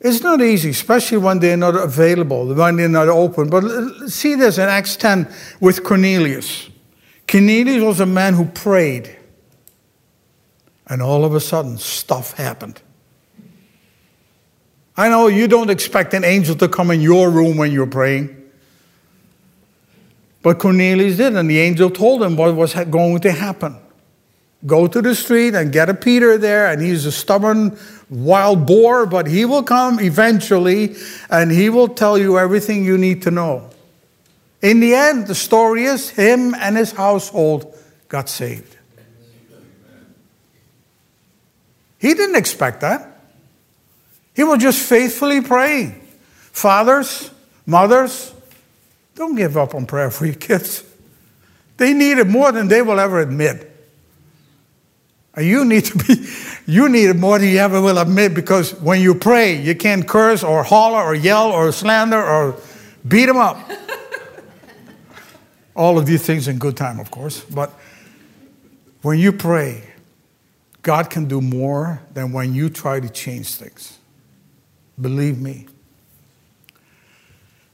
It's 0.00 0.22
not 0.22 0.40
easy, 0.40 0.70
especially 0.70 1.18
when 1.18 1.40
they're 1.40 1.56
not 1.56 1.74
available, 1.74 2.54
when 2.54 2.76
they're 2.76 2.88
not 2.88 3.08
open. 3.08 3.50
But 3.50 4.08
see 4.08 4.34
this 4.36 4.58
in 4.58 4.68
Acts 4.68 4.96
10 4.96 5.28
with 5.60 5.82
Cornelius. 5.82 6.68
Cornelius 7.26 7.82
was 7.82 8.00
a 8.00 8.06
man 8.06 8.34
who 8.34 8.46
prayed, 8.46 9.16
and 10.86 11.02
all 11.02 11.24
of 11.24 11.34
a 11.34 11.40
sudden, 11.40 11.78
stuff 11.78 12.34
happened. 12.34 12.80
I 14.96 15.08
know 15.08 15.26
you 15.26 15.46
don't 15.46 15.70
expect 15.70 16.14
an 16.14 16.24
angel 16.24 16.54
to 16.56 16.68
come 16.68 16.90
in 16.90 17.00
your 17.00 17.30
room 17.30 17.56
when 17.56 17.72
you're 17.72 17.86
praying. 17.86 18.34
But 20.42 20.58
Cornelius 20.58 21.16
did, 21.16 21.36
and 21.36 21.50
the 21.50 21.58
angel 21.58 21.90
told 21.90 22.22
him 22.22 22.36
what 22.36 22.54
was 22.54 22.74
going 22.74 23.18
to 23.20 23.32
happen. 23.32 23.76
Go 24.66 24.88
to 24.88 25.00
the 25.00 25.14
street 25.14 25.54
and 25.54 25.72
get 25.72 25.88
a 25.88 25.94
Peter 25.94 26.36
there, 26.36 26.66
and 26.66 26.82
he's 26.82 27.06
a 27.06 27.12
stubborn 27.12 27.78
wild 28.10 28.66
boar, 28.66 29.06
but 29.06 29.26
he 29.26 29.44
will 29.44 29.62
come 29.62 30.00
eventually 30.00 30.96
and 31.30 31.50
he 31.50 31.68
will 31.68 31.88
tell 31.88 32.18
you 32.18 32.38
everything 32.38 32.84
you 32.84 32.98
need 32.98 33.22
to 33.22 33.30
know. 33.30 33.70
In 34.62 34.80
the 34.80 34.94
end, 34.94 35.26
the 35.26 35.34
story 35.34 35.84
is 35.84 36.10
him 36.10 36.54
and 36.54 36.76
his 36.76 36.92
household 36.92 37.76
got 38.08 38.28
saved. 38.28 38.76
He 41.98 42.14
didn't 42.14 42.36
expect 42.36 42.80
that. 42.80 43.20
He 44.34 44.44
was 44.44 44.58
just 44.60 44.88
faithfully 44.88 45.40
praying. 45.40 46.00
Fathers, 46.52 47.30
mothers, 47.66 48.32
don't 49.14 49.34
give 49.34 49.56
up 49.56 49.74
on 49.74 49.86
prayer 49.86 50.10
for 50.10 50.26
your 50.26 50.36
kids. 50.36 50.84
They 51.76 51.92
need 51.92 52.18
it 52.18 52.26
more 52.26 52.52
than 52.52 52.68
they 52.68 52.82
will 52.82 52.98
ever 52.98 53.20
admit. 53.20 53.67
You 55.40 55.64
need 55.64 55.84
to 55.86 55.98
be, 55.98 56.26
you 56.66 56.88
need 56.88 57.10
it 57.10 57.16
more 57.16 57.38
than 57.38 57.48
you 57.48 57.58
ever 57.58 57.80
will 57.80 57.98
admit 57.98 58.34
because 58.34 58.74
when 58.80 59.00
you 59.00 59.14
pray, 59.14 59.60
you 59.60 59.74
can't 59.74 60.06
curse 60.06 60.42
or 60.42 60.62
holler 60.62 61.02
or 61.02 61.14
yell 61.14 61.50
or 61.50 61.70
slander 61.72 62.22
or 62.22 62.56
beat 63.06 63.26
them 63.26 63.36
up. 63.36 63.58
All 65.76 65.98
of 65.98 66.06
these 66.06 66.24
things 66.24 66.48
in 66.48 66.58
good 66.58 66.76
time, 66.76 66.98
of 66.98 67.10
course. 67.10 67.40
But 67.40 67.72
when 69.02 69.18
you 69.18 69.32
pray, 69.32 69.84
God 70.82 71.10
can 71.10 71.26
do 71.26 71.40
more 71.40 72.02
than 72.14 72.32
when 72.32 72.54
you 72.54 72.68
try 72.68 72.98
to 72.98 73.08
change 73.08 73.54
things. 73.54 73.98
Believe 75.00 75.38
me. 75.38 75.68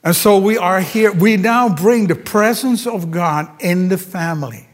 And 0.02 0.14
so 0.14 0.36
we 0.36 0.58
are 0.58 0.80
here. 0.80 1.12
We 1.12 1.38
now 1.38 1.74
bring 1.74 2.08
the 2.08 2.14
presence 2.14 2.86
of 2.86 3.10
God 3.10 3.48
in 3.60 3.88
the 3.88 3.96
family. 3.96 4.68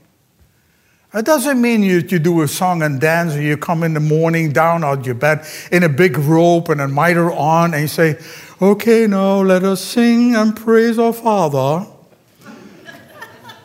It 1.12 1.24
doesn't 1.24 1.60
mean 1.60 1.82
you, 1.82 1.98
you 1.98 2.20
do 2.20 2.42
a 2.42 2.48
song 2.48 2.82
and 2.82 3.00
dance 3.00 3.34
or 3.34 3.42
you 3.42 3.56
come 3.56 3.82
in 3.82 3.94
the 3.94 4.00
morning 4.00 4.52
down 4.52 4.84
out 4.84 5.04
your 5.04 5.16
bed 5.16 5.44
in 5.72 5.82
a 5.82 5.88
big 5.88 6.16
robe 6.16 6.70
and 6.70 6.80
a 6.80 6.86
mitre 6.86 7.32
on 7.32 7.74
and 7.74 7.82
you 7.82 7.88
say, 7.88 8.16
Okay, 8.62 9.08
now 9.08 9.40
let 9.40 9.64
us 9.64 9.82
sing 9.82 10.36
and 10.36 10.54
praise 10.54 11.00
our 11.00 11.12
Father. 11.12 11.86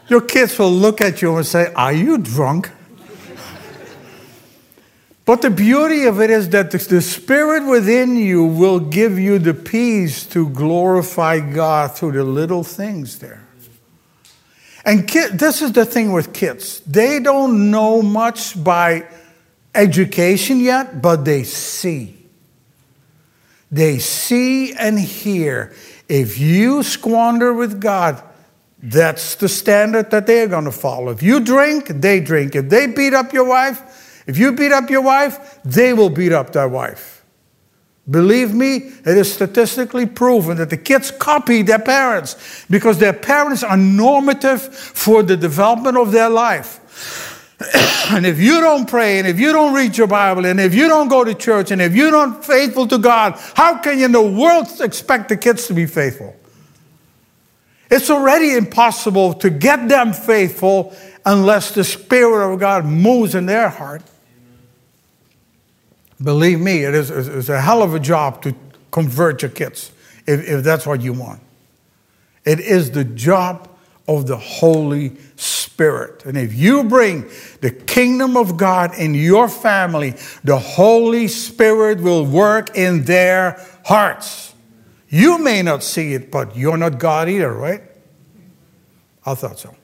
your 0.07 0.21
kids 0.21 0.57
will 0.57 0.71
look 0.71 1.01
at 1.01 1.21
you 1.21 1.35
and 1.35 1.45
say, 1.45 1.71
Are 1.73 1.93
you 1.93 2.17
drunk? 2.17 2.71
But 5.25 5.41
the 5.41 5.49
beauty 5.51 6.05
of 6.05 6.21
it 6.21 6.29
is 6.29 6.49
that 6.49 6.71
the 6.71 7.01
Spirit 7.01 7.65
within 7.67 8.15
you 8.15 8.43
will 8.43 8.79
give 8.79 9.19
you 9.19 9.37
the 9.39 9.55
peace 9.55 10.23
to 10.27 10.49
glorify 10.49 11.39
God 11.39 11.95
through 11.95 12.13
the 12.13 12.23
little 12.23 12.63
things 12.63 13.19
there. 13.19 13.44
And 14.85 15.07
kid, 15.07 15.39
this 15.39 15.61
is 15.63 15.71
the 15.71 15.85
thing 15.85 16.11
with 16.11 16.31
kids 16.33 16.81
they 16.81 17.19
don't 17.19 17.71
know 17.71 18.01
much 18.01 18.61
by 18.63 19.07
education 19.73 20.59
yet, 20.59 21.01
but 21.01 21.25
they 21.25 21.43
see. 21.43 22.15
They 23.71 23.97
see 23.97 24.73
and 24.73 24.99
hear. 24.99 25.73
If 26.07 26.37
you 26.37 26.83
squander 26.83 27.51
with 27.51 27.81
God, 27.81 28.21
that's 28.81 29.35
the 29.35 29.49
standard 29.49 30.11
that 30.11 30.27
they're 30.27 30.47
going 30.47 30.65
to 30.65 30.71
follow. 30.71 31.11
If 31.11 31.23
you 31.23 31.39
drink, 31.39 31.87
they 31.87 32.19
drink. 32.19 32.55
If 32.55 32.69
they 32.69 32.85
beat 32.85 33.13
up 33.13 33.33
your 33.33 33.45
wife, 33.45 34.23
if 34.27 34.37
you 34.37 34.53
beat 34.53 34.71
up 34.71 34.89
your 34.89 35.01
wife, 35.01 35.59
they 35.63 35.93
will 35.93 36.11
beat 36.11 36.31
up 36.31 36.53
their 36.53 36.69
wife. 36.69 37.14
Believe 38.09 38.53
me, 38.53 38.75
it 38.75 39.17
is 39.17 39.33
statistically 39.33 40.05
proven 40.05 40.57
that 40.57 40.69
the 40.69 40.77
kids 40.77 41.09
copy 41.09 41.63
their 41.63 41.79
parents 41.79 42.65
because 42.69 42.99
their 42.99 43.13
parents 43.13 43.63
are 43.63 43.77
normative 43.77 44.61
for 44.61 45.23
the 45.23 45.35
development 45.35 45.97
of 45.97 46.11
their 46.11 46.29
life. 46.29 46.79
and 48.11 48.25
if 48.25 48.39
you 48.39 48.59
don't 48.61 48.87
pray, 48.87 49.17
and 49.17 49.27
if 49.27 49.39
you 49.39 49.51
don't 49.51 49.73
read 49.73 49.97
your 49.97 50.07
Bible, 50.07 50.45
and 50.45 50.59
if 50.59 50.75
you 50.75 50.87
don't 50.87 51.07
go 51.07 51.23
to 51.23 51.33
church, 51.33 51.71
and 51.71 51.81
if 51.81 51.95
you're 51.95 52.11
not 52.11 52.45
faithful 52.45 52.87
to 52.87 52.99
God, 52.99 53.39
how 53.55 53.79
can 53.79 53.97
you 53.97 54.05
in 54.05 54.11
the 54.11 54.21
world 54.21 54.67
expect 54.81 55.29
the 55.29 55.37
kids 55.37 55.65
to 55.67 55.73
be 55.73 55.87
faithful? 55.87 56.35
It's 57.89 58.09
already 58.09 58.55
impossible 58.55 59.33
to 59.35 59.49
get 59.49 59.87
them 59.87 60.13
faithful 60.13 60.95
unless 61.25 61.71
the 61.71 61.83
Spirit 61.83 62.53
of 62.53 62.59
God 62.59 62.85
moves 62.85 63.33
in 63.35 63.45
their 63.45 63.69
heart. 63.69 64.03
Believe 66.23 66.59
me, 66.59 66.83
it 66.83 66.95
is 66.95 67.09
it's 67.09 67.49
a 67.49 67.59
hell 67.59 67.83
of 67.83 67.93
a 67.93 67.99
job 67.99 68.41
to 68.43 68.55
convert 68.91 69.41
your 69.41 69.51
kids 69.51 69.91
if, 70.25 70.47
if 70.47 70.63
that's 70.63 70.85
what 70.85 71.01
you 71.01 71.13
want. 71.13 71.41
It 72.45 72.59
is 72.59 72.91
the 72.91 73.03
job 73.03 73.69
of 74.07 74.27
the 74.27 74.37
Holy 74.37 75.17
Spirit. 75.35 76.25
And 76.25 76.37
if 76.37 76.53
you 76.53 76.83
bring 76.83 77.29
the 77.61 77.71
kingdom 77.71 78.37
of 78.37 78.55
God 78.55 78.97
in 78.97 79.13
your 79.15 79.49
family, 79.49 80.15
the 80.43 80.57
Holy 80.57 81.27
Spirit 81.27 81.99
will 81.99 82.25
work 82.25 82.77
in 82.77 83.03
their 83.03 83.59
hearts. 83.83 84.53
You 85.09 85.37
may 85.39 85.61
not 85.61 85.83
see 85.83 86.13
it, 86.13 86.31
but 86.31 86.55
you're 86.55 86.77
not 86.77 86.99
God 86.99 87.29
either, 87.29 87.51
right? 87.51 87.81
I 89.25 89.33
thought 89.33 89.59
so. 89.59 89.75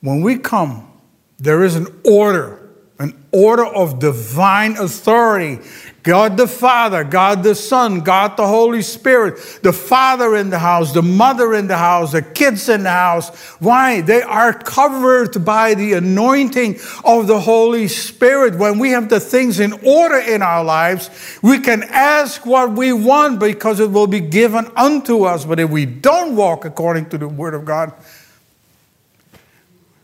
When 0.00 0.22
we 0.22 0.38
come, 0.38 0.90
there 1.38 1.62
is 1.62 1.76
an 1.76 1.86
order 2.04 2.59
an 3.00 3.24
order 3.32 3.64
of 3.64 3.98
divine 3.98 4.76
authority. 4.76 5.58
God 6.02 6.36
the 6.36 6.46
Father, 6.46 7.02
God 7.02 7.42
the 7.42 7.54
Son, 7.54 8.00
God 8.00 8.36
the 8.36 8.46
Holy 8.46 8.82
Spirit, 8.82 9.38
the 9.62 9.72
father 9.72 10.36
in 10.36 10.48
the 10.48 10.58
house, 10.58 10.92
the 10.92 11.02
mother 11.02 11.54
in 11.54 11.66
the 11.66 11.76
house, 11.76 12.12
the 12.12 12.22
kids 12.22 12.68
in 12.68 12.84
the 12.84 12.90
house. 12.90 13.28
Why? 13.58 14.00
They 14.00 14.22
are 14.22 14.52
covered 14.52 15.44
by 15.44 15.74
the 15.74 15.94
anointing 15.94 16.78
of 17.04 17.26
the 17.26 17.40
Holy 17.40 17.88
Spirit. 17.88 18.56
When 18.56 18.78
we 18.78 18.90
have 18.90 19.08
the 19.08 19.20
things 19.20 19.60
in 19.60 19.72
order 19.84 20.18
in 20.18 20.40
our 20.40 20.64
lives, 20.64 21.10
we 21.42 21.58
can 21.58 21.82
ask 21.84 22.46
what 22.46 22.72
we 22.72 22.92
want 22.92 23.40
because 23.40 23.80
it 23.80 23.90
will 23.90 24.06
be 24.06 24.20
given 24.20 24.70
unto 24.76 25.24
us. 25.24 25.44
But 25.44 25.60
if 25.60 25.70
we 25.70 25.84
don't 25.86 26.36
walk 26.36 26.64
according 26.64 27.10
to 27.10 27.18
the 27.18 27.28
Word 27.28 27.54
of 27.54 27.64
God, 27.66 27.92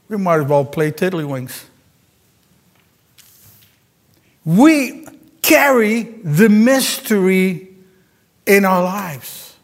we 0.09 0.17
might 0.19 0.41
as 0.41 0.47
well 0.47 0.65
play 0.65 0.93
tiddlywinks 0.93 1.65
we 4.47 5.05
carry 5.43 6.03
the 6.03 6.49
mystery 6.49 7.69
in 8.47 8.65
our 8.65 8.83
lives. 8.83 9.57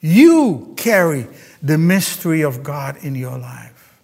You 0.00 0.74
carry 0.76 1.26
the 1.62 1.78
mystery 1.78 2.42
of 2.42 2.62
God 2.62 2.98
in 3.02 3.14
your 3.14 3.36
life. 3.38 3.98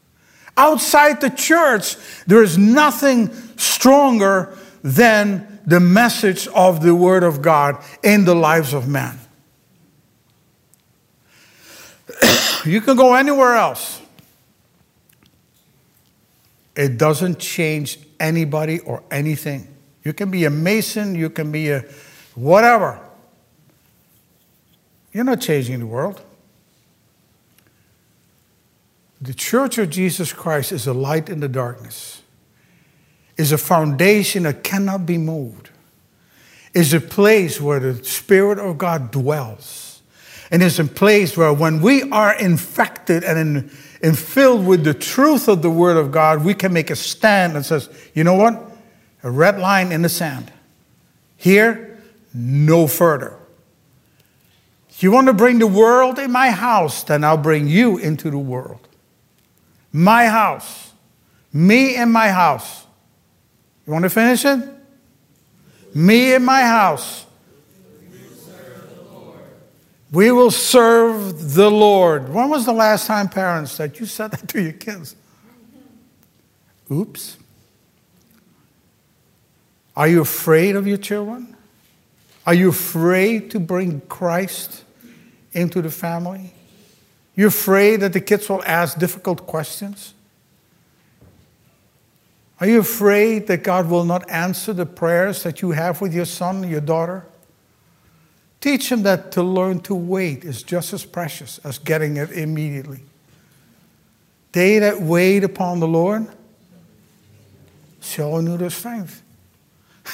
Outside 0.56 1.20
the 1.20 1.30
church, 1.30 1.96
there 2.26 2.42
is 2.42 2.56
nothing 2.56 3.30
stronger 3.56 4.56
than 4.82 5.60
the 5.66 5.80
message 5.80 6.48
of 6.48 6.82
the 6.82 6.94
Word 6.94 7.22
of 7.22 7.42
God 7.42 7.82
in 8.02 8.24
the 8.24 8.34
lives 8.34 8.72
of 8.72 8.88
men. 8.88 9.18
you 12.64 12.80
can 12.80 12.96
go 12.96 13.14
anywhere 13.14 13.54
else. 13.54 14.00
It 16.76 16.98
doesn't 16.98 17.38
change 17.38 17.98
anybody 18.20 18.80
or 18.80 19.02
anything. 19.10 19.66
You 20.04 20.12
can 20.12 20.30
be 20.30 20.44
a 20.44 20.50
mason, 20.50 21.14
you 21.14 21.30
can 21.30 21.50
be 21.50 21.70
a 21.70 21.84
whatever. 22.34 23.00
You're 25.12 25.24
not 25.24 25.40
changing 25.40 25.80
the 25.80 25.86
world. 25.86 26.20
The 29.20 29.32
church 29.32 29.78
of 29.78 29.88
Jesus 29.88 30.32
Christ 30.34 30.72
is 30.72 30.86
a 30.86 30.92
light 30.92 31.30
in 31.30 31.40
the 31.40 31.48
darkness, 31.48 32.20
is 33.38 33.50
a 33.50 33.58
foundation 33.58 34.42
that 34.42 34.62
cannot 34.62 35.06
be 35.06 35.16
moved, 35.16 35.70
is 36.74 36.92
a 36.92 37.00
place 37.00 37.58
where 37.58 37.80
the 37.80 38.04
Spirit 38.04 38.58
of 38.58 38.76
God 38.76 39.10
dwells, 39.10 40.02
and 40.50 40.62
is 40.62 40.78
a 40.78 40.84
place 40.84 41.34
where 41.34 41.52
when 41.52 41.80
we 41.80 42.02
are 42.10 42.34
infected 42.34 43.24
and 43.24 43.38
in 43.38 43.70
and 44.02 44.18
filled 44.18 44.66
with 44.66 44.84
the 44.84 44.94
truth 44.94 45.48
of 45.48 45.62
the 45.62 45.70
Word 45.70 45.96
of 45.96 46.12
God, 46.12 46.44
we 46.44 46.54
can 46.54 46.72
make 46.72 46.90
a 46.90 46.96
stand 46.96 47.56
that 47.56 47.64
says, 47.64 47.88
you 48.14 48.24
know 48.24 48.34
what? 48.34 48.62
A 49.22 49.30
red 49.30 49.58
line 49.58 49.92
in 49.92 50.02
the 50.02 50.08
sand. 50.08 50.52
Here, 51.36 51.98
no 52.32 52.86
further. 52.86 53.36
If 54.88 55.02
you 55.02 55.10
want 55.10 55.26
to 55.26 55.34
bring 55.34 55.58
the 55.58 55.66
world 55.66 56.18
in 56.18 56.32
my 56.32 56.50
house, 56.50 57.04
then 57.04 57.22
I'll 57.22 57.36
bring 57.36 57.68
you 57.68 57.98
into 57.98 58.30
the 58.30 58.38
world. 58.38 58.88
My 59.92 60.26
house. 60.26 60.92
Me 61.52 61.96
and 61.96 62.10
my 62.10 62.28
house. 62.28 62.86
You 63.86 63.92
want 63.92 64.04
to 64.04 64.10
finish 64.10 64.44
it? 64.46 64.58
Me 65.94 66.34
and 66.34 66.46
my 66.46 66.62
house. 66.62 67.25
We 70.12 70.30
will 70.30 70.50
serve 70.50 71.54
the 71.54 71.70
Lord. 71.70 72.32
When 72.32 72.48
was 72.48 72.64
the 72.64 72.72
last 72.72 73.06
time, 73.06 73.28
parents, 73.28 73.76
that 73.78 73.98
you 73.98 74.06
said 74.06 74.30
that 74.30 74.48
to 74.48 74.62
your 74.62 74.72
kids? 74.72 75.16
Oops. 76.90 77.36
Are 79.96 80.06
you 80.06 80.20
afraid 80.20 80.76
of 80.76 80.86
your 80.86 80.98
children? 80.98 81.56
Are 82.46 82.54
you 82.54 82.68
afraid 82.68 83.50
to 83.50 83.58
bring 83.58 84.00
Christ 84.02 84.84
into 85.52 85.82
the 85.82 85.90
family? 85.90 86.52
You 87.34 87.48
afraid 87.48 87.96
that 88.00 88.12
the 88.12 88.20
kids 88.20 88.48
will 88.48 88.62
ask 88.64 88.98
difficult 88.98 89.46
questions? 89.46 90.14
Are 92.60 92.66
you 92.66 92.78
afraid 92.78 93.48
that 93.48 93.62
God 93.62 93.90
will 93.90 94.04
not 94.04 94.30
answer 94.30 94.72
the 94.72 94.86
prayers 94.86 95.42
that 95.42 95.60
you 95.60 95.72
have 95.72 96.00
with 96.00 96.14
your 96.14 96.24
son, 96.24 96.68
your 96.68 96.80
daughter? 96.80 97.26
Teach 98.66 98.88
them 98.88 99.04
that 99.04 99.30
to 99.30 99.44
learn 99.44 99.78
to 99.82 99.94
wait 99.94 100.42
is 100.42 100.64
just 100.64 100.92
as 100.92 101.04
precious 101.04 101.60
as 101.62 101.78
getting 101.78 102.16
it 102.16 102.32
immediately. 102.32 102.98
They 104.50 104.80
that 104.80 105.00
wait 105.00 105.44
upon 105.44 105.78
the 105.78 105.86
Lord 105.86 106.26
shall 108.00 108.36
renew 108.36 108.56
their 108.56 108.70
strength. 108.70 109.22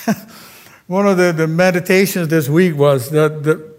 One 0.87 1.07
of 1.07 1.17
the, 1.17 1.33
the 1.33 1.47
meditations 1.47 2.29
this 2.29 2.51
week 2.51 2.77
was 2.77 3.09
that 3.13 3.43
the, 3.43 3.73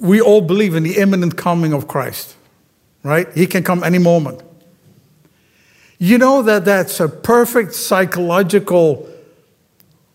we 0.00 0.20
all 0.20 0.40
believe 0.40 0.74
in 0.74 0.82
the 0.82 0.96
imminent 0.96 1.36
coming 1.36 1.72
of 1.72 1.86
Christ, 1.86 2.34
right? 3.04 3.32
He 3.34 3.46
can 3.46 3.62
come 3.62 3.84
any 3.84 3.98
moment. 3.98 4.42
You 6.00 6.18
know 6.18 6.42
that 6.42 6.64
that's 6.64 6.98
a 6.98 7.08
perfect 7.08 7.72
psychological 7.72 9.08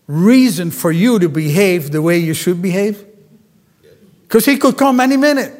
reason 0.06 0.72
for 0.72 0.92
you 0.92 1.18
to 1.20 1.30
behave 1.30 1.90
the 1.90 2.02
way 2.02 2.18
you 2.18 2.34
should 2.34 2.60
behave? 2.60 3.07
Because 4.28 4.44
he 4.44 4.58
could 4.58 4.76
come 4.76 5.00
any 5.00 5.16
minute. 5.16 5.54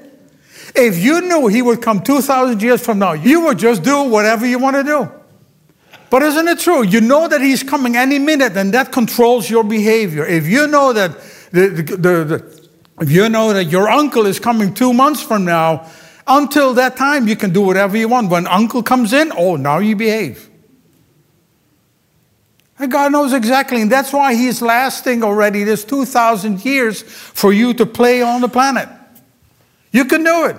If 0.74 0.98
you 0.98 1.22
knew 1.22 1.46
he 1.46 1.62
would 1.62 1.80
come 1.80 2.02
2,000 2.02 2.60
years 2.60 2.84
from 2.84 2.98
now, 2.98 3.12
you 3.12 3.40
would 3.46 3.58
just 3.58 3.82
do 3.82 4.02
whatever 4.02 4.46
you 4.46 4.58
want 4.58 4.76
to 4.76 4.84
do. 4.84 5.10
But 6.10 6.22
isn't 6.22 6.46
it 6.46 6.58
true? 6.58 6.84
You 6.84 7.00
know 7.00 7.28
that 7.28 7.40
he's 7.40 7.62
coming 7.62 7.96
any 7.96 8.18
minute, 8.18 8.56
and 8.56 8.72
that 8.74 8.92
controls 8.92 9.48
your 9.48 9.64
behavior. 9.64 10.24
If 10.26 10.46
you 10.46 10.66
know 10.66 10.92
that 10.92 11.12
the, 11.50 11.68
the, 11.68 11.82
the, 11.82 12.24
the 12.24 12.68
if 13.00 13.10
you 13.10 13.28
know 13.28 13.52
that 13.52 13.64
your 13.64 13.88
uncle 13.88 14.26
is 14.26 14.38
coming 14.38 14.74
two 14.74 14.92
months 14.92 15.22
from 15.22 15.44
now, 15.44 15.88
until 16.26 16.74
that 16.74 16.96
time 16.96 17.26
you 17.26 17.36
can 17.36 17.52
do 17.52 17.62
whatever 17.62 17.96
you 17.96 18.08
want. 18.08 18.30
When 18.30 18.46
uncle 18.46 18.82
comes 18.82 19.12
in, 19.12 19.32
oh, 19.36 19.56
now 19.56 19.78
you 19.78 19.96
behave. 19.96 20.47
And 22.78 22.92
God 22.92 23.12
knows 23.12 23.32
exactly, 23.32 23.82
and 23.82 23.90
that's 23.90 24.12
why 24.12 24.34
He's 24.34 24.62
lasting 24.62 25.24
already 25.24 25.64
this 25.64 25.84
2,000 25.84 26.64
years 26.64 27.02
for 27.02 27.52
you 27.52 27.74
to 27.74 27.84
play 27.86 28.22
on 28.22 28.40
the 28.40 28.48
planet. 28.48 28.88
You 29.90 30.04
can 30.04 30.22
do 30.22 30.46
it. 30.46 30.56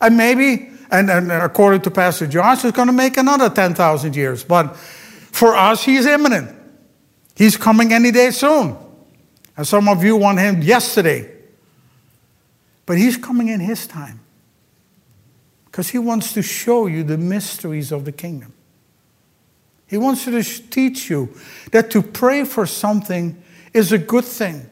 And 0.00 0.16
maybe 0.16 0.70
and, 0.94 1.10
and 1.10 1.32
according 1.32 1.80
to 1.82 1.90
Pastor 1.90 2.26
Josh, 2.26 2.64
it's 2.64 2.76
going 2.76 2.86
to 2.86 2.92
make 2.92 3.16
another 3.16 3.50
10,000 3.50 4.14
years. 4.14 4.44
But 4.44 4.76
for 4.76 5.56
us, 5.56 5.82
he's 5.82 6.06
imminent. 6.06 6.56
He's 7.34 7.56
coming 7.56 7.92
any 7.92 8.12
day 8.12 8.30
soon. 8.30 8.76
And 9.56 9.66
some 9.66 9.88
of 9.88 10.04
you 10.04 10.16
want 10.16 10.38
him 10.38 10.62
yesterday. 10.62 11.30
But 12.86 12.98
he's 12.98 13.16
coming 13.16 13.48
in 13.48 13.58
his 13.58 13.88
time. 13.88 14.20
Because 15.66 15.88
he 15.88 15.98
wants 15.98 16.32
to 16.34 16.42
show 16.42 16.86
you 16.86 17.02
the 17.02 17.18
mysteries 17.18 17.90
of 17.90 18.04
the 18.04 18.12
kingdom. 18.12 18.53
He 19.94 19.98
wants 19.98 20.24
to 20.24 20.42
teach 20.42 21.08
you 21.08 21.32
that 21.70 21.88
to 21.92 22.02
pray 22.02 22.42
for 22.42 22.66
something 22.66 23.40
is 23.72 23.92
a 23.92 23.98
good 23.98 24.24
thing. 24.24 24.68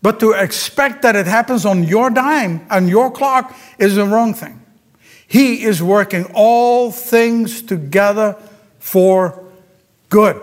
But 0.00 0.20
to 0.20 0.34
expect 0.34 1.02
that 1.02 1.16
it 1.16 1.26
happens 1.26 1.66
on 1.66 1.82
your 1.82 2.10
dime 2.10 2.64
and 2.70 2.88
your 2.88 3.10
clock 3.10 3.58
is 3.80 3.96
the 3.96 4.04
wrong 4.04 4.34
thing. 4.34 4.62
He 5.26 5.64
is 5.64 5.82
working 5.82 6.26
all 6.32 6.92
things 6.92 7.60
together 7.60 8.36
for 8.78 9.44
good. 10.08 10.40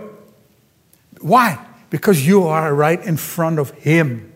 Why? 1.22 1.66
Because 1.90 2.28
you 2.28 2.46
are 2.46 2.76
right 2.76 3.02
in 3.02 3.16
front 3.16 3.58
of 3.58 3.70
Him. 3.70 4.34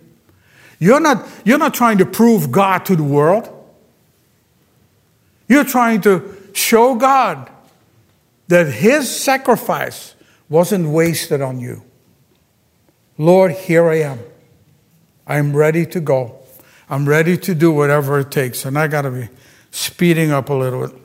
You're 0.80 1.02
not, 1.02 1.28
you're 1.44 1.58
not 1.58 1.74
trying 1.74 1.98
to 1.98 2.06
prove 2.06 2.54
God 2.54 2.86
to 2.86 2.96
the 2.96 3.04
world. 3.04 3.50
You're 5.50 5.66
trying 5.66 6.00
to 6.04 6.38
show 6.54 6.96
God 6.96 7.50
that 8.54 8.68
His 8.68 9.10
sacrifice 9.10 10.14
wasn't 10.48 10.88
wasted 10.90 11.42
on 11.42 11.60
you. 11.60 11.84
Lord, 13.18 13.52
here 13.52 13.90
I 13.90 14.02
am. 14.02 14.20
I'm 15.26 15.56
ready 15.56 15.88
to 15.88 16.00
go. 16.00 16.38
I'm 16.88 17.10
ready 17.10 17.36
to 17.36 17.56
do 17.56 17.72
whatever 17.72 18.20
it 18.20 18.30
takes. 18.30 18.64
And 18.64 18.78
I 18.78 18.88
got 18.88 19.02
to 19.02 19.12
be 19.12 19.30
speeding 19.72 20.32
up 20.32 20.50
a 20.50 20.54
little 20.54 20.88
bit. 20.88 20.96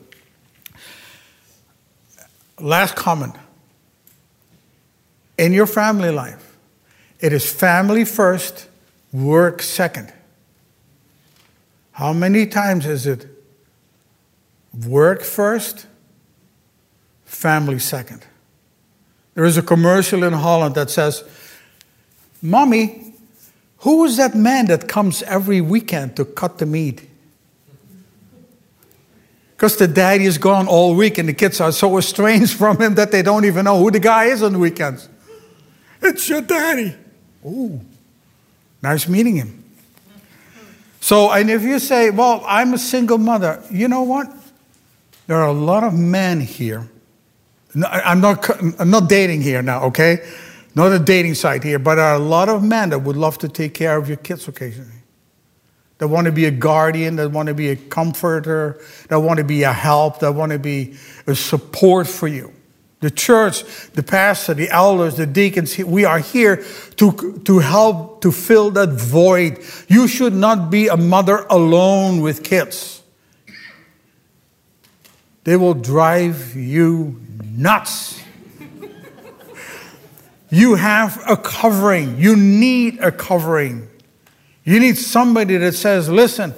Last 2.59 2.95
comment. 2.95 3.33
In 5.39 5.51
your 5.51 5.65
family 5.65 6.11
life, 6.11 6.55
it 7.19 7.33
is 7.33 7.51
family 7.51 8.05
first, 8.05 8.67
work 9.11 9.63
second. 9.63 10.13
How 11.93 12.13
many 12.13 12.45
times 12.45 12.85
is 12.85 13.07
it 13.07 13.25
work 14.85 15.23
first, 15.23 15.87
family 17.29 17.79
second? 17.79 18.25
There 19.35 19.45
is 19.45 19.57
a 19.57 19.61
commercial 19.61 20.23
in 20.23 20.33
Holland 20.33 20.75
that 20.75 20.89
says, 20.89 21.23
Mommy, 22.41 23.13
who 23.79 24.03
is 24.05 24.17
that 24.17 24.35
man 24.35 24.65
that 24.65 24.87
comes 24.87 25.23
every 25.23 25.61
weekend 25.61 26.15
to 26.17 26.25
cut 26.25 26.57
the 26.57 26.65
meat? 26.65 27.07
Because 29.55 29.77
the 29.77 29.87
daddy 29.87 30.25
is 30.25 30.37
gone 30.37 30.67
all 30.67 30.95
week 30.95 31.17
and 31.17 31.29
the 31.29 31.33
kids 31.33 31.61
are 31.61 31.71
so 31.71 31.97
estranged 31.97 32.57
from 32.57 32.81
him 32.81 32.95
that 32.95 33.11
they 33.11 33.21
don't 33.21 33.45
even 33.45 33.65
know 33.65 33.77
who 33.77 33.91
the 33.91 33.99
guy 33.99 34.25
is 34.25 34.41
on 34.41 34.53
the 34.53 34.59
weekends. 34.59 35.07
It's 36.01 36.27
your 36.27 36.41
daddy. 36.41 36.95
Ooh, 37.45 37.79
nice 38.81 39.07
meeting 39.07 39.35
him. 39.35 39.63
So, 41.01 41.31
and 41.31 41.49
if 41.49 41.61
you 41.63 41.79
say, 41.79 42.09
well, 42.09 42.43
I'm 42.45 42.73
a 42.73 42.77
single 42.77 43.17
mother, 43.17 43.63
you 43.69 43.87
know 43.87 44.03
what? 44.03 44.33
There 45.27 45.37
are 45.37 45.47
a 45.47 45.53
lot 45.53 45.83
of 45.83 45.93
men 45.93 46.41
here. 46.41 46.89
I'm 47.75 48.21
not, 48.21 48.49
I'm 48.79 48.89
not 48.89 49.09
dating 49.09 49.41
here 49.41 49.61
now, 49.61 49.83
okay? 49.85 50.27
Not 50.75 50.91
a 50.91 50.99
dating 50.99 51.35
site 51.35 51.63
here, 51.63 51.79
but 51.79 51.95
there 51.95 52.05
are 52.05 52.15
a 52.15 52.19
lot 52.19 52.49
of 52.49 52.63
men 52.63 52.89
that 52.89 52.99
would 52.99 53.17
love 53.17 53.37
to 53.39 53.49
take 53.49 53.73
care 53.73 53.97
of 53.97 54.07
your 54.07 54.17
kids 54.17 54.47
occasionally 54.47 54.99
that 55.99 56.07
want 56.07 56.25
to 56.25 56.31
be 56.31 56.45
a 56.45 56.51
guardian, 56.51 57.17
that 57.17 57.29
want 57.29 57.47
to 57.47 57.53
be 57.53 57.69
a 57.69 57.75
comforter, 57.75 58.81
that 59.09 59.19
want 59.19 59.37
to 59.37 59.43
be 59.43 59.63
a 59.63 59.73
help, 59.73 60.19
that 60.19 60.31
want 60.31 60.51
to 60.51 60.59
be 60.59 60.95
a 61.27 61.35
support 61.35 62.07
for 62.07 62.27
you. 62.27 62.53
The 63.01 63.11
church, 63.11 63.63
the 63.91 64.03
pastor, 64.03 64.53
the 64.53 64.69
elders, 64.69 65.17
the 65.17 65.25
deacons, 65.25 65.77
we 65.77 66.05
are 66.05 66.19
here 66.19 66.63
to, 66.97 67.41
to 67.45 67.59
help 67.59 68.21
to 68.21 68.31
fill 68.31 68.71
that 68.71 68.89
void. 68.89 69.59
You 69.87 70.07
should 70.07 70.33
not 70.33 70.69
be 70.69 70.87
a 70.87 70.97
mother 70.97 71.45
alone 71.49 72.21
with 72.21 72.43
kids. 72.43 73.03
They 75.43 75.55
will 75.55 75.73
drive 75.73 76.55
you 76.55 77.21
nuts. 77.43 78.21
you 80.49 80.75
have 80.75 81.21
a 81.27 81.37
covering. 81.37 82.17
You 82.17 82.35
need 82.35 82.99
a 82.99 83.11
covering. 83.11 83.87
You 84.63 84.79
need 84.79 84.97
somebody 84.97 85.57
that 85.57 85.73
says, 85.73 86.09
listen, 86.09 86.53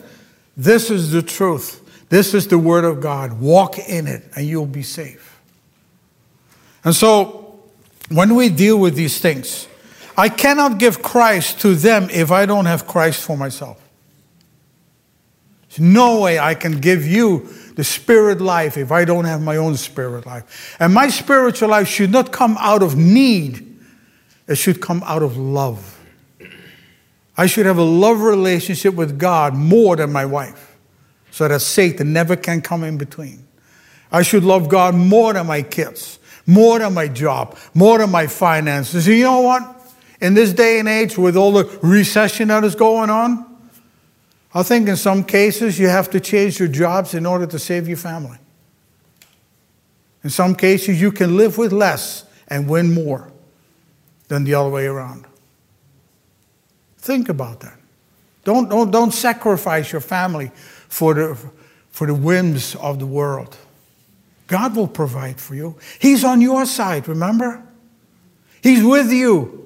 this 0.57 0.89
is 0.89 1.11
the 1.11 1.21
truth. 1.21 1.77
This 2.09 2.33
is 2.33 2.47
the 2.47 2.57
word 2.57 2.83
of 2.83 2.99
God. 2.99 3.39
Walk 3.39 3.79
in 3.79 4.07
it 4.07 4.23
and 4.35 4.45
you'll 4.45 4.65
be 4.65 4.83
safe. 4.83 5.39
And 6.83 6.95
so, 6.95 7.59
when 8.09 8.35
we 8.35 8.49
deal 8.49 8.77
with 8.77 8.95
these 8.95 9.21
things, 9.21 9.67
I 10.17 10.27
cannot 10.27 10.77
give 10.77 11.01
Christ 11.01 11.61
to 11.61 11.73
them 11.73 12.09
if 12.11 12.31
I 12.31 12.45
don't 12.45 12.65
have 12.65 12.85
Christ 12.85 13.23
for 13.23 13.37
myself. 13.37 13.81
There's 15.69 15.79
no 15.79 16.19
way 16.19 16.37
I 16.37 16.53
can 16.53 16.81
give 16.81 17.07
you 17.07 17.47
the 17.81 17.85
spirit 17.85 18.39
life 18.39 18.77
if 18.77 18.91
I 18.91 19.05
don't 19.05 19.25
have 19.25 19.41
my 19.41 19.57
own 19.57 19.75
spirit 19.75 20.27
life. 20.27 20.77
And 20.79 20.93
my 20.93 21.07
spiritual 21.07 21.69
life 21.69 21.87
should 21.87 22.11
not 22.11 22.31
come 22.31 22.55
out 22.59 22.83
of 22.83 22.95
need, 22.95 23.75
it 24.47 24.53
should 24.53 24.79
come 24.79 25.01
out 25.03 25.23
of 25.23 25.35
love. 25.35 25.99
I 27.35 27.47
should 27.47 27.65
have 27.65 27.79
a 27.79 27.83
love 27.83 28.21
relationship 28.21 28.93
with 28.93 29.17
God 29.17 29.55
more 29.55 29.95
than 29.95 30.11
my 30.11 30.25
wife 30.25 30.77
so 31.31 31.47
that 31.47 31.59
Satan 31.61 32.13
never 32.13 32.35
can 32.35 32.61
come 32.61 32.83
in 32.83 32.99
between. 32.99 33.47
I 34.11 34.21
should 34.21 34.43
love 34.43 34.69
God 34.69 34.93
more 34.93 35.33
than 35.33 35.47
my 35.47 35.63
kids, 35.63 36.19
more 36.45 36.77
than 36.77 36.93
my 36.93 37.07
job, 37.07 37.57
more 37.73 37.97
than 37.97 38.11
my 38.11 38.27
finances. 38.27 39.07
You 39.07 39.23
know 39.23 39.41
what? 39.41 39.63
In 40.21 40.35
this 40.35 40.53
day 40.53 40.77
and 40.77 40.87
age, 40.87 41.17
with 41.17 41.35
all 41.35 41.51
the 41.51 41.79
recession 41.81 42.49
that 42.49 42.63
is 42.63 42.75
going 42.75 43.09
on, 43.09 43.50
I 44.53 44.63
think 44.63 44.89
in 44.89 44.97
some 44.97 45.23
cases 45.23 45.79
you 45.79 45.87
have 45.87 46.09
to 46.11 46.19
change 46.19 46.59
your 46.59 46.67
jobs 46.67 47.13
in 47.13 47.25
order 47.25 47.45
to 47.47 47.59
save 47.59 47.87
your 47.87 47.97
family. 47.97 48.37
In 50.23 50.29
some 50.29 50.55
cases, 50.55 51.01
you 51.01 51.11
can 51.11 51.35
live 51.35 51.57
with 51.57 51.71
less 51.71 52.25
and 52.47 52.69
win 52.69 52.93
more 52.93 53.31
than 54.27 54.43
the 54.43 54.53
other 54.53 54.69
way 54.69 54.85
around. 54.85 55.25
Think 56.97 57.29
about 57.29 57.61
that. 57.61 57.77
Don't, 58.43 58.69
don't, 58.69 58.91
don't 58.91 59.11
sacrifice 59.11 59.91
your 59.91 60.01
family 60.01 60.51
for 60.87 61.13
the, 61.13 61.37
for 61.89 62.07
the 62.07 62.13
whims 62.13 62.75
of 62.75 62.99
the 62.99 63.05
world. 63.05 63.57
God 64.47 64.75
will 64.75 64.87
provide 64.87 65.39
for 65.39 65.55
you. 65.55 65.77
He's 65.99 66.23
on 66.23 66.41
your 66.41 66.65
side, 66.65 67.07
remember? 67.07 67.63
He's 68.61 68.83
with 68.83 69.11
you. 69.11 69.60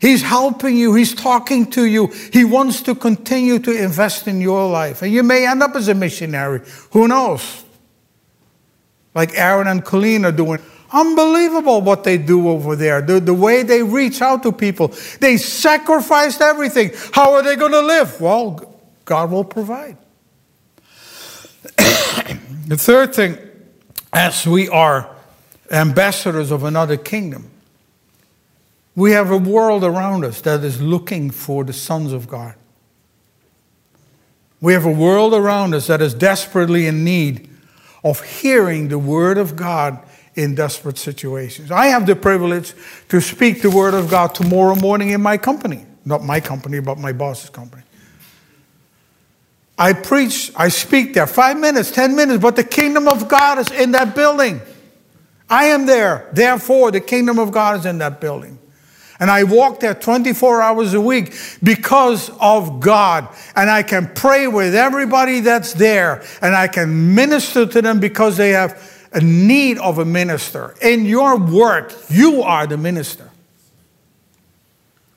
He's 0.00 0.22
helping 0.22 0.76
you. 0.76 0.94
He's 0.94 1.14
talking 1.14 1.70
to 1.70 1.84
you. 1.84 2.08
He 2.32 2.44
wants 2.44 2.82
to 2.82 2.94
continue 2.94 3.58
to 3.60 3.72
invest 3.72 4.28
in 4.28 4.40
your 4.40 4.68
life. 4.68 5.02
And 5.02 5.12
you 5.12 5.22
may 5.22 5.46
end 5.46 5.62
up 5.62 5.74
as 5.74 5.88
a 5.88 5.94
missionary. 5.94 6.60
Who 6.90 7.08
knows? 7.08 7.64
Like 9.14 9.32
Aaron 9.34 9.66
and 9.66 9.84
Colleen 9.84 10.24
are 10.26 10.32
doing. 10.32 10.60
Unbelievable 10.92 11.80
what 11.80 12.04
they 12.04 12.18
do 12.18 12.48
over 12.48 12.76
there. 12.76 13.00
The, 13.00 13.18
the 13.20 13.34
way 13.34 13.62
they 13.62 13.82
reach 13.82 14.20
out 14.20 14.42
to 14.42 14.52
people. 14.52 14.94
They 15.20 15.38
sacrificed 15.38 16.40
everything. 16.40 16.92
How 17.12 17.32
are 17.32 17.42
they 17.42 17.56
going 17.56 17.72
to 17.72 17.80
live? 17.80 18.20
Well, 18.20 18.80
God 19.04 19.30
will 19.30 19.44
provide. 19.44 19.96
the 22.66 22.76
third 22.76 23.14
thing, 23.14 23.38
as 24.12 24.46
we 24.46 24.68
are 24.68 25.10
ambassadors 25.70 26.50
of 26.50 26.64
another 26.64 26.96
kingdom, 26.96 27.50
we 28.96 29.12
have 29.12 29.30
a 29.30 29.36
world 29.36 29.84
around 29.84 30.24
us 30.24 30.40
that 30.40 30.64
is 30.64 30.80
looking 30.80 31.30
for 31.30 31.62
the 31.62 31.74
sons 31.74 32.12
of 32.12 32.26
God. 32.26 32.54
We 34.60 34.72
have 34.72 34.86
a 34.86 34.90
world 34.90 35.34
around 35.34 35.74
us 35.74 35.86
that 35.88 36.00
is 36.00 36.14
desperately 36.14 36.86
in 36.86 37.04
need 37.04 37.50
of 38.02 38.22
hearing 38.22 38.88
the 38.88 38.98
word 38.98 39.36
of 39.36 39.54
God 39.54 39.98
in 40.34 40.54
desperate 40.54 40.96
situations. 40.96 41.70
I 41.70 41.86
have 41.88 42.06
the 42.06 42.16
privilege 42.16 42.72
to 43.10 43.20
speak 43.20 43.60
the 43.60 43.70
word 43.70 43.94
of 43.94 44.10
God 44.10 44.34
tomorrow 44.34 44.74
morning 44.74 45.10
in 45.10 45.20
my 45.20 45.36
company. 45.36 45.84
Not 46.06 46.24
my 46.24 46.40
company, 46.40 46.80
but 46.80 46.98
my 46.98 47.12
boss's 47.12 47.50
company. 47.50 47.82
I 49.78 49.92
preach, 49.92 50.52
I 50.56 50.68
speak 50.68 51.12
there 51.12 51.26
five 51.26 51.58
minutes, 51.58 51.90
ten 51.90 52.16
minutes, 52.16 52.40
but 52.40 52.56
the 52.56 52.64
kingdom 52.64 53.08
of 53.08 53.28
God 53.28 53.58
is 53.58 53.70
in 53.70 53.92
that 53.92 54.14
building. 54.14 54.62
I 55.50 55.66
am 55.66 55.84
there. 55.84 56.30
Therefore, 56.32 56.90
the 56.90 57.00
kingdom 57.00 57.38
of 57.38 57.52
God 57.52 57.80
is 57.80 57.86
in 57.86 57.98
that 57.98 58.20
building. 58.20 58.58
And 59.18 59.30
I 59.30 59.44
walk 59.44 59.80
there 59.80 59.94
24 59.94 60.60
hours 60.60 60.94
a 60.94 61.00
week 61.00 61.34
because 61.62 62.30
of 62.40 62.80
God. 62.80 63.28
And 63.54 63.70
I 63.70 63.82
can 63.82 64.12
pray 64.14 64.46
with 64.46 64.74
everybody 64.74 65.40
that's 65.40 65.72
there. 65.72 66.22
And 66.42 66.54
I 66.54 66.68
can 66.68 67.14
minister 67.14 67.66
to 67.66 67.82
them 67.82 67.98
because 67.98 68.36
they 68.36 68.50
have 68.50 69.08
a 69.12 69.20
need 69.20 69.78
of 69.78 69.98
a 69.98 70.04
minister. 70.04 70.74
In 70.82 71.06
your 71.06 71.38
work, 71.38 71.94
you 72.10 72.42
are 72.42 72.66
the 72.66 72.76
minister. 72.76 73.30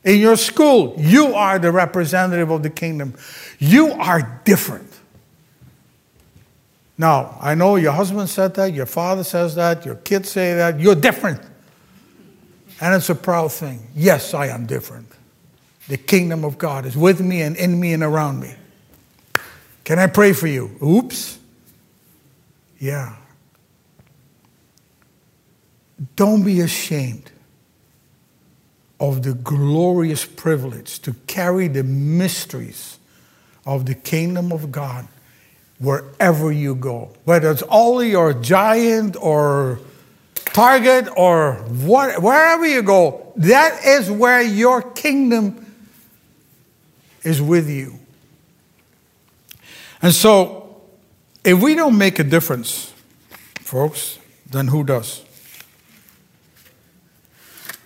In 0.06 0.20
your 0.20 0.38
school, 0.38 0.96
you 0.98 1.36
are 1.36 1.60
the 1.60 1.72
representative 1.72 2.50
of 2.50 2.64
the 2.64 2.70
kingdom. 2.70 3.16
You 3.58 3.92
are 3.92 4.42
different. 4.46 4.88
Now, 6.98 7.38
I 7.42 7.56
know 7.56 7.76
your 7.76 7.92
husband 7.92 8.30
said 8.30 8.54
that, 8.56 8.74
your 8.74 8.86
father 8.86 9.24
says 9.24 9.56
that, 9.56 9.86
your 9.86 9.96
kids 9.96 10.30
say 10.30 10.54
that. 10.54 10.80
You're 10.80 10.96
different. 10.96 11.42
And 12.82 12.96
it's 12.96 13.10
a 13.10 13.16
proud 13.16 13.52
thing. 13.52 13.88
Yes, 13.96 14.34
I 14.34 14.48
am 14.48 14.66
different. 14.66 15.12
The 15.88 15.98
kingdom 15.98 16.46
of 16.46 16.58
God 16.58 16.86
is 16.86 16.96
with 16.96 17.20
me 17.20 17.42
and 17.42 17.58
in 17.58 17.80
me 17.80 17.94
and 17.94 18.04
around 18.04 18.40
me. 18.40 18.54
Can 19.84 20.00
I 20.00 20.08
pray 20.08 20.34
for 20.34 20.48
you? 20.48 20.72
Oops. 20.84 21.40
Yeah. 22.78 23.16
Don't 26.16 26.44
be 26.44 26.62
ashamed 26.62 27.32
of 29.00 29.24
the 29.24 29.34
glorious 29.34 30.26
privilege 30.26 31.00
to 31.00 31.14
carry 31.28 31.68
the 31.68 31.84
mysteries 31.84 33.00
of 33.66 33.86
the 33.86 33.96
kingdom 33.96 34.52
of 34.52 34.72
God 34.72 35.08
wherever 35.80 36.52
you 36.52 36.76
go. 36.76 37.14
Whether 37.24 37.52
it's 37.52 37.64
Aldi 37.64 38.18
or 38.18 38.34
Giant 38.34 39.16
or 39.20 39.80
Target 40.46 41.08
or 41.16 41.54
what, 41.54 42.22
wherever 42.22 42.66
you 42.66 42.82
go, 42.82 43.34
that 43.38 43.86
is 43.86 44.10
where 44.10 44.42
your 44.42 44.82
kingdom 44.82 45.66
is 47.24 47.42
with 47.42 47.70
you. 47.70 48.00
And 50.02 50.14
so, 50.14 50.82
if 51.44 51.62
we 51.62 51.76
don't 51.76 51.98
make 51.98 52.20
a 52.20 52.24
difference, 52.24 52.94
folks, 53.60 54.20
then 54.50 54.68
who 54.68 54.84
does? 54.84 55.24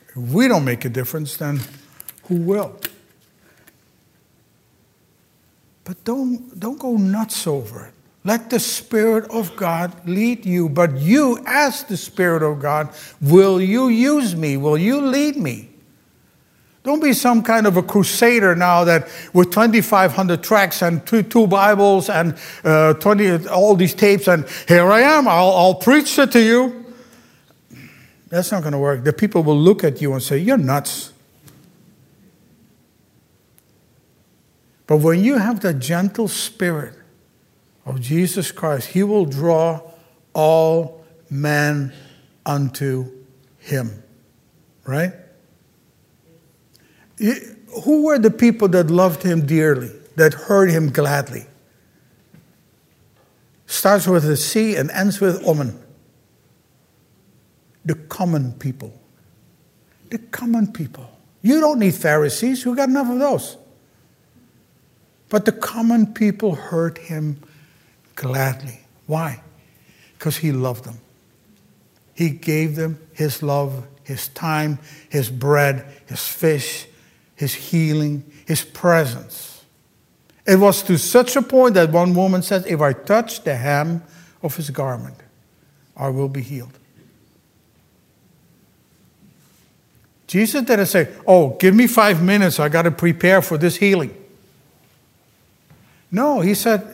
If 0.09 0.17
we 0.17 0.47
don't 0.47 0.63
make 0.63 0.85
a 0.85 0.89
difference, 0.89 1.37
then 1.37 1.59
who 2.23 2.35
will? 2.35 2.79
But 5.83 6.03
don't, 6.03 6.57
don't 6.59 6.79
go 6.79 6.95
nuts 6.95 7.45
over 7.47 7.87
it. 7.87 7.93
Let 8.26 8.49
the 8.49 8.59
Spirit 8.59 9.30
of 9.32 9.55
God 9.55 10.07
lead 10.07 10.45
you. 10.45 10.69
But 10.69 10.97
you, 10.97 11.43
as 11.45 11.84
the 11.84 11.97
Spirit 11.97 12.41
of 12.41 12.59
God, 12.59 12.89
will 13.21 13.59
you 13.61 13.89
use 13.89 14.36
me? 14.36 14.55
Will 14.55 14.78
you 14.78 15.01
lead 15.01 15.36
me? 15.36 15.69
Don't 16.84 17.01
be 17.01 17.13
some 17.13 17.43
kind 17.43 17.65
of 17.65 17.78
a 17.78 17.84
crusader 17.84 18.55
now 18.55 18.84
that 18.84 19.07
with 19.34 19.51
2,500 19.51 20.43
tracks 20.43 20.82
and 20.82 21.05
two, 21.05 21.24
two 21.24 21.47
Bibles 21.47 22.09
and 22.09 22.38
uh, 22.63 22.93
20, 22.95 23.47
all 23.47 23.76
these 23.76 23.93
tapes, 23.93 24.28
and 24.28 24.45
here 24.67 24.91
I 24.91 25.01
am, 25.01 25.28
I'll, 25.28 25.51
I'll 25.51 25.76
preach 25.76 26.17
it 26.19 26.32
to 26.34 26.41
you. 26.41 26.86
That's 28.28 28.51
not 28.51 28.63
going 28.63 28.74
to 28.74 28.80
work. 28.80 29.03
The 29.03 29.13
people 29.13 29.43
will 29.43 29.57
look 29.57 29.84
at 29.84 30.01
you 30.01 30.11
and 30.11 30.21
say, 30.21 30.38
You're 30.38 30.57
nuts. 30.57 31.13
But 34.88 34.97
when 34.97 35.24
you 35.24 35.38
have 35.38 35.61
the 35.61 35.74
gentle 35.74 36.28
spirit, 36.28 36.95
of 37.86 37.99
Jesus 38.01 38.51
Christ, 38.51 38.89
he 38.89 39.03
will 39.03 39.25
draw 39.25 39.81
all 40.34 41.03
men 41.29 41.93
unto 42.45 43.11
him. 43.59 44.03
Right? 44.86 45.13
Who 47.84 48.03
were 48.03 48.19
the 48.19 48.31
people 48.31 48.67
that 48.69 48.89
loved 48.89 49.23
him 49.23 49.45
dearly, 49.45 49.91
that 50.15 50.34
heard 50.34 50.69
him 50.69 50.89
gladly? 50.89 51.45
Starts 53.65 54.07
with 54.07 54.25
a 54.25 54.38
C 54.38 54.75
and 54.75 54.91
ends 54.91 55.19
with 55.19 55.45
omen. 55.47 55.79
The 57.86 57.95
common 57.95 58.53
people. 58.53 58.93
The 60.09 60.19
common 60.19 60.71
people. 60.71 61.09
You 61.41 61.59
don't 61.59 61.79
need 61.79 61.95
Pharisees, 61.95 62.63
you 62.63 62.75
got 62.75 62.89
enough 62.89 63.09
of 63.09 63.19
those. 63.19 63.57
But 65.29 65.45
the 65.45 65.51
common 65.51 66.13
people 66.13 66.55
heard 66.55 66.97
him 66.97 67.39
gladly. 68.16 68.80
Why? 69.07 69.41
Because 70.14 70.38
he 70.38 70.51
loved 70.51 70.86
them. 70.86 70.99
He 72.14 72.30
gave 72.30 72.76
them 72.76 72.99
his 73.14 73.41
love, 73.41 73.88
his 74.03 74.28
time, 74.30 74.80
his 75.09 75.30
bread, 75.30 75.86
his 76.07 76.28
fish, 76.28 76.88
his 77.36 77.53
healing, 77.53 78.24
his 78.45 78.64
presence. 78.64 79.64
It 80.45 80.57
was 80.57 80.84
to 80.84 80.97
such 80.97 81.36
a 81.36 81.41
point 81.41 81.76
that 81.76 81.91
one 81.91 82.14
woman 82.14 82.41
said, 82.41 82.66
If 82.68 82.82
I 82.82 82.93
touch 82.93 83.43
the 83.43 83.55
hem 83.55 84.03
of 84.41 84.55
his 84.55 84.70
garment, 84.70 85.16
I 85.95 86.09
will 86.09 86.28
be 86.28 86.41
healed. 86.41 86.78
Jesus 90.28 90.64
didn't 90.64 90.88
say, 90.88 91.09
Oh, 91.26 91.51
give 91.59 91.74
me 91.74 91.88
five 91.88 92.22
minutes, 92.22 92.59
I 92.59 92.70
got 92.70 92.84
to 92.84 92.91
prepare 92.91 93.41
for 93.41 93.57
this 93.57 93.78
healing. 93.78 94.16
No, 96.11 96.41
he 96.41 96.53
said, 96.53 96.92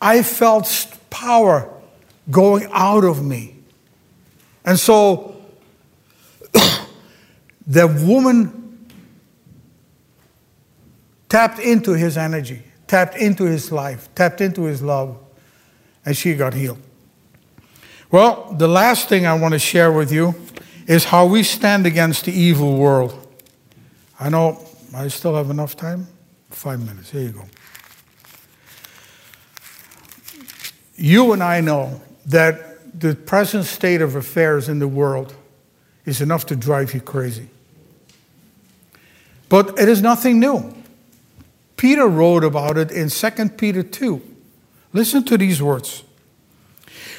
I 0.00 0.22
felt 0.22 0.86
power 1.10 1.72
going 2.30 2.68
out 2.72 3.04
of 3.04 3.24
me. 3.24 3.56
And 4.64 4.78
so 4.78 5.36
the 7.66 7.86
woman 8.06 8.86
tapped 11.28 11.58
into 11.58 11.92
his 11.92 12.16
energy, 12.16 12.62
tapped 12.86 13.16
into 13.16 13.44
his 13.44 13.72
life, 13.72 14.08
tapped 14.14 14.40
into 14.40 14.64
his 14.64 14.82
love, 14.82 15.18
and 16.04 16.16
she 16.16 16.34
got 16.34 16.54
healed. 16.54 16.78
Well, 18.10 18.54
the 18.56 18.68
last 18.68 19.08
thing 19.08 19.26
I 19.26 19.34
want 19.34 19.52
to 19.52 19.58
share 19.58 19.92
with 19.92 20.10
you 20.10 20.34
is 20.86 21.04
how 21.04 21.26
we 21.26 21.42
stand 21.42 21.86
against 21.86 22.24
the 22.24 22.32
evil 22.32 22.78
world. 22.78 23.26
I 24.18 24.30
know 24.30 24.64
I 24.94 25.08
still 25.08 25.34
have 25.34 25.50
enough 25.50 25.76
time. 25.76 26.08
Five 26.50 26.80
minutes. 26.80 27.10
Here 27.10 27.22
you 27.22 27.30
go. 27.30 27.44
You 30.98 31.32
and 31.32 31.42
I 31.42 31.60
know 31.60 32.00
that 32.26 33.00
the 33.00 33.14
present 33.14 33.64
state 33.64 34.02
of 34.02 34.16
affairs 34.16 34.68
in 34.68 34.80
the 34.80 34.88
world 34.88 35.34
is 36.04 36.20
enough 36.20 36.44
to 36.46 36.56
drive 36.56 36.92
you 36.92 37.00
crazy. 37.00 37.48
But 39.48 39.78
it 39.78 39.88
is 39.88 40.02
nothing 40.02 40.40
new. 40.40 40.74
Peter 41.76 42.08
wrote 42.08 42.42
about 42.42 42.76
it 42.76 42.90
in 42.90 43.08
2 43.08 43.30
Peter 43.50 43.84
2. 43.84 44.20
Listen 44.92 45.24
to 45.24 45.38
these 45.38 45.62
words. 45.62 46.02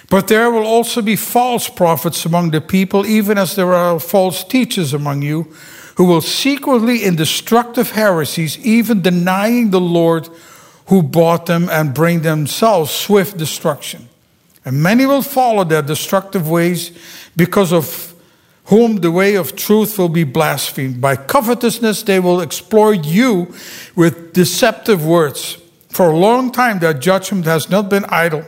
But 0.10 0.28
there 0.28 0.52
will 0.52 0.66
also 0.66 1.02
be 1.02 1.16
false 1.16 1.70
prophets 1.70 2.26
among 2.26 2.52
the 2.52 2.60
people, 2.60 3.06
even 3.06 3.38
as 3.38 3.56
there 3.56 3.74
are 3.74 4.00
false 4.00 4.44
teachers 4.44 4.94
among 4.94 5.22
you, 5.22 5.54
who 5.96 6.06
will 6.06 6.22
secretly 6.22 7.06
in 7.06 7.16
destructive 7.16 7.92
heresies, 7.92 8.58
even 8.66 9.02
denying 9.02 9.70
the 9.70 9.80
Lord 9.80 10.28
who 10.90 11.02
bought 11.02 11.46
them 11.46 11.70
and 11.70 11.94
bring 11.94 12.22
themselves 12.22 12.92
swift 12.92 13.38
destruction. 13.38 14.10
And 14.66 14.84
many 14.84 15.06
will 15.06 15.22
follow 15.22 15.64
their 15.64 15.82
destructive 15.82 16.50
ways, 16.50 16.92
because 17.36 17.72
of 17.72 18.14
whom 18.66 18.98
the 18.98 19.12
way 19.12 19.36
of 19.36 19.56
truth 19.56 19.98
will 19.98 20.10
be 20.10 20.24
blasphemed. 20.24 21.00
By 21.02 21.16
covetousness, 21.16 22.04
they 22.04 22.20
will 22.20 22.42
exploit 22.42 23.06
you 23.06 23.54
with 23.96 24.34
deceptive 24.34 25.06
words. 25.06 25.58
For 25.90 26.10
a 26.10 26.18
long 26.18 26.52
time, 26.52 26.80
their 26.80 26.94
judgment 26.94 27.46
has 27.46 27.70
not 27.70 27.90
been 27.90 28.06
idle 28.10 28.46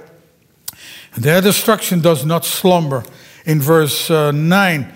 and 1.13 1.23
their 1.23 1.41
destruction 1.41 2.01
does 2.01 2.25
not 2.25 2.45
slumber. 2.45 3.03
In 3.45 3.59
verse 3.59 4.09
uh, 4.09 4.31
9, 4.31 4.93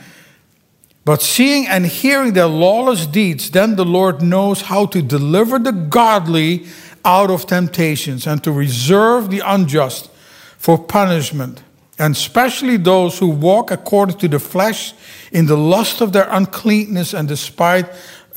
but 1.03 1.21
seeing 1.21 1.67
and 1.67 1.85
hearing 1.85 2.33
their 2.33 2.45
lawless 2.47 3.05
deeds, 3.07 3.51
then 3.51 3.75
the 3.75 3.85
Lord 3.85 4.21
knows 4.21 4.61
how 4.61 4.85
to 4.87 5.01
deliver 5.01 5.57
the 5.59 5.71
godly 5.71 6.67
out 7.05 7.31
of 7.31 7.45
temptations 7.45 8.27
and 8.27 8.43
to 8.43 8.51
reserve 8.51 9.29
the 9.29 9.41
unjust 9.45 10.09
for 10.57 10.77
punishment, 10.77 11.61
and 11.97 12.15
especially 12.15 12.77
those 12.77 13.19
who 13.19 13.27
walk 13.29 13.71
according 13.71 14.17
to 14.17 14.27
the 14.27 14.39
flesh 14.39 14.93
in 15.31 15.45
the 15.45 15.55
lust 15.55 16.01
of 16.01 16.11
their 16.11 16.27
uncleanness 16.29 17.13
and 17.13 17.27
despise, 17.27 17.85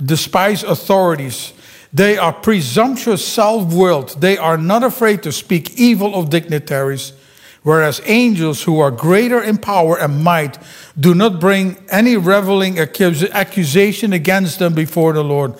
despise 0.04 0.62
authorities. 0.62 1.54
They 1.92 2.18
are 2.18 2.32
presumptuous, 2.32 3.26
self 3.26 3.72
willed. 3.72 4.20
They 4.20 4.36
are 4.36 4.58
not 4.58 4.84
afraid 4.84 5.22
to 5.22 5.32
speak 5.32 5.78
evil 5.78 6.14
of 6.14 6.28
dignitaries 6.28 7.14
whereas 7.62 8.00
angels 8.06 8.62
who 8.62 8.80
are 8.80 8.90
greater 8.90 9.42
in 9.42 9.58
power 9.58 9.98
and 9.98 10.24
might 10.24 10.58
do 10.98 11.14
not 11.14 11.38
bring 11.38 11.76
any 11.90 12.16
reveling 12.16 12.78
accusation 12.78 14.12
against 14.14 14.58
them 14.58 14.72
before 14.72 15.12
the 15.12 15.22
Lord. 15.22 15.54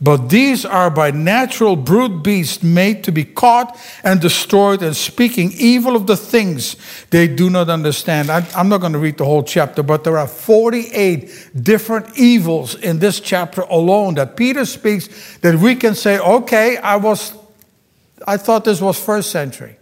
But 0.00 0.28
these 0.28 0.66
are 0.66 0.90
by 0.90 1.10
natural 1.10 1.74
brute 1.74 2.22
beasts 2.22 2.62
made 2.62 3.02
to 3.04 3.12
be 3.12 3.24
caught 3.24 3.78
and 4.04 4.20
destroyed 4.20 4.82
and 4.82 4.94
speaking 4.94 5.52
evil 5.56 5.96
of 5.96 6.06
the 6.06 6.18
things 6.18 6.76
they 7.08 7.26
do 7.26 7.48
not 7.48 7.70
understand. 7.70 8.28
I'm 8.30 8.68
not 8.68 8.82
going 8.82 8.92
to 8.92 8.98
read 8.98 9.16
the 9.16 9.24
whole 9.24 9.42
chapter, 9.42 9.82
but 9.82 10.04
there 10.04 10.18
are 10.18 10.26
48 10.26 11.50
different 11.62 12.18
evils 12.18 12.74
in 12.74 12.98
this 12.98 13.20
chapter 13.20 13.62
alone 13.62 14.16
that 14.16 14.36
Peter 14.36 14.66
speaks 14.66 15.38
that 15.38 15.54
we 15.54 15.74
can 15.74 15.94
say, 15.94 16.18
okay, 16.18 16.76
I 16.76 16.96
was, 16.96 17.32
I 18.26 18.36
thought 18.36 18.66
this 18.66 18.82
was 18.82 19.02
first 19.02 19.30
century. 19.30 19.78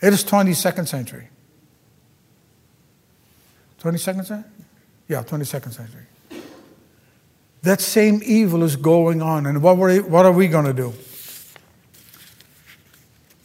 It 0.00 0.14
is 0.14 0.24
22nd 0.24 0.88
century. 0.88 1.28
22nd 3.82 4.24
century? 4.24 4.50
Yeah, 5.08 5.22
22nd 5.22 5.72
century. 5.74 6.06
That 7.64 7.80
same 7.80 8.20
evil 8.22 8.62
is 8.62 8.76
going 8.76 9.22
on. 9.22 9.46
And 9.46 9.62
what, 9.62 9.78
what 9.78 10.26
are 10.26 10.32
we 10.32 10.48
going 10.48 10.66
to 10.66 10.74
do? 10.74 10.92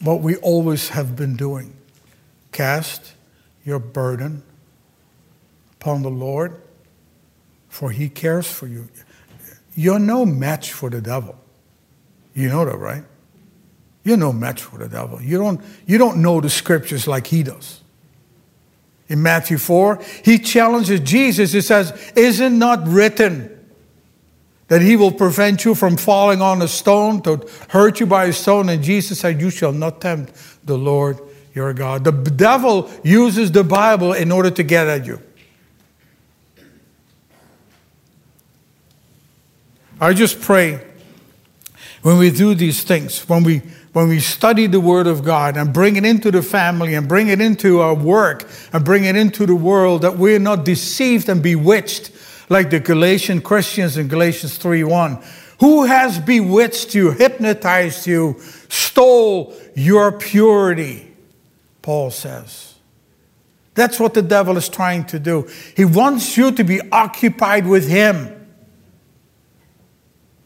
What 0.00 0.20
we 0.20 0.36
always 0.36 0.90
have 0.90 1.16
been 1.16 1.36
doing 1.36 1.74
cast 2.52 3.14
your 3.64 3.78
burden 3.78 4.42
upon 5.72 6.02
the 6.02 6.10
Lord, 6.10 6.60
for 7.70 7.90
he 7.90 8.10
cares 8.10 8.46
for 8.46 8.66
you. 8.66 8.88
You're 9.74 9.98
no 9.98 10.26
match 10.26 10.72
for 10.72 10.90
the 10.90 11.00
devil. 11.00 11.38
You 12.34 12.50
know 12.50 12.66
that, 12.66 12.76
right? 12.76 13.04
You're 14.04 14.18
no 14.18 14.34
match 14.34 14.62
for 14.62 14.76
the 14.76 14.88
devil. 14.88 15.22
You 15.22 15.38
don't, 15.38 15.60
you 15.86 15.96
don't 15.96 16.20
know 16.20 16.42
the 16.42 16.50
scriptures 16.50 17.06
like 17.06 17.26
he 17.26 17.42
does. 17.42 17.80
In 19.08 19.22
Matthew 19.22 19.56
4, 19.56 20.02
he 20.22 20.38
challenges 20.38 21.00
Jesus. 21.00 21.52
He 21.52 21.62
says, 21.62 22.12
Is 22.14 22.40
it 22.40 22.52
not 22.52 22.86
written 22.86 23.56
that 24.70 24.80
he 24.80 24.94
will 24.94 25.10
prevent 25.10 25.64
you 25.64 25.74
from 25.74 25.96
falling 25.96 26.40
on 26.40 26.62
a 26.62 26.68
stone 26.68 27.20
to 27.22 27.44
hurt 27.70 27.98
you 27.98 28.06
by 28.06 28.26
a 28.26 28.32
stone? 28.32 28.68
And 28.68 28.82
Jesus 28.82 29.18
said, 29.18 29.40
You 29.40 29.50
shall 29.50 29.72
not 29.72 30.00
tempt 30.00 30.32
the 30.64 30.78
Lord 30.78 31.18
your 31.54 31.74
God. 31.74 32.04
The 32.04 32.12
devil 32.12 32.88
uses 33.02 33.50
the 33.50 33.64
Bible 33.64 34.12
in 34.12 34.30
order 34.30 34.48
to 34.50 34.62
get 34.62 34.86
at 34.86 35.06
you. 35.06 35.20
I 40.00 40.14
just 40.14 40.40
pray 40.40 40.80
when 42.02 42.18
we 42.18 42.30
do 42.30 42.54
these 42.54 42.84
things, 42.84 43.28
when 43.28 43.42
we 43.42 43.62
when 43.92 44.08
we 44.08 44.20
study 44.20 44.68
the 44.68 44.78
Word 44.78 45.08
of 45.08 45.24
God 45.24 45.56
and 45.56 45.72
bring 45.72 45.96
it 45.96 46.04
into 46.04 46.30
the 46.30 46.42
family 46.42 46.94
and 46.94 47.08
bring 47.08 47.26
it 47.26 47.40
into 47.40 47.80
our 47.80 47.92
work 47.92 48.48
and 48.72 48.84
bring 48.84 49.04
it 49.04 49.16
into 49.16 49.46
the 49.46 49.56
world, 49.56 50.02
that 50.02 50.16
we're 50.16 50.38
not 50.38 50.64
deceived 50.64 51.28
and 51.28 51.42
bewitched 51.42 52.12
like 52.50 52.68
the 52.68 52.80
Galatian 52.80 53.40
Christians 53.40 53.96
in 53.96 54.08
Galatians 54.08 54.58
3:1. 54.58 55.22
Who 55.60 55.84
has 55.84 56.18
bewitched 56.18 56.94
you, 56.94 57.12
hypnotized 57.12 58.06
you, 58.06 58.36
stole 58.68 59.54
your 59.74 60.12
purity? 60.12 61.14
Paul 61.80 62.10
says. 62.10 62.74
That's 63.74 64.00
what 64.00 64.14
the 64.14 64.22
devil 64.22 64.56
is 64.56 64.68
trying 64.68 65.04
to 65.06 65.18
do. 65.18 65.48
He 65.76 65.84
wants 65.84 66.36
you 66.36 66.50
to 66.52 66.64
be 66.64 66.80
occupied 66.90 67.66
with 67.66 67.88
him. 67.88 68.36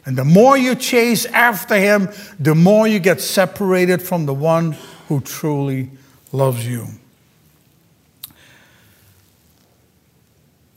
And 0.05 0.19
the 0.19 0.25
more 0.25 0.57
you 0.57 0.75
chase 0.75 1.25
after 1.27 1.77
him, 1.77 2.11
the 2.39 2.55
more 2.55 2.87
you 2.87 2.99
get 2.99 3.21
separated 3.21 4.03
from 4.03 4.27
the 4.27 4.35
one 4.35 4.77
who 5.09 5.21
truly 5.21 5.91
loves 6.33 6.67
you. 6.67 6.87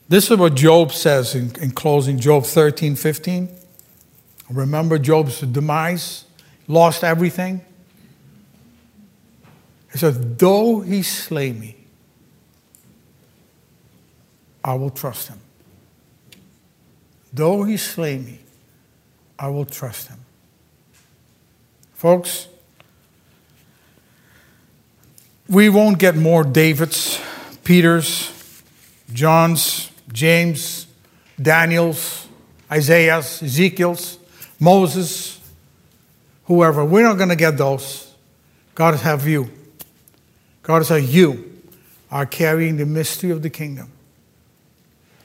This 0.08 0.30
is 0.30 0.38
what 0.38 0.54
Job 0.54 0.92
says 0.92 1.34
in, 1.34 1.52
in 1.60 1.70
closing 1.72 2.18
Job 2.18 2.44
13 2.44 2.96
15. 2.96 3.48
Remember 4.50 4.98
Job's 4.98 5.40
demise, 5.40 6.24
lost 6.66 7.04
everything. 7.04 7.60
He 9.92 9.98
said, 9.98 10.38
Though 10.38 10.80
he 10.80 11.02
slay 11.02 11.52
me, 11.52 11.76
I 14.64 14.74
will 14.74 14.90
trust 14.90 15.28
him. 15.28 15.40
Though 17.32 17.64
he 17.64 17.76
slay 17.76 18.16
me, 18.18 18.38
I 19.38 19.48
will 19.48 19.66
trust 19.66 20.08
him. 20.08 20.18
Folks, 21.92 22.48
we 25.48 25.68
won't 25.68 25.98
get 25.98 26.16
more 26.16 26.44
Davids, 26.44 27.20
Peters, 27.64 28.32
Johns, 29.12 29.90
James, 30.12 30.86
Daniels, 31.40 32.26
Isaiahs, 32.70 33.42
Ezekiels, 33.42 34.18
Moses, 34.58 35.40
whoever. 36.44 36.84
We're 36.84 37.02
not 37.02 37.16
going 37.16 37.28
to 37.28 37.36
get 37.36 37.56
those. 37.56 38.14
God 38.74 38.94
has 38.94 39.26
you. 39.26 39.50
God 40.62 40.86
has 40.86 41.14
you 41.14 41.60
are 42.10 42.26
carrying 42.26 42.76
the 42.76 42.86
mystery 42.86 43.30
of 43.30 43.42
the 43.42 43.50
kingdom. 43.50 43.90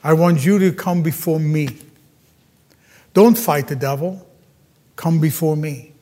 I 0.02 0.12
want 0.12 0.44
you 0.44 0.58
to 0.58 0.72
come 0.72 1.02
before 1.02 1.40
me. 1.40 1.68
Don't 3.14 3.38
fight 3.38 3.68
the 3.68 3.76
devil. 3.76 4.26
Come 4.96 5.20
before 5.20 5.56
me. 5.56 5.92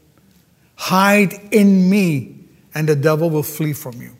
Hide 0.74 1.34
in 1.52 1.88
me, 1.88 2.36
and 2.74 2.88
the 2.88 2.96
devil 2.96 3.30
will 3.30 3.42
flee 3.42 3.72
from 3.72 4.00
you. 4.02 4.16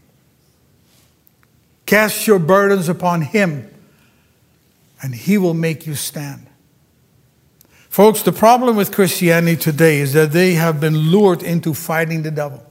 Cast 1.86 2.26
your 2.26 2.38
burdens 2.38 2.88
upon 2.88 3.22
him, 3.22 3.68
and 5.02 5.14
he 5.14 5.36
will 5.36 5.54
make 5.54 5.86
you 5.86 5.94
stand. 5.94 6.46
Folks, 7.88 8.22
the 8.22 8.32
problem 8.32 8.76
with 8.76 8.92
Christianity 8.92 9.56
today 9.56 9.98
is 9.98 10.14
that 10.14 10.32
they 10.32 10.54
have 10.54 10.80
been 10.80 10.96
lured 10.96 11.42
into 11.42 11.74
fighting 11.74 12.22
the 12.22 12.30
devil. 12.30 12.64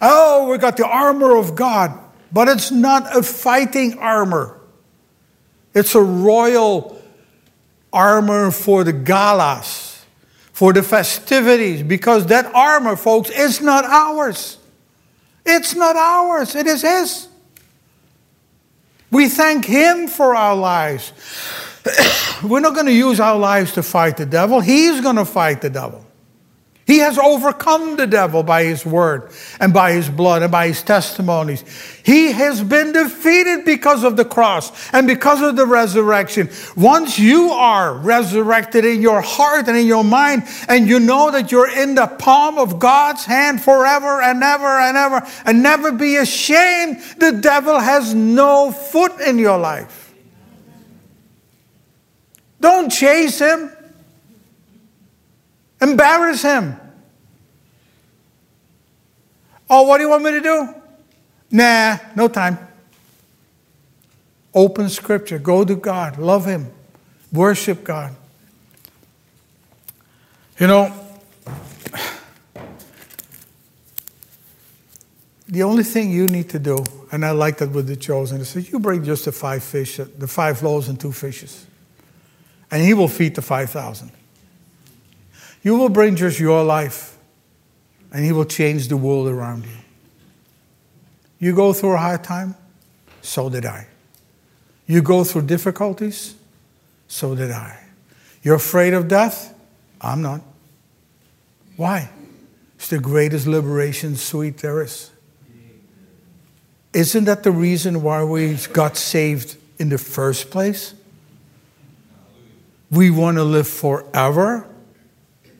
Oh, 0.00 0.48
we 0.48 0.58
got 0.58 0.76
the 0.76 0.86
armor 0.86 1.36
of 1.36 1.54
God, 1.54 1.96
but 2.32 2.48
it's 2.48 2.72
not 2.72 3.16
a 3.16 3.22
fighting 3.22 3.98
armor. 3.98 4.58
It's 5.72 5.94
a 5.94 6.02
royal 6.02 7.00
armor 7.92 8.50
for 8.50 8.82
the 8.82 8.92
galas, 8.92 10.04
for 10.52 10.72
the 10.72 10.82
festivities, 10.82 11.82
because 11.84 12.26
that 12.26 12.52
armor, 12.54 12.96
folks, 12.96 13.30
is 13.30 13.60
not 13.60 13.84
ours. 13.84 14.58
It's 15.46 15.76
not 15.76 15.94
ours, 15.94 16.56
it 16.56 16.66
is 16.66 16.82
His. 16.82 17.28
We 19.14 19.28
thank 19.28 19.64
Him 19.64 20.08
for 20.08 20.34
our 20.34 20.56
lives. 20.56 21.12
We're 22.42 22.58
not 22.58 22.74
going 22.74 22.86
to 22.86 22.92
use 22.92 23.20
our 23.20 23.38
lives 23.38 23.72
to 23.74 23.82
fight 23.82 24.16
the 24.16 24.26
devil, 24.26 24.60
He's 24.60 25.00
going 25.00 25.16
to 25.16 25.24
fight 25.24 25.62
the 25.62 25.70
devil. 25.70 26.03
He 26.86 26.98
has 26.98 27.16
overcome 27.16 27.96
the 27.96 28.06
devil 28.06 28.42
by 28.42 28.64
his 28.64 28.84
word 28.84 29.30
and 29.58 29.72
by 29.72 29.92
his 29.92 30.10
blood 30.10 30.42
and 30.42 30.52
by 30.52 30.68
his 30.68 30.82
testimonies. 30.82 31.64
He 32.02 32.32
has 32.32 32.62
been 32.62 32.92
defeated 32.92 33.64
because 33.64 34.04
of 34.04 34.18
the 34.18 34.24
cross 34.26 34.92
and 34.92 35.06
because 35.06 35.40
of 35.40 35.56
the 35.56 35.64
resurrection. 35.64 36.50
Once 36.76 37.18
you 37.18 37.50
are 37.52 37.94
resurrected 37.94 38.84
in 38.84 39.00
your 39.00 39.22
heart 39.22 39.66
and 39.66 39.78
in 39.78 39.86
your 39.86 40.04
mind, 40.04 40.42
and 40.68 40.86
you 40.86 41.00
know 41.00 41.30
that 41.30 41.50
you're 41.50 41.70
in 41.70 41.94
the 41.94 42.06
palm 42.06 42.58
of 42.58 42.78
God's 42.78 43.24
hand 43.24 43.62
forever 43.62 44.20
and 44.20 44.42
ever 44.42 44.66
and 44.66 44.96
ever, 44.98 45.26
and 45.46 45.62
never 45.62 45.90
be 45.90 46.16
ashamed, 46.16 47.00
the 47.16 47.32
devil 47.32 47.80
has 47.80 48.12
no 48.12 48.70
foot 48.70 49.18
in 49.22 49.38
your 49.38 49.58
life. 49.58 50.12
Don't 52.60 52.90
chase 52.90 53.38
him. 53.38 53.73
Embarrass 55.88 56.42
him. 56.42 56.80
Oh, 59.68 59.82
what 59.82 59.98
do 59.98 60.04
you 60.04 60.10
want 60.10 60.24
me 60.24 60.30
to 60.32 60.40
do? 60.40 60.74
Nah, 61.50 61.98
no 62.16 62.28
time. 62.28 62.58
Open 64.54 64.88
scripture. 64.88 65.38
Go 65.38 65.64
to 65.64 65.74
God. 65.74 66.18
Love 66.18 66.46
Him. 66.46 66.70
Worship 67.32 67.82
God. 67.82 68.14
You 70.58 70.68
know, 70.68 70.92
the 75.48 75.64
only 75.64 75.82
thing 75.82 76.12
you 76.12 76.28
need 76.28 76.48
to 76.50 76.60
do, 76.60 76.84
and 77.10 77.24
I 77.24 77.32
like 77.32 77.58
that 77.58 77.70
with 77.70 77.88
the 77.88 77.96
chosen, 77.96 78.40
is 78.40 78.54
that 78.54 78.70
you 78.70 78.78
bring 78.78 79.04
just 79.04 79.24
the 79.24 79.32
five 79.32 79.64
fish, 79.64 79.96
the 79.96 80.28
five 80.28 80.62
loaves 80.62 80.88
and 80.88 80.98
two 80.98 81.10
fishes, 81.10 81.66
and 82.70 82.80
He 82.80 82.94
will 82.94 83.08
feed 83.08 83.34
the 83.34 83.42
5,000. 83.42 84.12
You 85.64 85.76
will 85.76 85.88
bring 85.88 86.14
just 86.14 86.38
your 86.38 86.62
life, 86.62 87.16
and 88.12 88.22
He 88.22 88.32
will 88.32 88.44
change 88.44 88.88
the 88.88 88.98
world 88.98 89.26
around 89.26 89.64
you. 89.64 89.78
You 91.38 91.56
go 91.56 91.72
through 91.72 91.94
a 91.94 91.96
hard 91.96 92.22
time? 92.22 92.54
So 93.22 93.48
did 93.48 93.64
I. 93.64 93.88
You 94.86 95.00
go 95.00 95.24
through 95.24 95.46
difficulties? 95.46 96.34
So 97.08 97.34
did 97.34 97.50
I. 97.50 97.78
You're 98.42 98.56
afraid 98.56 98.92
of 98.92 99.08
death? 99.08 99.54
I'm 100.02 100.20
not. 100.20 100.42
Why? 101.76 102.10
It's 102.76 102.88
the 102.88 102.98
greatest 102.98 103.46
liberation 103.46 104.16
suite 104.16 104.58
there 104.58 104.82
is. 104.82 105.10
Isn't 106.92 107.24
that 107.24 107.42
the 107.42 107.50
reason 107.50 108.02
why 108.02 108.22
we 108.22 108.56
got 108.74 108.98
saved 108.98 109.56
in 109.78 109.88
the 109.88 109.98
first 109.98 110.50
place? 110.50 110.92
We 112.90 113.10
want 113.10 113.38
to 113.38 113.44
live 113.44 113.66
forever 113.66 114.68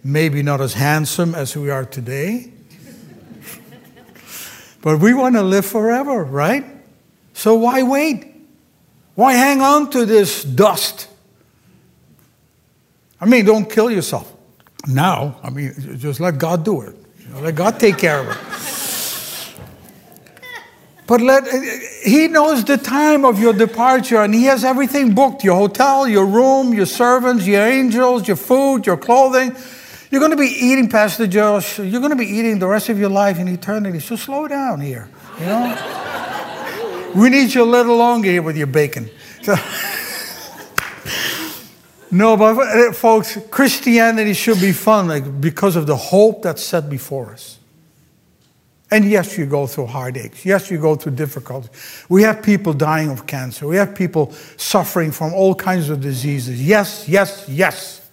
maybe 0.04 0.42
not 0.42 0.60
as 0.60 0.74
handsome 0.74 1.34
as 1.34 1.56
we 1.56 1.70
are 1.70 1.84
today. 1.84 2.52
but 4.82 5.00
we 5.00 5.14
want 5.14 5.34
to 5.34 5.42
live 5.42 5.64
forever, 5.64 6.22
right? 6.22 6.64
So 7.32 7.54
why 7.54 7.82
wait? 7.82 8.26
Why 9.14 9.32
hang 9.32 9.60
on 9.60 9.90
to 9.90 10.04
this 10.04 10.44
dust? 10.44 11.08
I 13.20 13.26
mean, 13.26 13.46
don't 13.46 13.70
kill 13.70 13.90
yourself 13.90 14.30
now. 14.86 15.38
I 15.42 15.50
mean, 15.50 15.72
just 15.98 16.20
let 16.20 16.36
God 16.36 16.64
do 16.64 16.82
it. 16.82 16.94
You 17.20 17.28
know, 17.28 17.40
let 17.40 17.54
God 17.54 17.80
take 17.80 17.96
care 17.96 18.20
of 18.20 18.28
it. 18.28 18.38
But 21.06 21.20
let 21.20 21.44
he 22.02 22.28
knows 22.28 22.64
the 22.64 22.78
time 22.78 23.26
of 23.26 23.38
your 23.38 23.52
departure 23.52 24.22
and 24.22 24.34
he 24.34 24.44
has 24.44 24.64
everything 24.64 25.14
booked 25.14 25.44
your 25.44 25.54
hotel, 25.54 26.08
your 26.08 26.24
room, 26.24 26.72
your 26.72 26.86
servants, 26.86 27.46
your 27.46 27.60
angels, 27.60 28.26
your 28.26 28.38
food, 28.38 28.86
your 28.86 28.96
clothing. 28.96 29.54
You're 30.14 30.20
going 30.20 30.30
to 30.30 30.36
be 30.36 30.46
eating, 30.46 30.88
Pastor 30.88 31.26
Josh, 31.26 31.80
you're 31.80 31.98
going 31.98 32.10
to 32.10 32.16
be 32.16 32.26
eating 32.26 32.60
the 32.60 32.68
rest 32.68 32.88
of 32.88 33.00
your 33.00 33.08
life 33.08 33.40
in 33.40 33.48
eternity. 33.48 33.98
So 33.98 34.14
slow 34.14 34.46
down 34.46 34.80
here, 34.80 35.08
you 35.40 35.46
know? 35.46 37.10
we 37.16 37.30
need 37.30 37.52
you 37.52 37.64
a 37.64 37.66
little 37.66 37.96
longer 37.96 38.30
here 38.30 38.40
with 38.40 38.56
your 38.56 38.68
bacon. 38.68 39.10
So, 39.42 39.56
no, 42.12 42.36
but 42.36 42.60
uh, 42.60 42.92
folks, 42.92 43.36
Christianity 43.50 44.34
should 44.34 44.60
be 44.60 44.70
fun 44.70 45.08
like, 45.08 45.40
because 45.40 45.74
of 45.74 45.88
the 45.88 45.96
hope 45.96 46.42
that's 46.42 46.62
set 46.62 46.88
before 46.88 47.32
us. 47.32 47.58
And 48.92 49.04
yes, 49.04 49.36
you 49.36 49.46
go 49.46 49.66
through 49.66 49.86
heartaches. 49.86 50.46
Yes, 50.46 50.70
you 50.70 50.78
go 50.78 50.94
through 50.94 51.16
difficulties. 51.16 51.70
We 52.08 52.22
have 52.22 52.40
people 52.40 52.72
dying 52.72 53.10
of 53.10 53.26
cancer. 53.26 53.66
We 53.66 53.78
have 53.78 53.96
people 53.96 54.30
suffering 54.58 55.10
from 55.10 55.34
all 55.34 55.56
kinds 55.56 55.90
of 55.90 56.00
diseases. 56.00 56.64
Yes, 56.64 57.08
yes, 57.08 57.46
yes. 57.48 58.03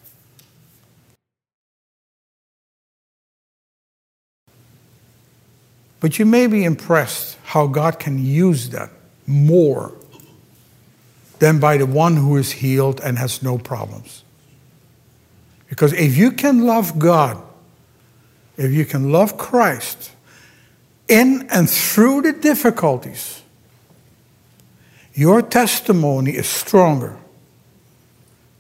But 6.02 6.20
you 6.20 6.26
may 6.26 6.48
be 6.48 6.66
impressed 6.66 7.38
how 7.44 7.68
God 7.68 8.00
can 8.00 8.24
use 8.24 8.72
that 8.72 8.90
more 9.26 9.94
than 11.40 11.60
by 11.60 11.78
the 11.78 11.86
one 11.86 12.18
who 12.18 12.36
is 12.38 12.52
healed 12.52 13.00
and 13.02 13.18
has 13.18 13.42
no 13.42 13.58
problems. 13.58 14.24
Because 15.70 15.94
if 15.94 16.18
you 16.18 16.32
can 16.32 16.66
love 16.66 17.00
God, 17.00 17.42
if 18.58 18.72
you 18.72 18.84
can 18.84 19.12
love 19.12 19.38
Christ 19.38 20.12
in 21.08 21.48
and 21.50 21.70
through 21.70 22.24
the 22.24 22.34
difficulties, 22.34 23.42
your 25.14 25.42
testimony 25.42 26.32
is 26.32 26.48
stronger 26.48 27.18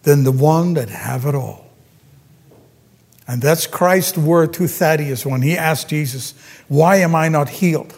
than 0.04 0.24
the 0.24 0.32
one 0.32 0.76
that 0.76 0.90
have 0.90 1.26
it 1.26 1.34
all. 1.34 1.71
And 3.32 3.42
that's 3.42 3.66
Christ's 3.66 4.18
word 4.18 4.54
to 4.56 4.68
Thaddeus 4.68 5.26
when 5.26 5.42
he 5.42 5.58
asked 5.58 5.88
Jesus, 5.88 6.34
Why 6.68 6.98
am 6.98 7.16
I 7.16 7.30
not 7.30 7.48
healed? 7.48 7.98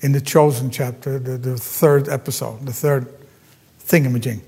In 0.00 0.10
the 0.10 0.20
chosen 0.20 0.68
chapter, 0.68 1.20
the, 1.20 1.38
the 1.38 1.56
third 1.56 2.08
episode, 2.08 2.66
the 2.66 2.72
third 2.72 3.06
thingamajig. 3.84 4.40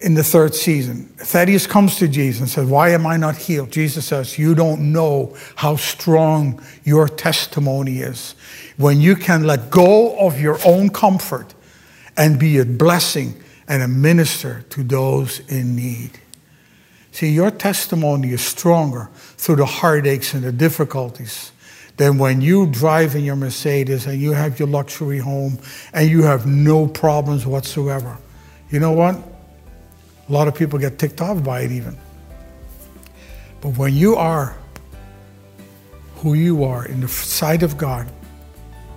In 0.00 0.12
the 0.12 0.22
third 0.22 0.54
season, 0.54 1.06
Thaddeus 1.16 1.66
comes 1.66 1.96
to 1.96 2.08
Jesus 2.08 2.40
and 2.40 2.50
says, 2.50 2.66
Why 2.66 2.90
am 2.90 3.06
I 3.06 3.16
not 3.16 3.38
healed? 3.38 3.72
Jesus 3.72 4.04
says, 4.04 4.38
You 4.38 4.54
don't 4.54 4.92
know 4.92 5.34
how 5.56 5.76
strong 5.76 6.62
your 6.84 7.08
testimony 7.08 8.00
is. 8.00 8.34
When 8.76 9.00
you 9.00 9.16
can 9.16 9.44
let 9.44 9.70
go 9.70 10.14
of 10.18 10.38
your 10.38 10.58
own 10.66 10.90
comfort 10.90 11.54
and 12.18 12.38
be 12.38 12.58
a 12.58 12.66
blessing 12.66 13.42
and 13.66 13.82
a 13.82 13.88
minister 13.88 14.66
to 14.68 14.82
those 14.82 15.40
in 15.48 15.74
need. 15.74 16.20
See, 17.18 17.30
your 17.30 17.50
testimony 17.50 18.30
is 18.30 18.42
stronger 18.42 19.10
through 19.12 19.56
the 19.56 19.66
heartaches 19.66 20.34
and 20.34 20.44
the 20.44 20.52
difficulties 20.52 21.50
than 21.96 22.16
when 22.16 22.40
you 22.40 22.68
drive 22.68 23.16
in 23.16 23.24
your 23.24 23.34
Mercedes 23.34 24.06
and 24.06 24.20
you 24.20 24.34
have 24.34 24.60
your 24.60 24.68
luxury 24.68 25.18
home 25.18 25.58
and 25.92 26.08
you 26.08 26.22
have 26.22 26.46
no 26.46 26.86
problems 26.86 27.44
whatsoever. 27.44 28.16
You 28.70 28.78
know 28.78 28.92
what? 28.92 29.16
A 29.16 30.32
lot 30.32 30.46
of 30.46 30.54
people 30.54 30.78
get 30.78 31.00
ticked 31.00 31.20
off 31.20 31.42
by 31.42 31.62
it 31.62 31.72
even. 31.72 31.98
But 33.62 33.70
when 33.70 33.96
you 33.96 34.14
are 34.14 34.56
who 36.18 36.34
you 36.34 36.62
are 36.62 36.86
in 36.86 37.00
the 37.00 37.08
sight 37.08 37.64
of 37.64 37.76
God, 37.76 38.08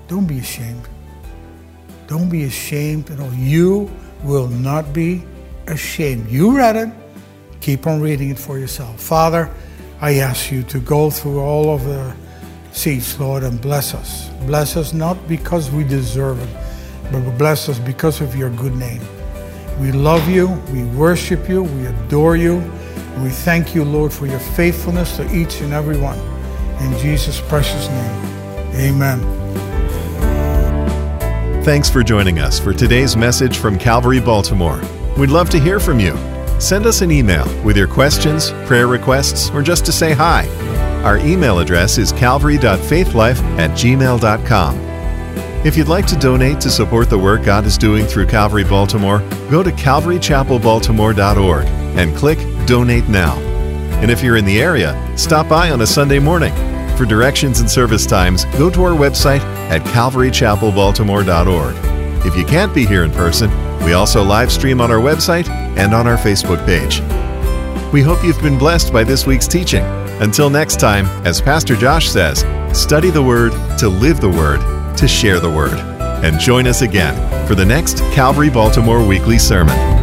don't 0.08 0.28
be 0.28 0.38
ashamed. 0.38 0.88
Don't 2.06 2.30
be 2.30 2.44
ashamed 2.44 3.10
at 3.10 3.20
all. 3.20 3.34
You 3.34 3.90
will 4.22 4.48
not 4.48 4.94
be 4.94 5.24
ashamed. 5.66 6.30
You 6.30 6.56
read 6.56 6.76
it. 6.76 7.01
Keep 7.62 7.86
on 7.86 8.02
reading 8.02 8.32
it 8.32 8.40
for 8.40 8.58
yourself. 8.58 9.00
Father, 9.00 9.50
I 10.02 10.16
ask 10.16 10.52
you 10.52 10.64
to 10.64 10.80
go 10.80 11.12
through 11.12 11.40
all 11.40 11.70
of 11.70 11.86
the 11.86 12.16
seats, 12.72 13.20
Lord, 13.20 13.44
and 13.44 13.62
bless 13.62 13.94
us. 13.94 14.30
Bless 14.48 14.76
us 14.76 14.94
not 14.94 15.28
because 15.28 15.70
we 15.70 15.84
deserve 15.84 16.42
it, 16.42 17.12
but 17.12 17.38
bless 17.38 17.70
us 17.70 17.78
because 17.78 18.20
of 18.20 18.36
your 18.36 18.50
good 18.50 18.76
name. 18.76 19.02
We 19.80 19.92
love 19.92 20.28
you, 20.28 20.48
we 20.74 20.84
worship 20.98 21.48
you, 21.48 21.64
we 21.64 21.86
adore 21.86 22.36
you, 22.36 22.58
and 22.58 23.24
we 23.24 23.30
thank 23.30 23.76
you, 23.76 23.84
Lord, 23.84 24.12
for 24.12 24.26
your 24.26 24.40
faithfulness 24.40 25.16
to 25.18 25.36
each 25.36 25.62
and 25.62 25.72
every 25.72 25.98
one. 25.98 26.18
In 26.80 26.98
Jesus' 26.98 27.40
precious 27.42 27.88
name, 27.90 28.96
amen. 28.96 29.22
Thanks 31.64 31.92
for 31.92 32.02
joining 32.02 32.40
us 32.40 32.60
for 32.60 32.74
today's 32.74 33.16
message 33.16 33.60
from 33.60 33.78
Calvary 33.78 34.20
Baltimore. 34.20 34.82
We'd 35.16 35.30
love 35.30 35.52
to 35.52 35.60
hear 35.60 35.80
from 35.80 36.00
you 36.00 36.18
send 36.62 36.86
us 36.86 37.02
an 37.02 37.12
email 37.12 37.46
with 37.64 37.76
your 37.76 37.88
questions, 37.88 38.52
prayer 38.66 38.88
requests, 38.88 39.50
or 39.50 39.62
just 39.62 39.86
to 39.86 39.92
say 39.92 40.14
hi. 40.14 40.48
Our 41.04 41.18
email 41.18 41.60
address 41.60 41.98
is 41.98 42.12
calvary.faithlife 42.12 43.42
at 43.58 43.72
gmail.com. 43.72 44.80
If 45.66 45.78
you'd 45.78 45.88
like 45.88 46.08
to 46.08 46.16
donate 46.16 46.60
to 46.62 46.70
support 46.70 47.10
the 47.10 47.18
work 47.18 47.44
God 47.44 47.66
is 47.66 47.78
doing 47.78 48.06
through 48.06 48.28
Calvary 48.28 48.64
Baltimore, 48.64 49.20
go 49.50 49.62
to 49.62 49.72
calvarychapelbaltimore.org 49.72 51.66
and 51.66 52.16
click 52.16 52.40
Donate 52.66 53.08
Now. 53.08 53.38
And 54.02 54.10
if 54.10 54.24
you're 54.24 54.38
in 54.38 54.46
the 54.46 54.62
area, 54.62 55.14
stop 55.18 55.50
by 55.50 55.70
on 55.70 55.82
a 55.82 55.88
Sunday 55.88 56.20
morning. 56.20 56.54
For 56.98 57.06
directions 57.06 57.60
and 57.60 57.70
service 57.70 58.06
times, 58.06 58.46
go 58.58 58.70
to 58.72 58.84
our 58.84 58.96
website 58.96 59.42
at 59.70 59.82
calvarychapelbaltimore.org. 59.82 62.26
If 62.26 62.36
you 62.36 62.46
can't 62.46 62.74
be 62.74 62.86
here 62.86 63.04
in 63.04 63.12
person, 63.12 63.52
we 63.84 63.94
also 63.94 64.24
live 64.24 64.52
stream 64.52 64.82
on 64.82 64.92
our 64.92 65.00
website 65.00 65.48
and 65.78 65.94
on 65.94 66.08
our 66.08 66.18
Facebook 66.18 66.66
page. 66.66 67.02
We 67.92 68.02
hope 68.02 68.24
you've 68.24 68.42
been 68.42 68.58
blessed 68.58 68.94
by 68.94 69.04
this 69.04 69.26
week's 69.26 69.48
teaching 69.48 69.84
Until 70.22 70.50
next 70.50 70.80
time, 70.80 71.08
as 71.26 71.42
Pastor 71.42 71.76
Josh 71.76 72.08
says, 72.10 72.46
study 72.78 73.10
the 73.10 73.24
Word 73.24 73.54
to 73.80 73.90
live 73.90 74.22
the 74.22 74.30
Word 74.30 74.62
to 74.98 75.08
share 75.08 75.40
the 75.40 75.50
Word. 75.50 75.80
And 76.24 76.40
join 76.40 76.68
us 76.68 76.84
again 76.84 77.16
for 77.48 77.56
the 77.56 77.66
next 77.66 77.98
Calvary 78.14 78.52
Baltimore 78.52 79.06
Weekly 79.06 79.40
Sermon. 79.40 80.01